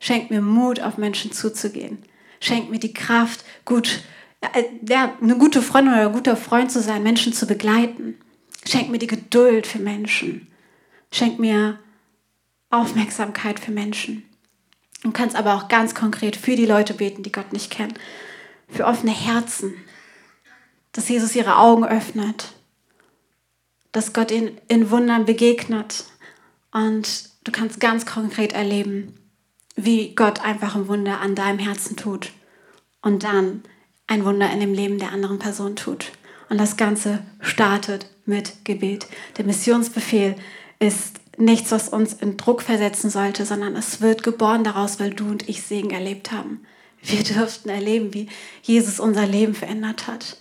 Schenk 0.04 0.30
mir 0.30 0.42
Mut, 0.42 0.80
auf 0.80 0.98
Menschen 0.98 1.32
zuzugehen. 1.32 1.96
Schenk 2.38 2.68
mir 2.68 2.78
die 2.78 2.92
Kraft, 2.92 3.42
gut, 3.64 4.02
äh, 4.42 4.64
ja, 4.86 5.16
eine 5.18 5.38
gute 5.38 5.62
Freundin 5.62 5.94
oder 5.94 6.08
ein 6.08 6.12
guter 6.12 6.36
Freund 6.36 6.70
zu 6.70 6.82
sein, 6.82 7.02
Menschen 7.02 7.32
zu 7.32 7.46
begleiten. 7.46 8.18
Schenk 8.66 8.90
mir 8.90 8.98
die 8.98 9.06
Geduld 9.06 9.66
für 9.66 9.78
Menschen. 9.78 10.46
Schenk 11.10 11.38
mir 11.38 11.78
Aufmerksamkeit 12.68 13.58
für 13.58 13.70
Menschen. 13.70 14.24
Du 15.02 15.10
kannst 15.10 15.36
aber 15.36 15.54
auch 15.54 15.68
ganz 15.68 15.94
konkret 15.94 16.36
für 16.36 16.54
die 16.54 16.66
Leute 16.66 16.92
beten, 16.92 17.22
die 17.22 17.32
Gott 17.32 17.54
nicht 17.54 17.70
kennen. 17.70 17.94
Für 18.68 18.84
offene 18.84 19.10
Herzen. 19.10 19.72
Dass 20.92 21.08
Jesus 21.08 21.34
ihre 21.34 21.56
Augen 21.56 21.86
öffnet. 21.86 22.52
Dass 23.90 24.12
Gott 24.12 24.30
ihnen 24.30 24.60
in 24.68 24.90
Wundern 24.90 25.24
begegnet. 25.24 26.04
Und 26.72 27.30
du 27.44 27.52
kannst 27.52 27.80
ganz 27.80 28.04
konkret 28.04 28.52
erleben, 28.52 29.14
wie 29.76 30.14
Gott 30.14 30.40
einfach 30.40 30.76
ein 30.76 30.88
Wunder 30.88 31.20
an 31.20 31.34
deinem 31.34 31.58
Herzen 31.58 31.96
tut. 31.96 32.32
Und 33.02 33.24
dann 33.24 33.62
ein 34.06 34.24
Wunder 34.24 34.50
in 34.50 34.60
dem 34.60 34.74
Leben 34.74 34.98
der 34.98 35.12
anderen 35.12 35.38
Person 35.38 35.76
tut. 35.76 36.12
Und 36.48 36.58
das 36.58 36.76
Ganze 36.76 37.22
startet 37.40 38.06
mit 38.26 38.64
Gebet. 38.64 39.06
Der 39.36 39.44
Missionsbefehl 39.44 40.36
ist 40.78 41.20
nichts, 41.36 41.72
was 41.72 41.88
uns 41.88 42.14
in 42.14 42.36
Druck 42.36 42.62
versetzen 42.62 43.10
sollte, 43.10 43.44
sondern 43.44 43.76
es 43.76 44.00
wird 44.00 44.22
geboren 44.22 44.64
daraus, 44.64 45.00
weil 45.00 45.10
du 45.10 45.26
und 45.26 45.48
ich 45.48 45.62
Segen 45.62 45.90
erlebt 45.90 46.32
haben. 46.32 46.64
Wir 47.02 47.22
dürften 47.22 47.68
erleben, 47.68 48.14
wie 48.14 48.28
Jesus 48.62 49.00
unser 49.00 49.26
Leben 49.26 49.54
verändert 49.54 50.06
hat. 50.06 50.38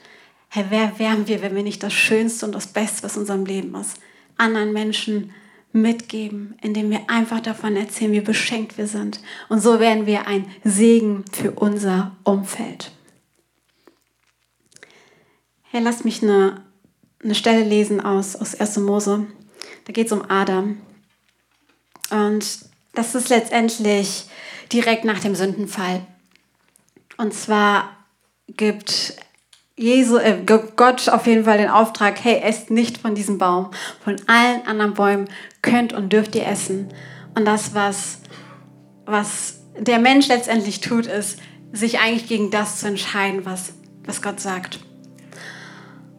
Herr, 0.50 0.70
wer 0.70 1.00
wären 1.00 1.28
wir, 1.28 1.42
wenn 1.42 1.56
wir 1.56 1.64
nicht 1.64 1.84
das 1.84 1.94
Schönste 1.94 2.46
und 2.46 2.54
das 2.54 2.68
Beste, 2.68 3.04
was 3.04 3.16
in 3.16 3.22
unserem 3.22 3.46
Leben 3.46 3.74
ist, 3.76 3.98
anderen 4.38 4.72
Menschen 4.72 5.34
mitgeben, 5.74 6.56
indem 6.62 6.90
wir 6.90 7.10
einfach 7.10 7.40
davon 7.42 7.76
erzählen, 7.76 8.12
wie 8.12 8.22
beschenkt 8.22 8.78
wir 8.78 8.88
sind. 8.88 9.20
Und 9.50 9.60
so 9.60 9.80
werden 9.80 10.06
wir 10.06 10.28
ein 10.28 10.46
Segen 10.64 11.26
für 11.32 11.52
unser 11.52 12.16
Umfeld. 12.24 12.92
Herr, 15.64 15.82
lass 15.82 16.04
mich 16.04 16.22
eine 16.22 16.62
eine 17.24 17.36
Stelle 17.36 17.64
lesen 17.64 18.02
aus, 18.02 18.36
aus 18.36 18.56
1. 18.56 18.78
Mose. 18.78 19.26
Da 19.86 19.94
geht 19.94 20.08
es 20.08 20.12
um 20.12 20.30
Adam. 20.30 20.82
Und 22.10 22.60
das 22.94 23.16
ist 23.16 23.30
letztendlich 23.30 24.26
direkt 24.72 25.06
nach 25.06 25.20
dem 25.20 25.36
Sündenfall. 25.36 26.06
Und 27.18 27.34
zwar 27.34 27.98
gibt 28.48 29.16
Jesu, 29.76 30.18
äh, 30.18 30.44
Gott 30.46 31.10
auf 31.10 31.26
jeden 31.26 31.46
Fall 31.46 31.58
den 31.58 31.70
Auftrag, 31.70 32.24
hey, 32.24 32.42
esst 32.44 32.70
nicht 32.70 33.00
von 33.00 33.16
diesem 33.16 33.40
Baum. 33.40 33.72
Von 34.04 34.18
allen 34.28 34.68
anderen 34.68 34.94
Bäumen 34.94 35.28
könnt 35.64 35.94
und 35.94 36.14
dürft 36.14 36.36
ihr 36.36 36.46
essen. 36.46 36.90
Und 37.36 37.46
das, 37.46 37.74
was, 37.74 38.20
was 39.06 39.62
der 39.80 39.98
Mensch 39.98 40.28
letztendlich 40.28 40.82
tut, 40.82 41.08
ist, 41.08 41.40
sich 41.72 42.00
eigentlich 42.00 42.28
gegen 42.28 42.52
das 42.52 42.80
zu 42.80 42.88
entscheiden, 42.88 43.46
was, 43.46 43.74
was 44.06 44.22
Gott 44.22 44.40
sagt. 44.40 44.80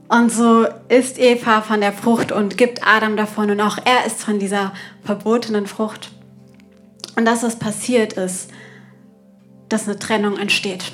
Und 0.08 0.32
so 0.32 0.66
isst 0.88 1.18
Eva 1.18 1.62
von 1.62 1.80
der 1.80 1.92
Frucht 1.92 2.32
und 2.32 2.56
gibt 2.56 2.84
Adam 2.84 3.16
davon 3.16 3.50
und 3.50 3.60
auch 3.60 3.78
er 3.84 4.04
isst 4.04 4.22
von 4.22 4.40
dieser 4.40 4.72
verbotenen 5.04 5.68
Frucht. 5.68 6.10
Und 7.16 7.24
das, 7.24 7.44
was 7.44 7.58
passiert 7.60 8.14
ist, 8.14 8.50
dass 9.68 9.88
eine 9.88 9.98
Trennung 9.98 10.36
entsteht. 10.38 10.92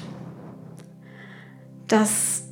Dass 1.88 2.49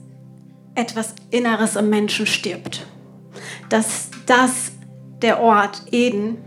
etwas 0.78 1.14
Inneres 1.30 1.76
im 1.76 1.90
Menschen 1.90 2.26
stirbt. 2.26 2.86
Dass 3.68 4.10
das 4.26 4.72
der 5.20 5.40
Ort 5.40 5.82
Eden, 5.90 6.38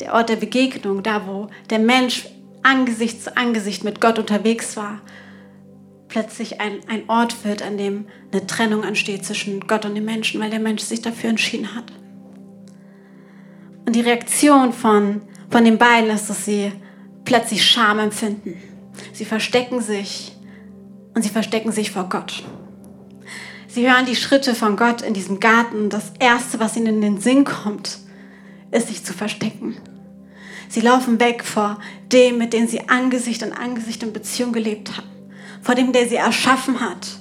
der 0.00 0.12
Ort 0.14 0.28
der 0.28 0.36
Begegnung, 0.36 1.02
da 1.02 1.26
wo 1.26 1.48
der 1.70 1.78
Mensch 1.78 2.26
Angesicht 2.62 3.22
zu 3.22 3.36
Angesicht 3.36 3.84
mit 3.84 4.00
Gott 4.00 4.18
unterwegs 4.18 4.76
war, 4.76 5.00
plötzlich 6.08 6.60
ein, 6.60 6.80
ein 6.88 7.08
Ort 7.08 7.44
wird, 7.44 7.62
an 7.62 7.78
dem 7.78 8.06
eine 8.32 8.46
Trennung 8.46 8.82
entsteht 8.82 9.24
zwischen 9.24 9.60
Gott 9.60 9.84
und 9.84 9.94
dem 9.94 10.04
Menschen, 10.04 10.40
weil 10.40 10.50
der 10.50 10.58
Mensch 10.58 10.82
sich 10.82 11.00
dafür 11.00 11.30
entschieden 11.30 11.74
hat. 11.74 11.92
Und 13.86 13.94
die 13.94 14.00
Reaktion 14.00 14.72
von, 14.72 15.22
von 15.48 15.64
den 15.64 15.78
beiden 15.78 16.10
ist, 16.10 16.28
dass 16.28 16.44
sie 16.44 16.72
plötzlich 17.24 17.64
Scham 17.64 18.00
empfinden. 18.00 18.56
Sie 19.12 19.24
verstecken 19.24 19.80
sich 19.80 20.32
und 21.14 21.22
sie 21.22 21.28
verstecken 21.28 21.70
sich 21.70 21.92
vor 21.92 22.08
Gott. 22.08 22.42
Sie 23.76 23.86
hören 23.86 24.06
die 24.06 24.16
Schritte 24.16 24.54
von 24.54 24.78
Gott 24.78 25.02
in 25.02 25.12
diesem 25.12 25.38
Garten. 25.38 25.90
Das 25.90 26.14
Erste, 26.18 26.58
was 26.58 26.78
ihnen 26.78 26.86
in 26.86 27.00
den 27.02 27.20
Sinn 27.20 27.44
kommt, 27.44 27.98
ist 28.70 28.88
sich 28.88 29.04
zu 29.04 29.12
verstecken. 29.12 29.76
Sie 30.70 30.80
laufen 30.80 31.20
weg 31.20 31.44
vor 31.44 31.78
dem, 32.10 32.38
mit 32.38 32.54
dem 32.54 32.66
sie 32.66 32.88
Angesicht 32.88 33.42
an 33.42 33.52
Angesicht 33.52 34.02
in 34.02 34.14
Beziehung 34.14 34.54
gelebt 34.54 34.96
haben 34.96 35.06
vor 35.60 35.74
dem, 35.74 35.92
der 35.92 36.08
sie 36.08 36.14
erschaffen 36.14 36.80
hat, 36.80 37.18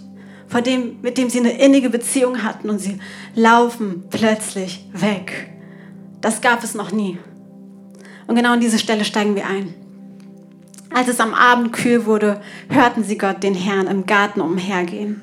vor 0.47 0.61
dem, 0.61 1.01
mit 1.01 1.17
dem 1.17 1.29
sie 1.29 1.39
eine 1.39 1.59
innige 1.59 1.89
Beziehung 1.89 2.43
hatten 2.43 2.69
und 2.69 2.79
sie 2.79 2.99
laufen 3.33 4.03
plötzlich 4.09 4.87
weg. 4.93 5.51
Das 6.21 6.39
gab 6.39 6.63
es 6.63 6.73
noch 6.73 6.91
nie. 6.91 7.17
Und 8.27 8.35
genau 8.35 8.53
an 8.53 8.61
diese 8.61 8.79
Stelle 8.79 9.03
steigen 9.03 9.35
wir 9.35 9.45
ein. 9.47 9.73
Als 10.93 11.09
es 11.09 11.19
am 11.19 11.33
Abend 11.33 11.73
kühl 11.73 12.05
wurde, 12.05 12.39
hörten 12.69 13.03
sie 13.03 13.17
Gott, 13.17 13.43
den 13.43 13.55
Herrn, 13.55 13.87
im 13.87 14.05
Garten 14.05 14.39
umhergehen. 14.39 15.21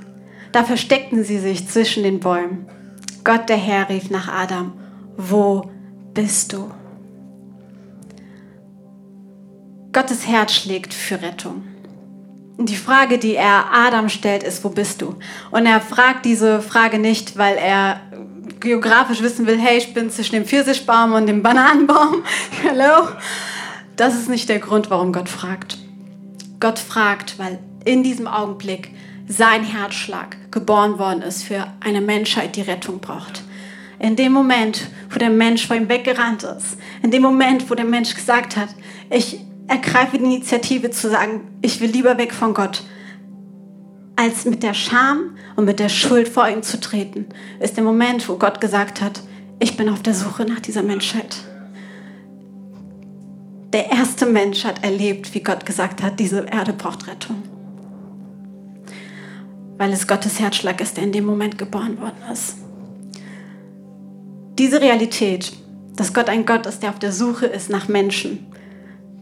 Da 0.52 0.64
versteckten 0.64 1.24
sie 1.24 1.38
sich 1.38 1.68
zwischen 1.68 2.02
den 2.02 2.20
Bäumen. 2.20 2.66
Gott, 3.24 3.48
der 3.48 3.56
Herr, 3.56 3.88
rief 3.88 4.10
nach 4.10 4.28
Adam, 4.28 4.72
wo 5.16 5.70
bist 6.12 6.52
du? 6.52 6.70
Gottes 9.92 10.26
Herz 10.26 10.52
schlägt 10.52 10.94
für 10.94 11.20
Rettung. 11.20 11.64
Die 12.58 12.76
Frage, 12.76 13.18
die 13.18 13.34
er 13.34 13.72
Adam 13.72 14.08
stellt, 14.08 14.42
ist, 14.42 14.62
wo 14.64 14.68
bist 14.68 15.02
du? 15.02 15.16
Und 15.50 15.66
er 15.66 15.80
fragt 15.80 16.24
diese 16.24 16.60
Frage 16.60 16.98
nicht, 16.98 17.36
weil 17.38 17.56
er 17.56 18.00
geografisch 18.60 19.22
wissen 19.22 19.46
will, 19.46 19.58
hey, 19.58 19.78
ich 19.78 19.94
bin 19.94 20.10
zwischen 20.10 20.34
dem 20.34 20.44
Pfirsichbaum 20.44 21.12
und 21.12 21.26
dem 21.26 21.42
Bananenbaum. 21.42 22.22
Hallo? 22.64 23.08
Das 23.96 24.14
ist 24.14 24.28
nicht 24.28 24.48
der 24.48 24.58
Grund, 24.58 24.90
warum 24.90 25.12
Gott 25.12 25.28
fragt. 25.28 25.78
Gott 26.60 26.78
fragt, 26.78 27.38
weil 27.38 27.58
in 27.84 28.02
diesem 28.02 28.26
Augenblick 28.26 28.90
sein 29.32 29.64
Herzschlag 29.64 30.36
geboren 30.50 30.98
worden 30.98 31.22
ist 31.22 31.44
für 31.44 31.66
eine 31.80 32.00
Menschheit, 32.00 32.56
die 32.56 32.62
Rettung 32.62 32.98
braucht. 32.98 33.42
In 33.98 34.16
dem 34.16 34.32
Moment, 34.32 34.88
wo 35.10 35.18
der 35.18 35.30
Mensch 35.30 35.66
vor 35.66 35.76
ihm 35.76 35.88
weggerannt 35.88 36.42
ist, 36.42 36.76
in 37.02 37.10
dem 37.10 37.22
Moment, 37.22 37.70
wo 37.70 37.74
der 37.74 37.84
Mensch 37.84 38.14
gesagt 38.14 38.56
hat, 38.56 38.68
ich 39.10 39.40
ergreife 39.68 40.18
die 40.18 40.24
Initiative 40.24 40.90
zu 40.90 41.08
sagen, 41.08 41.40
ich 41.62 41.80
will 41.80 41.90
lieber 41.90 42.18
weg 42.18 42.34
von 42.34 42.52
Gott, 42.52 42.82
als 44.16 44.44
mit 44.44 44.62
der 44.62 44.74
Scham 44.74 45.36
und 45.56 45.64
mit 45.64 45.78
der 45.78 45.88
Schuld 45.88 46.28
vor 46.28 46.48
ihm 46.48 46.62
zu 46.62 46.78
treten, 46.78 47.26
ist 47.60 47.76
der 47.76 47.84
Moment, 47.84 48.28
wo 48.28 48.36
Gott 48.36 48.60
gesagt 48.60 49.00
hat, 49.00 49.22
ich 49.60 49.76
bin 49.76 49.88
auf 49.88 50.02
der 50.02 50.14
Suche 50.14 50.44
nach 50.44 50.60
dieser 50.60 50.82
Menschheit. 50.82 51.36
Der 53.72 53.90
erste 53.90 54.26
Mensch 54.26 54.64
hat 54.64 54.84
erlebt, 54.84 55.32
wie 55.32 55.42
Gott 55.42 55.64
gesagt 55.64 56.02
hat, 56.02 56.20
diese 56.20 56.44
Erde 56.44 56.74
braucht 56.74 57.06
Rettung. 57.06 57.42
Weil 59.82 59.92
es 59.92 60.06
Gottes 60.06 60.38
Herzschlag 60.38 60.80
ist, 60.80 60.96
der 60.96 61.02
in 61.02 61.10
dem 61.10 61.24
Moment 61.24 61.58
geboren 61.58 62.00
worden 62.00 62.22
ist. 62.32 62.54
Diese 64.56 64.80
Realität, 64.80 65.52
dass 65.96 66.14
Gott 66.14 66.28
ein 66.28 66.46
Gott 66.46 66.66
ist, 66.66 66.84
der 66.84 66.90
auf 66.90 67.00
der 67.00 67.10
Suche 67.10 67.46
ist 67.46 67.68
nach 67.68 67.88
Menschen, 67.88 68.46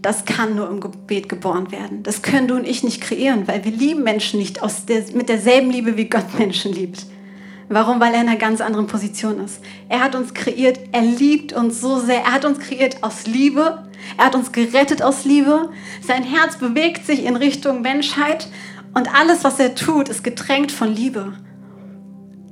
das 0.03 0.27
kann 0.27 0.57
nur 0.57 0.69
im 0.69 0.81
Gebet 0.81 1.31
geboren 1.31 1.73
werden. 1.73 2.03
Das 2.03 2.21
können 2.21 2.47
du 2.47 2.57
und 2.57 2.69
ich 2.69 2.85
nicht 2.85 3.01
kreieren, 3.01 3.49
weil 3.49 3.65
wir 3.65 3.73
lieben 3.73 4.03
Menschen 4.03 4.39
nicht 4.39 4.61
der, 4.87 5.03
mit 5.15 5.31
derselben 5.31 5.71
Liebe, 5.71 5.97
wie 5.97 6.11
Gott 6.11 6.39
Menschen 6.39 6.75
liebt. 6.75 7.07
Warum? 7.71 7.99
Weil 7.99 8.13
er 8.13 8.21
in 8.21 8.29
einer 8.29 8.37
ganz 8.37 8.61
anderen 8.61 8.87
Position 8.87 9.43
ist. 9.43 9.63
Er 9.89 10.01
hat 10.01 10.15
uns 10.15 10.35
kreiert, 10.35 10.79
er 10.93 11.03
liebt 11.03 11.55
uns 11.55 11.81
so 11.81 12.01
sehr. 12.01 12.23
Er 12.25 12.33
hat 12.33 12.45
uns 12.45 12.59
kreiert 12.59 13.03
aus 13.03 13.27
Liebe. 13.27 13.89
Er 14.19 14.27
hat 14.27 14.35
uns 14.35 14.53
gerettet 14.53 15.03
aus 15.03 15.25
Liebe. 15.25 15.71
Sein 16.07 16.25
Herz 16.25 16.59
bewegt 16.59 17.07
sich 17.07 17.25
in 17.25 17.37
Richtung 17.37 17.81
Menschheit 17.81 18.49
und 18.95 19.15
alles, 19.15 19.45
was 19.45 19.59
er 19.61 19.75
tut, 19.75 20.09
ist 20.09 20.25
getränkt 20.25 20.73
von 20.73 20.95
Liebe. 20.95 21.33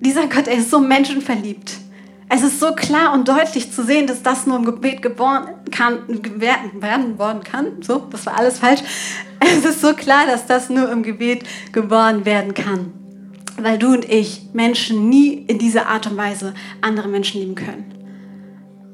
Dieser 0.01 0.27
Gott, 0.29 0.47
er 0.47 0.59
ist 0.59 0.71
so 0.71 0.79
menschenverliebt. 0.79 1.79
Es 2.29 2.43
ist 2.43 2.61
so 2.61 2.73
klar 2.73 3.15
und 3.15 3.27
deutlich 3.27 3.73
zu 3.73 3.83
sehen, 3.83 4.07
dass 4.07 4.23
das 4.23 4.47
nur 4.47 4.57
im 4.57 4.65
Gebet 4.65 5.01
geboren 5.01 5.49
kann, 5.71 6.01
werden 6.79 7.19
worden 7.19 7.43
kann. 7.43 7.83
So, 7.83 8.07
das 8.11 8.27
war 8.27 8.37
alles 8.37 8.59
falsch. 8.59 8.83
Es 9.41 9.65
ist 9.65 9.81
so 9.81 9.95
klar, 9.95 10.27
dass 10.27 10.47
das 10.47 10.69
nur 10.69 10.91
im 10.91 11.03
Gebet 11.03 11.45
geboren 11.73 12.27
werden 12.27 12.55
kann. 12.55 12.93
Weil 13.57 13.79
du 13.79 13.95
und 13.95 14.05
ich 14.05 14.43
Menschen 14.53 15.09
nie 15.09 15.33
in 15.49 15.59
dieser 15.59 15.89
Art 15.89 16.07
und 16.07 16.17
Weise 16.17 16.55
andere 16.81 17.09
Menschen 17.09 17.41
lieben 17.41 17.55
können. 17.55 17.95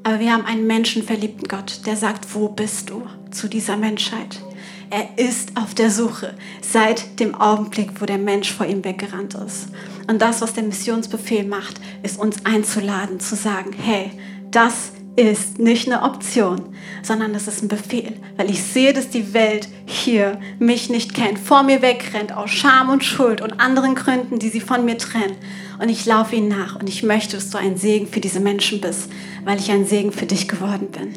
Aber 0.03 0.19
wir 0.19 0.31
haben 0.31 0.45
einen 0.45 0.65
menschenverliebten 0.65 1.47
Gott, 1.47 1.81
der 1.85 1.97
sagt, 1.97 2.33
wo 2.33 2.47
bist 2.47 2.89
du 2.89 3.03
zu 3.31 3.47
dieser 3.47 3.75
Menschheit? 3.75 4.39
Er 4.89 5.17
ist 5.17 5.57
auf 5.57 5.73
der 5.73 5.89
Suche 5.89 6.35
seit 6.61 7.19
dem 7.19 7.35
Augenblick, 7.35 7.99
wo 7.99 8.05
der 8.05 8.17
Mensch 8.17 8.51
vor 8.51 8.65
ihm 8.65 8.83
weggerannt 8.83 9.33
ist. 9.35 9.67
Und 10.07 10.21
das, 10.21 10.41
was 10.41 10.53
der 10.53 10.63
Missionsbefehl 10.63 11.45
macht, 11.45 11.79
ist 12.03 12.19
uns 12.19 12.45
einzuladen, 12.45 13.19
zu 13.19 13.35
sagen, 13.35 13.71
hey, 13.73 14.11
das 14.51 14.91
ist 15.15 15.59
nicht 15.59 15.87
eine 15.87 16.03
Option, 16.03 16.75
sondern 17.01 17.33
das 17.33 17.47
ist 17.47 17.63
ein 17.63 17.67
Befehl, 17.67 18.13
weil 18.35 18.49
ich 18.49 18.61
sehe, 18.61 18.93
dass 18.93 19.09
die 19.09 19.33
Welt 19.33 19.67
hier 19.85 20.39
mich 20.59 20.89
nicht 20.89 21.13
kennt, 21.13 21.39
vor 21.39 21.63
mir 21.63 21.81
wegrennt 21.81 22.33
aus 22.33 22.51
Scham 22.51 22.89
und 22.89 23.03
Schuld 23.03 23.41
und 23.41 23.59
anderen 23.59 23.95
Gründen, 23.95 24.39
die 24.39 24.49
sie 24.49 24.59
von 24.59 24.83
mir 24.83 24.97
trennen. 24.97 25.35
Und 25.79 25.89
ich 25.89 26.05
laufe 26.05 26.35
ihnen 26.35 26.47
nach 26.47 26.79
und 26.79 26.87
ich 26.87 27.03
möchte, 27.03 27.35
dass 27.35 27.49
du 27.49 27.57
ein 27.57 27.77
Segen 27.77 28.07
für 28.07 28.19
diese 28.19 28.39
Menschen 28.39 28.81
bist, 28.81 29.09
weil 29.43 29.59
ich 29.59 29.71
ein 29.71 29.85
Segen 29.85 30.11
für 30.11 30.25
dich 30.25 30.47
geworden 30.47 30.87
bin. 30.91 31.13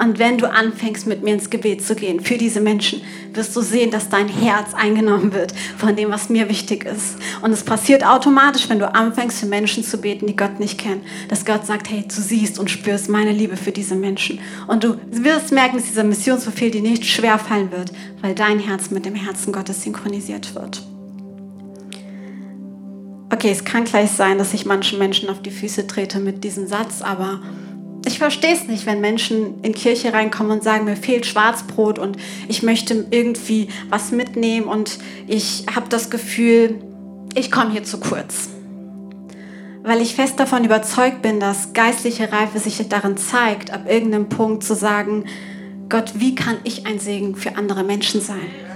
Und 0.00 0.18
wenn 0.18 0.38
du 0.38 0.50
anfängst, 0.50 1.06
mit 1.06 1.22
mir 1.22 1.34
ins 1.34 1.50
Gebet 1.50 1.84
zu 1.84 1.94
gehen 1.94 2.20
für 2.20 2.36
diese 2.36 2.60
Menschen, 2.60 3.02
wirst 3.32 3.56
du 3.56 3.62
sehen, 3.62 3.90
dass 3.90 4.08
dein 4.08 4.28
Herz 4.28 4.74
eingenommen 4.74 5.32
wird 5.32 5.54
von 5.78 5.96
dem, 5.96 6.10
was 6.10 6.28
mir 6.28 6.48
wichtig 6.48 6.84
ist. 6.84 7.16
Und 7.40 7.52
es 7.52 7.62
passiert 7.62 8.04
automatisch, 8.04 8.68
wenn 8.68 8.78
du 8.78 8.92
anfängst, 8.92 9.40
für 9.40 9.46
Menschen 9.46 9.84
zu 9.84 9.98
beten, 9.98 10.26
die 10.26 10.36
Gott 10.36 10.60
nicht 10.60 10.78
kennen, 10.78 11.02
dass 11.28 11.44
Gott 11.44 11.66
sagt, 11.66 11.90
hey, 11.90 12.04
du 12.06 12.20
siehst 12.20 12.58
und 12.58 12.70
spürst 12.70 13.08
meine 13.08 13.32
Liebe 13.32 13.56
für 13.56 13.72
diese 13.72 13.94
Menschen. 13.94 14.40
Und 14.66 14.84
du 14.84 14.96
wirst 15.10 15.52
merken, 15.52 15.76
dass 15.76 15.86
dieser 15.86 16.04
Missionsbefehl 16.04 16.70
dir 16.70 16.82
nicht 16.82 17.04
schwer 17.04 17.38
fallen 17.38 17.70
wird, 17.70 17.92
weil 18.20 18.34
dein 18.34 18.58
Herz 18.58 18.90
mit 18.90 19.06
dem 19.06 19.14
Herzen 19.14 19.52
Gottes 19.52 19.82
synchronisiert 19.82 20.54
wird. 20.54 20.82
Okay, 23.32 23.50
es 23.50 23.64
kann 23.64 23.84
gleich 23.84 24.10
sein, 24.10 24.36
dass 24.36 24.52
ich 24.52 24.66
manchen 24.66 24.98
Menschen 24.98 25.30
auf 25.30 25.40
die 25.40 25.50
Füße 25.50 25.86
trete 25.86 26.20
mit 26.20 26.44
diesem 26.44 26.66
Satz, 26.66 27.00
aber 27.00 27.40
ich 28.04 28.18
verstehe 28.18 28.52
es 28.52 28.68
nicht, 28.68 28.84
wenn 28.84 29.00
Menschen 29.00 29.62
in 29.62 29.72
Kirche 29.72 30.12
reinkommen 30.12 30.52
und 30.52 30.62
sagen, 30.62 30.84
mir 30.84 30.96
fehlt 30.96 31.24
Schwarzbrot 31.24 31.98
und 31.98 32.18
ich 32.48 32.62
möchte 32.62 33.06
irgendwie 33.10 33.68
was 33.88 34.10
mitnehmen 34.10 34.66
und 34.66 34.98
ich 35.26 35.64
habe 35.74 35.88
das 35.88 36.10
Gefühl, 36.10 36.82
ich 37.34 37.50
komme 37.50 37.70
hier 37.70 37.84
zu 37.84 38.00
kurz. 38.00 38.50
Weil 39.82 40.02
ich 40.02 40.14
fest 40.14 40.38
davon 40.38 40.64
überzeugt 40.64 41.22
bin, 41.22 41.40
dass 41.40 41.72
geistliche 41.72 42.30
Reife 42.30 42.58
sich 42.58 42.86
darin 42.86 43.16
zeigt, 43.16 43.72
ab 43.72 43.90
irgendeinem 43.90 44.28
Punkt 44.28 44.62
zu 44.62 44.74
sagen, 44.74 45.24
Gott, 45.88 46.12
wie 46.16 46.34
kann 46.34 46.58
ich 46.64 46.86
ein 46.86 46.98
Segen 46.98 47.34
für 47.34 47.56
andere 47.56 47.82
Menschen 47.82 48.20
sein? 48.20 48.71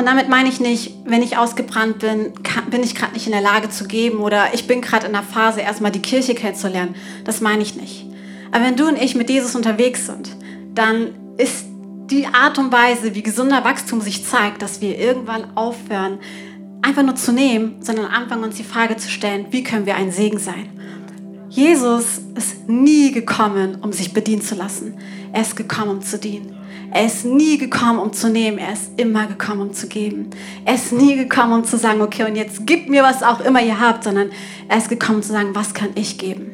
Und 0.00 0.06
damit 0.06 0.30
meine 0.30 0.48
ich 0.48 0.60
nicht, 0.60 0.94
wenn 1.04 1.22
ich 1.22 1.36
ausgebrannt 1.36 1.98
bin, 1.98 2.32
kann, 2.42 2.70
bin 2.70 2.82
ich 2.82 2.94
gerade 2.94 3.12
nicht 3.12 3.26
in 3.26 3.32
der 3.32 3.42
Lage 3.42 3.68
zu 3.68 3.86
geben 3.86 4.20
oder 4.20 4.54
ich 4.54 4.66
bin 4.66 4.80
gerade 4.80 5.06
in 5.06 5.12
der 5.12 5.22
Phase, 5.22 5.60
erstmal 5.60 5.90
die 5.90 6.00
Kirche 6.00 6.34
kennenzulernen. 6.34 6.94
Das 7.26 7.42
meine 7.42 7.62
ich 7.62 7.76
nicht. 7.76 8.06
Aber 8.50 8.64
wenn 8.64 8.76
du 8.76 8.88
und 8.88 8.96
ich 8.96 9.14
mit 9.14 9.28
Jesus 9.28 9.54
unterwegs 9.54 10.06
sind, 10.06 10.34
dann 10.74 11.10
ist 11.36 11.66
die 12.10 12.26
Art 12.28 12.56
und 12.56 12.72
Weise, 12.72 13.14
wie 13.14 13.22
gesunder 13.22 13.62
Wachstum 13.62 14.00
sich 14.00 14.24
zeigt, 14.24 14.62
dass 14.62 14.80
wir 14.80 14.98
irgendwann 14.98 15.54
aufhören, 15.54 16.18
einfach 16.80 17.02
nur 17.02 17.16
zu 17.16 17.32
nehmen, 17.32 17.82
sondern 17.82 18.06
anfangen 18.06 18.44
uns 18.44 18.56
die 18.56 18.64
Frage 18.64 18.96
zu 18.96 19.10
stellen, 19.10 19.48
wie 19.50 19.62
können 19.62 19.84
wir 19.84 19.96
ein 19.96 20.12
Segen 20.12 20.38
sein? 20.38 20.70
Jesus 21.50 22.22
ist 22.36 22.70
nie 22.70 23.12
gekommen, 23.12 23.76
um 23.82 23.92
sich 23.92 24.14
bedienen 24.14 24.40
zu 24.40 24.54
lassen. 24.54 24.94
Er 25.34 25.42
ist 25.42 25.56
gekommen, 25.56 25.90
um 25.90 26.00
zu 26.00 26.18
dienen. 26.18 26.56
Er 26.92 27.06
ist 27.06 27.24
nie 27.24 27.56
gekommen, 27.58 27.98
um 27.98 28.12
zu 28.12 28.28
nehmen. 28.28 28.58
Er 28.58 28.72
ist 28.72 28.98
immer 28.98 29.26
gekommen, 29.26 29.60
um 29.60 29.72
zu 29.72 29.86
geben. 29.86 30.30
Er 30.64 30.74
ist 30.74 30.92
nie 30.92 31.16
gekommen, 31.16 31.52
um 31.52 31.64
zu 31.64 31.76
sagen, 31.76 32.00
okay, 32.00 32.24
und 32.24 32.36
jetzt 32.36 32.66
gebt 32.66 32.88
mir, 32.88 33.02
was 33.02 33.22
auch 33.22 33.40
immer 33.40 33.62
ihr 33.62 33.80
habt, 33.80 34.04
sondern 34.04 34.30
er 34.68 34.78
ist 34.78 34.88
gekommen, 34.88 35.16
um 35.16 35.22
zu 35.22 35.32
sagen, 35.32 35.50
was 35.54 35.74
kann 35.74 35.90
ich 35.94 36.18
geben? 36.18 36.52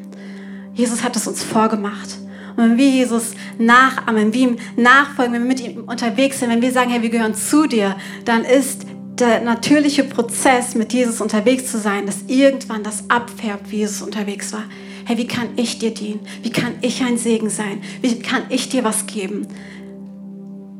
Jesus 0.74 1.02
hat 1.02 1.16
es 1.16 1.26
uns 1.26 1.42
vorgemacht. 1.42 2.18
Und 2.56 2.70
wenn 2.70 2.78
wir 2.78 2.88
Jesus 2.88 3.32
nachahmen, 3.58 4.32
wenn 4.32 4.32
ihm 4.32 4.56
nachfolgen, 4.76 5.34
wenn 5.34 5.42
wir 5.42 5.48
mit 5.48 5.60
ihm 5.60 5.84
unterwegs 5.84 6.40
sind, 6.40 6.50
wenn 6.50 6.62
wir 6.62 6.72
sagen, 6.72 6.90
hey, 6.90 7.02
wir 7.02 7.10
gehören 7.10 7.34
zu 7.34 7.66
dir, 7.66 7.96
dann 8.24 8.44
ist 8.44 8.86
der 9.18 9.40
natürliche 9.40 10.04
Prozess, 10.04 10.74
mit 10.74 10.92
Jesus 10.92 11.20
unterwegs 11.20 11.70
zu 11.70 11.78
sein, 11.78 12.04
dass 12.04 12.24
irgendwann 12.26 12.82
das 12.82 13.08
abfärbt, 13.08 13.70
wie 13.70 13.78
Jesus 13.78 14.02
unterwegs 14.02 14.52
war. 14.52 14.64
Hey, 15.06 15.16
wie 15.16 15.26
kann 15.26 15.48
ich 15.56 15.78
dir 15.78 15.94
dienen? 15.94 16.20
Wie 16.42 16.50
kann 16.50 16.74
ich 16.82 17.02
ein 17.02 17.16
Segen 17.16 17.48
sein? 17.48 17.80
Wie 18.02 18.18
kann 18.18 18.42
ich 18.50 18.68
dir 18.68 18.84
was 18.84 19.06
geben? 19.06 19.46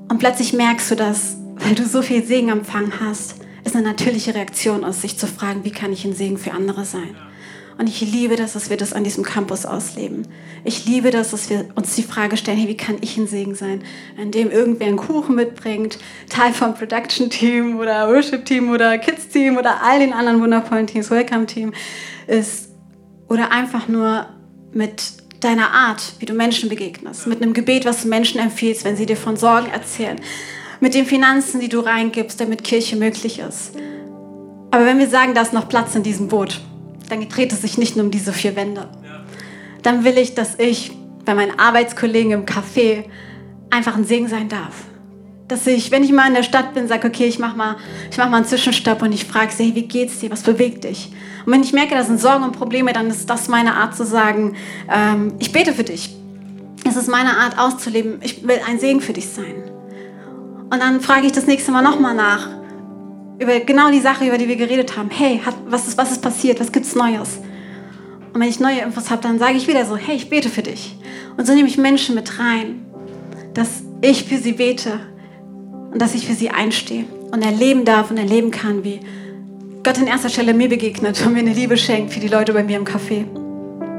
Und 0.09 0.19
plötzlich 0.19 0.53
merkst 0.53 0.91
du 0.91 0.95
das, 0.95 1.37
weil 1.57 1.75
du 1.75 1.85
so 1.85 2.03
viel 2.03 2.25
Segen 2.25 2.49
empfangen 2.51 3.01
hast, 3.01 3.37
ist 3.65 3.75
eine 3.75 3.89
natürliche 3.89 4.35
Reaktion 4.35 4.85
aus 4.85 5.03
sich 5.03 5.19
zu 5.19 5.27
fragen, 5.27 5.65
wie 5.65 5.73
kann 5.73 5.93
ich 5.93 6.05
ein 6.05 6.15
Segen 6.15 6.39
für 6.39 6.53
andere 6.53 6.85
sein? 6.85 7.17
Und 7.79 7.89
ich 7.89 8.01
liebe 8.01 8.37
das, 8.37 8.55
dass 8.55 8.71
wir 8.71 8.79
das 8.79 8.95
an 8.95 9.05
diesem 9.05 9.23
Campus 9.23 9.67
ausleben. 9.67 10.27
Ich 10.65 10.87
liebe 10.87 11.11
das, 11.11 11.33
dass 11.33 11.51
wir 11.51 11.67
uns 11.75 11.95
die 11.95 12.03
Frage 12.03 12.37
stellen, 12.39 12.57
hey, 12.57 12.69
wie 12.69 12.77
kann 12.77 12.97
ich 13.03 13.19
ein 13.19 13.27
Segen 13.27 13.55
sein? 13.55 13.83
Indem 14.17 14.51
irgendwer 14.51 14.87
einen 14.87 14.97
Kuchen 14.97 15.35
mitbringt, 15.35 15.99
Teil 16.31 16.55
vom 16.55 16.75
Production-Team 16.75 17.79
oder 17.79 18.09
Worship-Team 18.09 18.71
oder 18.71 18.97
Kids-Team 18.97 19.59
oder 19.59 19.83
all 19.83 19.99
den 19.99 20.15
anderen 20.15 20.41
wundervollen 20.41 20.87
Teams, 20.87 21.11
Welcome-Team 21.11 21.75
ist. 22.27 22.71
Oder 23.29 23.53
einfach 23.53 23.89
nur 23.89 24.27
mit 24.73 25.26
deiner 25.41 25.71
Art, 25.73 26.15
wie 26.19 26.27
du 26.27 26.35
Menschen 26.35 26.69
begegnest, 26.69 27.27
mit 27.27 27.43
einem 27.43 27.53
Gebet, 27.53 27.85
was 27.85 28.03
du 28.03 28.09
Menschen 28.09 28.41
empfiehlst, 28.41 28.85
wenn 28.85 28.97
sie 28.97 29.07
dir 29.07 29.17
von 29.17 29.37
Sorgen 29.37 29.71
erzählen, 29.71 30.21
mit 30.81 30.95
den 30.95 31.07
Finanzen, 31.07 31.61
die 31.61 31.69
du 31.69 31.81
reingibst, 31.81 32.41
damit 32.41 32.65
Kirche 32.65 32.97
möglich 32.97 33.39
ist. 33.39 33.73
Aber 34.71 34.85
wenn 34.85 34.99
wir 34.99 35.09
sagen, 35.09 35.35
da 35.35 35.43
ist 35.43 35.53
noch 35.53 35.69
Platz 35.69 35.95
in 35.95 36.03
diesem 36.03 36.29
Boot, 36.29 36.61
dann 37.09 37.27
dreht 37.29 37.53
es 37.53 37.63
sich 37.63 37.79
nicht 37.79 37.97
nur 37.97 38.05
um 38.05 38.11
diese 38.11 38.33
vier 38.33 38.57
Wände. 38.57 38.89
Dann 39.83 40.05
will 40.05 40.19
ich, 40.19 40.35
dass 40.35 40.59
ich 40.59 40.93
bei 41.25 41.35
meinen 41.35 41.59
Arbeitskollegen 41.59 42.33
im 42.33 42.47
Café 42.47 43.05
einfach 43.71 43.97
ein 43.97 44.05
Segen 44.05 44.29
sein 44.29 44.49
darf. 44.49 44.85
Dass 45.49 45.67
ich, 45.67 45.91
wenn 45.93 46.03
ich 46.03 46.13
mal 46.13 46.27
in 46.27 46.35
der 46.35 46.43
Stadt 46.43 46.75
bin, 46.75 46.89
sage, 46.89 47.07
okay, 47.07 47.27
ich 47.27 47.39
mache 47.39 47.57
mal, 47.57 47.77
mach 48.17 48.29
mal 48.29 48.39
einen 48.39 48.47
Zwischenstopp 48.47 49.03
und 49.03 49.13
ich 49.13 49.25
frage 49.25 49.53
sie, 49.53 49.65
hey, 49.65 49.75
wie 49.77 49.83
geht's 49.83 50.19
dir, 50.19 50.31
was 50.31 50.43
bewegt 50.43 50.85
dich? 50.85 51.13
Und 51.45 51.53
wenn 51.53 51.63
ich 51.63 51.73
merke, 51.73 51.95
das 51.95 52.09
sind 52.09 52.21
Sorgen 52.21 52.43
und 52.43 52.53
Probleme, 52.53 52.93
dann 52.93 53.09
ist 53.09 53.31
das 53.31 53.49
meine 53.49 53.75
Art 53.75 53.95
zu 53.95 54.05
sagen, 54.05 54.57
ähm, 54.93 55.35
ich 55.39 55.53
bete 55.53 55.73
für 55.73 55.85
dich. 55.85 56.17
Es 56.85 56.97
ist 56.97 57.09
meine 57.09 57.37
Art 57.37 57.59
auszuleben, 57.59 58.19
ich 58.23 58.47
will 58.47 58.61
ein 58.67 58.81
Segen 58.81 59.01
für 59.01 59.13
dich 59.13 59.29
sein. 59.29 59.63
Und 60.71 60.81
dann 60.81 61.01
frage 61.01 61.27
ich 61.27 61.33
das 61.33 61.47
nächste 61.47 61.71
Mal 61.71 61.83
nochmal 61.83 62.15
nach, 62.15 62.49
über 63.39 63.61
genau 63.61 63.91
die 63.91 64.01
Sache, 64.01 64.27
über 64.27 64.39
die 64.39 64.49
wir 64.49 64.57
geredet 64.57 64.97
haben. 64.97 65.11
Hey, 65.11 65.41
hat, 65.45 65.55
was, 65.67 65.87
ist, 65.87 65.99
was 65.99 66.11
ist 66.11 66.23
passiert? 66.23 66.59
Was 66.59 66.73
gibt's 66.73 66.95
Neues? 66.95 67.39
Und 68.33 68.41
wenn 68.41 68.49
ich 68.49 68.61
neue 68.61 68.81
Infos 68.81 69.11
habe, 69.11 69.23
dann 69.23 69.39
sage 69.39 69.57
ich 69.57 69.69
wieder 69.69 69.85
so, 69.85 69.97
hey, 69.97 70.17
ich 70.17 70.29
bete 70.29 70.49
für 70.49 70.63
dich. 70.63 70.97
Und 71.37 71.47
so 71.47 71.55
nehme 71.55 71.69
ich 71.69 71.79
Menschen 71.79 72.15
mit 72.15 72.39
rein, 72.39 72.85
dass 73.55 73.83
ich 74.01 74.25
für 74.25 74.39
sie 74.39 74.53
bete 74.53 75.01
und 75.93 76.01
dass 76.01 76.15
ich 76.15 76.27
für 76.27 76.35
sie 76.35 76.51
einstehe 76.51 77.05
und 77.33 77.43
erleben 77.43 77.85
darf 77.85 78.11
und 78.11 78.17
erleben 78.17 78.51
kann, 78.51 78.85
wie 78.85 79.01
Gott 79.83 79.99
in 79.99 80.07
erster 80.07 80.29
Stelle 80.29 80.53
mir 80.53 80.69
begegnet 80.69 81.25
und 81.25 81.33
mir 81.33 81.41
eine 81.41 81.53
Liebe 81.53 81.77
schenkt 81.77 82.13
für 82.13 82.21
die 82.21 82.29
Leute 82.29 82.53
bei 82.53 82.63
mir 82.63 82.77
im 82.77 82.85
Café. 82.85 83.25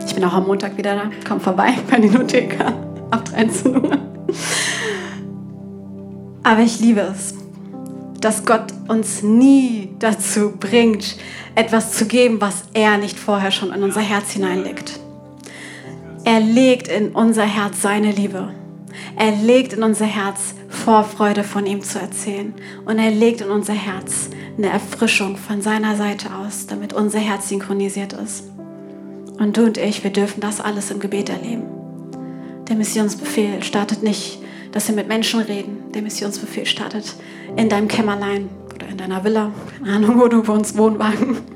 Ich 0.05 0.13
bin 0.13 0.23
auch 0.23 0.33
am 0.33 0.47
Montag 0.47 0.77
wieder 0.77 0.95
da. 0.95 1.09
Komm 1.27 1.39
vorbei 1.39 1.73
bei 1.89 1.99
den 1.99 2.13
Notheka 2.13 2.73
ab 3.11 3.25
13 3.25 3.75
Uhr. 3.75 3.97
Aber 6.43 6.61
ich 6.61 6.79
liebe 6.79 7.01
es, 7.01 7.33
dass 8.21 8.45
Gott 8.45 8.65
uns 8.87 9.23
nie 9.23 9.89
dazu 9.99 10.53
bringt, 10.57 11.17
etwas 11.55 11.93
zu 11.93 12.05
geben, 12.05 12.39
was 12.39 12.63
er 12.73 12.97
nicht 12.97 13.17
vorher 13.17 13.51
schon 13.51 13.73
in 13.73 13.83
unser 13.83 14.01
Herz 14.01 14.31
hineinlegt. 14.31 14.99
Er 16.23 16.39
legt 16.39 16.87
in 16.87 17.09
unser 17.09 17.43
Herz 17.43 17.81
seine 17.81 18.11
Liebe. 18.11 18.49
Er 19.15 19.31
legt 19.31 19.73
in 19.73 19.83
unser 19.83 20.05
Herz 20.05 20.55
Vorfreude 20.67 21.43
von 21.43 21.65
ihm 21.65 21.81
zu 21.81 21.99
erzählen. 21.99 22.53
Und 22.85 22.99
er 22.99 23.11
legt 23.11 23.41
in 23.41 23.49
unser 23.49 23.73
Herz 23.73 24.29
eine 24.57 24.69
Erfrischung 24.69 25.37
von 25.37 25.61
seiner 25.61 25.95
Seite 25.95 26.33
aus, 26.35 26.67
damit 26.67 26.93
unser 26.93 27.19
Herz 27.19 27.49
synchronisiert 27.49 28.13
ist. 28.13 28.45
Und 29.39 29.57
du 29.57 29.65
und 29.65 29.77
ich, 29.77 30.03
wir 30.03 30.11
dürfen 30.11 30.41
das 30.41 30.61
alles 30.61 30.91
im 30.91 30.99
Gebet 30.99 31.29
erleben. 31.29 31.63
Der 32.67 32.75
Missionsbefehl 32.75 33.63
startet 33.63 34.03
nicht 34.03 34.39
dass 34.71 34.87
wir 34.87 34.95
mit 34.95 35.07
Menschen 35.07 35.39
reden. 35.41 35.91
Der 35.93 36.01
Missionsbefehl 36.01 36.65
startet 36.65 37.15
in 37.55 37.69
deinem 37.69 37.87
Kämmerlein 37.87 38.49
oder 38.75 38.87
in 38.87 38.97
deiner 38.97 39.23
Villa, 39.23 39.51
keine 39.79 39.95
Ahnung, 39.95 40.19
wo 40.19 40.27
du 40.27 40.45
wohnst, 40.47 40.77
Wohnwagen. 40.77 41.37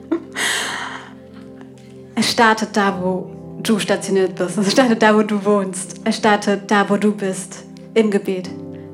Es 2.13 2.31
startet 2.31 2.69
da, 2.73 2.99
wo 3.01 3.31
du 3.63 3.79
stationiert 3.79 4.35
bist. 4.35 4.57
Es 4.57 4.71
startet 4.71 5.01
da, 5.01 5.15
wo 5.15 5.23
du 5.23 5.43
wohnst. 5.43 6.01
Es 6.03 6.17
startet 6.17 6.69
da, 6.69 6.87
wo 6.87 6.97
du 6.97 7.15
bist, 7.15 7.63
im 7.93 8.11
Gebet. 8.11 8.49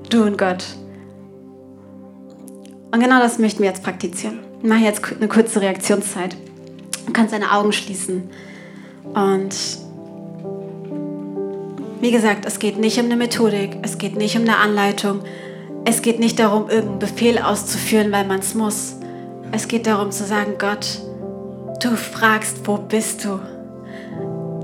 Du 0.10 0.24
und 0.24 0.38
Gott. 0.38 0.64
Und 2.92 3.00
genau 3.00 3.20
das 3.20 3.40
möchten 3.40 3.60
wir 3.60 3.70
jetzt 3.70 3.84
praktizieren. 3.84 4.40
Ich 4.62 4.70
mache 4.70 4.80
jetzt 4.80 5.02
eine 5.14 5.28
kurze 5.28 5.62
Reaktionszeit. 5.62 6.36
Du 7.06 7.14
kannst 7.14 7.34
deine 7.34 7.52
Augen 7.52 7.74
schließen. 7.74 8.30
Und 9.14 9.56
wie 12.00 12.12
gesagt, 12.12 12.46
es 12.46 12.60
geht 12.60 12.78
nicht 12.78 13.00
um 13.00 13.06
eine 13.06 13.18
Methodik, 13.18 13.78
es 13.82 13.98
geht 13.98 14.16
nicht 14.16 14.36
um 14.38 14.44
eine 14.44 14.58
Anleitung, 14.58 15.22
es 15.84 16.02
geht 16.02 16.20
nicht 16.20 16.40
darum, 16.40 16.70
irgendeinen 16.70 17.00
Befehl 17.00 17.40
auszuführen, 17.40 18.12
weil 18.12 18.26
man 18.26 18.40
es 18.40 18.54
muss. 18.54 18.96
Es 19.52 19.68
geht 19.68 19.88
darum 19.88 20.12
zu 20.12 20.26
sagen, 20.26 20.54
Gott, 20.58 21.00
du 21.82 21.96
fragst, 21.96 22.66
wo 22.66 22.78
bist 22.78 23.26
du? 23.26 23.40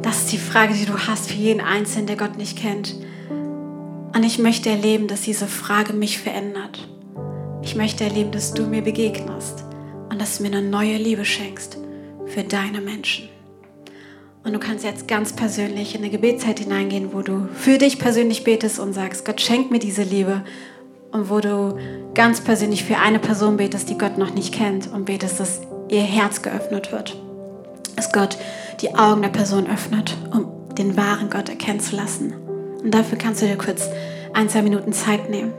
Das 0.02 0.20
ist 0.20 0.32
die 0.32 0.38
Frage, 0.38 0.74
die 0.74 0.86
du 0.86 0.98
hast 0.98 1.30
für 1.30 1.38
jeden 1.38 1.62
Einzelnen, 1.62 2.08
der 2.08 2.18
Gott 2.18 2.38
nicht 2.38 2.58
kennt. 2.58 2.96
Und 4.16 4.24
ich 4.24 4.38
möchte 4.38 4.70
erleben, 4.70 5.08
dass 5.08 5.22
diese 5.22 5.48
Frage 5.48 5.94
mich 5.94 6.20
verändert. 6.20 6.88
Ich 7.64 7.76
möchte 7.76 8.04
erleben, 8.04 8.32
dass 8.32 8.54
du 8.54 8.64
mir 8.64 8.84
begegnest 8.84 9.64
und 10.10 10.22
dass 10.22 10.38
du 10.38 10.44
mir 10.44 10.56
eine 10.56 10.62
neue 10.62 10.98
Liebe 10.98 11.26
schenkst 11.26 11.78
für 12.28 12.44
deine 12.44 12.80
Menschen. 12.80 13.30
Und 14.44 14.54
du 14.54 14.60
kannst 14.60 14.84
jetzt 14.84 15.08
ganz 15.08 15.34
persönlich 15.34 15.96
in 15.96 16.02
eine 16.02 16.12
Gebetszeit 16.12 16.60
hineingehen, 16.60 17.14
wo 17.14 17.22
du 17.22 17.48
für 17.56 17.78
dich 17.78 17.98
persönlich 17.98 18.44
betest 18.44 18.78
und 18.78 18.94
sagst, 18.94 19.26
Gott 19.26 19.42
schenkt 19.42 19.72
mir 19.72 19.80
diese 19.80 20.04
Liebe. 20.04 20.44
Und 21.12 21.30
wo 21.30 21.40
du 21.40 21.78
ganz 22.14 22.42
persönlich 22.42 22.84
für 22.84 22.98
eine 22.98 23.20
Person 23.20 23.58
betest, 23.58 23.90
die 23.90 23.98
Gott 23.98 24.18
noch 24.18 24.34
nicht 24.34 24.54
kennt 24.54 24.92
und 24.92 25.06
betest, 25.06 25.40
dass 25.40 25.62
ihr 25.90 26.02
Herz 26.02 26.42
geöffnet 26.42 26.92
wird. 26.92 27.16
Dass 27.96 28.12
Gott 28.12 28.38
die 28.82 28.96
Augen 28.96 29.22
der 29.22 29.30
Person 29.30 29.68
öffnet, 29.68 30.18
um 30.32 30.48
den 30.76 30.98
wahren 30.98 31.30
Gott 31.30 31.50
erkennen 31.50 31.80
zu 31.80 31.96
lassen. 31.96 32.34
Und 32.84 32.94
dafür 32.94 33.18
kannst 33.18 33.42
du 33.42 33.48
dir 33.48 33.58
kurz 33.58 33.90
ein, 34.34 34.50
zwei 34.50 34.62
Minuten 34.62 34.94
Zeit 34.94 35.30
nehmen. 35.30 35.54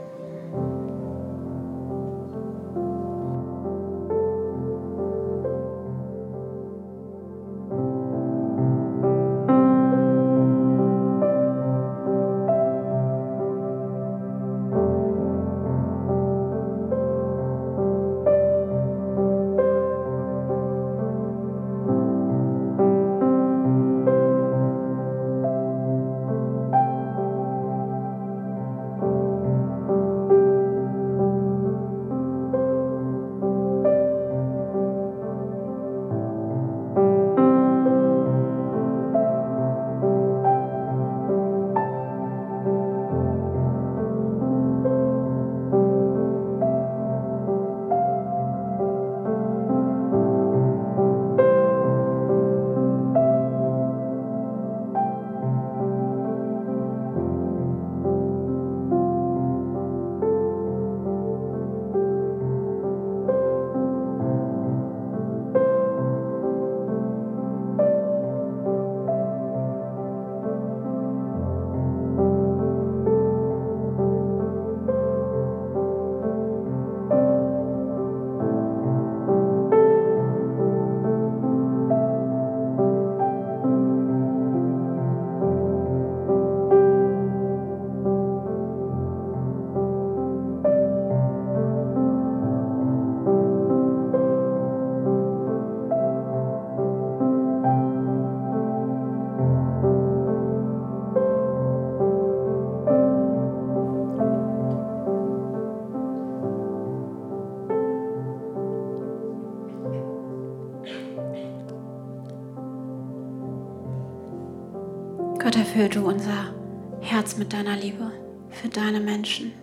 Du 115.95 116.05
unser 116.05 116.53
Herz 117.01 117.37
mit 117.37 117.53
deiner 117.53 117.75
Liebe 117.75 118.11
für 118.49 118.67
deine 118.67 118.99
Menschen. 118.99 119.53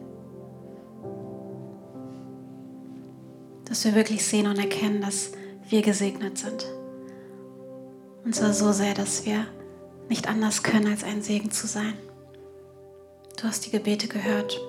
Dass 3.67 3.85
wir 3.85 3.95
wirklich 3.95 4.25
sehen 4.25 4.47
und 4.47 4.59
erkennen, 4.59 5.01
dass 5.01 5.33
wir 5.69 5.83
gesegnet 5.83 6.39
sind. 6.39 6.67
Und 8.25 8.35
zwar 8.35 8.53
so 8.53 8.73
sehr, 8.73 8.95
dass 8.95 9.27
wir 9.27 9.47
nicht 10.09 10.29
anders 10.29 10.63
können, 10.63 10.89
als 10.89 11.05
ein 11.05 11.23
Segen 11.23 11.51
zu 11.51 11.67
sein. 11.67 11.95
Du 13.37 13.45
hast 13.45 13.67
die 13.67 13.71
Gebete 13.71 14.09
gehört. 14.09 14.61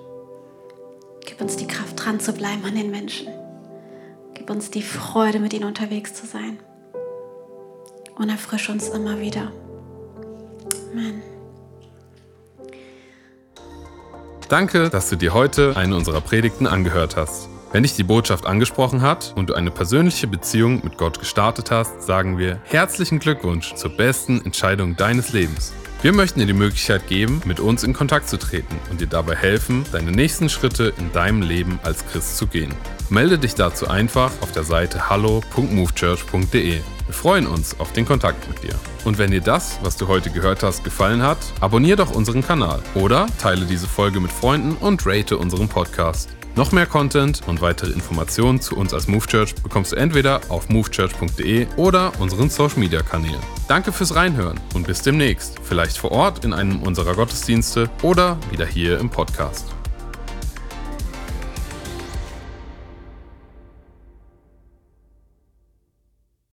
Gib 1.25 1.39
uns 1.41 1.55
die 1.55 1.67
Kraft, 1.67 2.03
dran 2.03 2.19
zu 2.19 2.33
bleiben 2.33 2.65
an 2.65 2.75
den 2.75 2.91
Menschen. 2.91 3.27
Gib 4.33 4.49
uns 4.49 4.71
die 4.71 4.81
Freude, 4.81 5.39
mit 5.39 5.53
ihnen 5.53 5.65
unterwegs 5.65 6.13
zu 6.13 6.25
sein. 6.25 6.59
Und 8.15 8.29
erfrisch 8.29 8.69
uns 8.69 8.89
immer 8.89 9.19
wieder. 9.19 9.51
Amen. 10.91 11.32
Danke, 14.53 14.91
dass 14.91 15.09
du 15.09 15.15
dir 15.15 15.33
heute 15.33 15.75
eine 15.77 15.95
unserer 15.95 16.21
Predigten 16.21 16.67
angehört 16.67 17.17
hast. 17.17 17.49
Wenn 17.71 17.81
dich 17.81 17.95
die 17.95 18.03
Botschaft 18.03 18.45
angesprochen 18.45 19.01
hat 19.01 19.33
und 19.35 19.49
du 19.49 19.55
eine 19.55 19.71
persönliche 19.71 20.27
Beziehung 20.27 20.81
mit 20.83 20.99
Gott 20.99 21.17
gestartet 21.17 21.71
hast, 21.71 22.03
sagen 22.03 22.37
wir 22.37 22.59
herzlichen 22.65 23.17
Glückwunsch 23.17 23.73
zur 23.73 23.97
besten 23.97 24.45
Entscheidung 24.45 24.95
deines 24.95 25.33
Lebens. 25.33 25.73
Wir 26.03 26.13
möchten 26.13 26.39
dir 26.39 26.45
die 26.45 26.53
Möglichkeit 26.53 27.07
geben, 27.07 27.41
mit 27.45 27.59
uns 27.59 27.83
in 27.83 27.93
Kontakt 27.93 28.29
zu 28.29 28.37
treten 28.37 28.75
und 28.91 29.01
dir 29.01 29.07
dabei 29.07 29.35
helfen, 29.35 29.85
deine 29.91 30.11
nächsten 30.11 30.49
Schritte 30.49 30.93
in 30.99 31.11
deinem 31.13 31.41
Leben 31.41 31.79
als 31.81 32.05
Christ 32.05 32.37
zu 32.37 32.45
gehen. 32.45 32.75
Melde 33.13 33.37
dich 33.37 33.53
dazu 33.53 33.87
einfach 33.87 34.31
auf 34.41 34.53
der 34.53 34.63
Seite 34.63 35.07
hallo.movechurch.de. 35.07 36.79
Wir 37.05 37.13
freuen 37.13 37.45
uns 37.45 37.79
auf 37.79 37.93
den 37.93 38.05
Kontakt 38.05 38.49
mit 38.49 38.63
dir. 38.63 38.73
Und 39.05 39.19
wenn 39.19 39.29
dir 39.29 39.39
das, 39.39 39.77
was 39.83 39.97
du 39.97 40.07
heute 40.07 40.31
gehört 40.31 40.63
hast, 40.63 40.83
gefallen 40.83 41.21
hat, 41.21 41.37
abonniere 41.59 41.97
doch 41.97 42.09
unseren 42.09 42.43
Kanal 42.43 42.81
oder 42.95 43.27
teile 43.37 43.67
diese 43.67 43.85
Folge 43.85 44.19
mit 44.19 44.31
Freunden 44.31 44.75
und 44.77 45.05
rate 45.05 45.37
unseren 45.37 45.67
Podcast. 45.67 46.31
Noch 46.55 46.71
mehr 46.71 46.87
Content 46.87 47.41
und 47.45 47.61
weitere 47.61 47.91
Informationen 47.91 48.59
zu 48.59 48.75
uns 48.75 48.95
als 48.95 49.07
Move 49.07 49.27
Church 49.27 49.53
bekommst 49.53 49.91
du 49.91 49.95
entweder 49.95 50.41
auf 50.49 50.69
movechurch.de 50.69 51.67
oder 51.75 52.13
unseren 52.19 52.49
Social 52.49 52.79
Media 52.79 53.03
Kanälen. 53.03 53.41
Danke 53.67 53.91
fürs 53.91 54.15
Reinhören 54.15 54.59
und 54.73 54.87
bis 54.87 55.03
demnächst, 55.03 55.59
vielleicht 55.61 55.99
vor 55.99 56.11
Ort 56.11 56.43
in 56.43 56.51
einem 56.51 56.81
unserer 56.81 57.13
Gottesdienste 57.13 57.91
oder 58.01 58.39
wieder 58.49 58.65
hier 58.65 58.97
im 58.97 59.11
Podcast. 59.11 59.67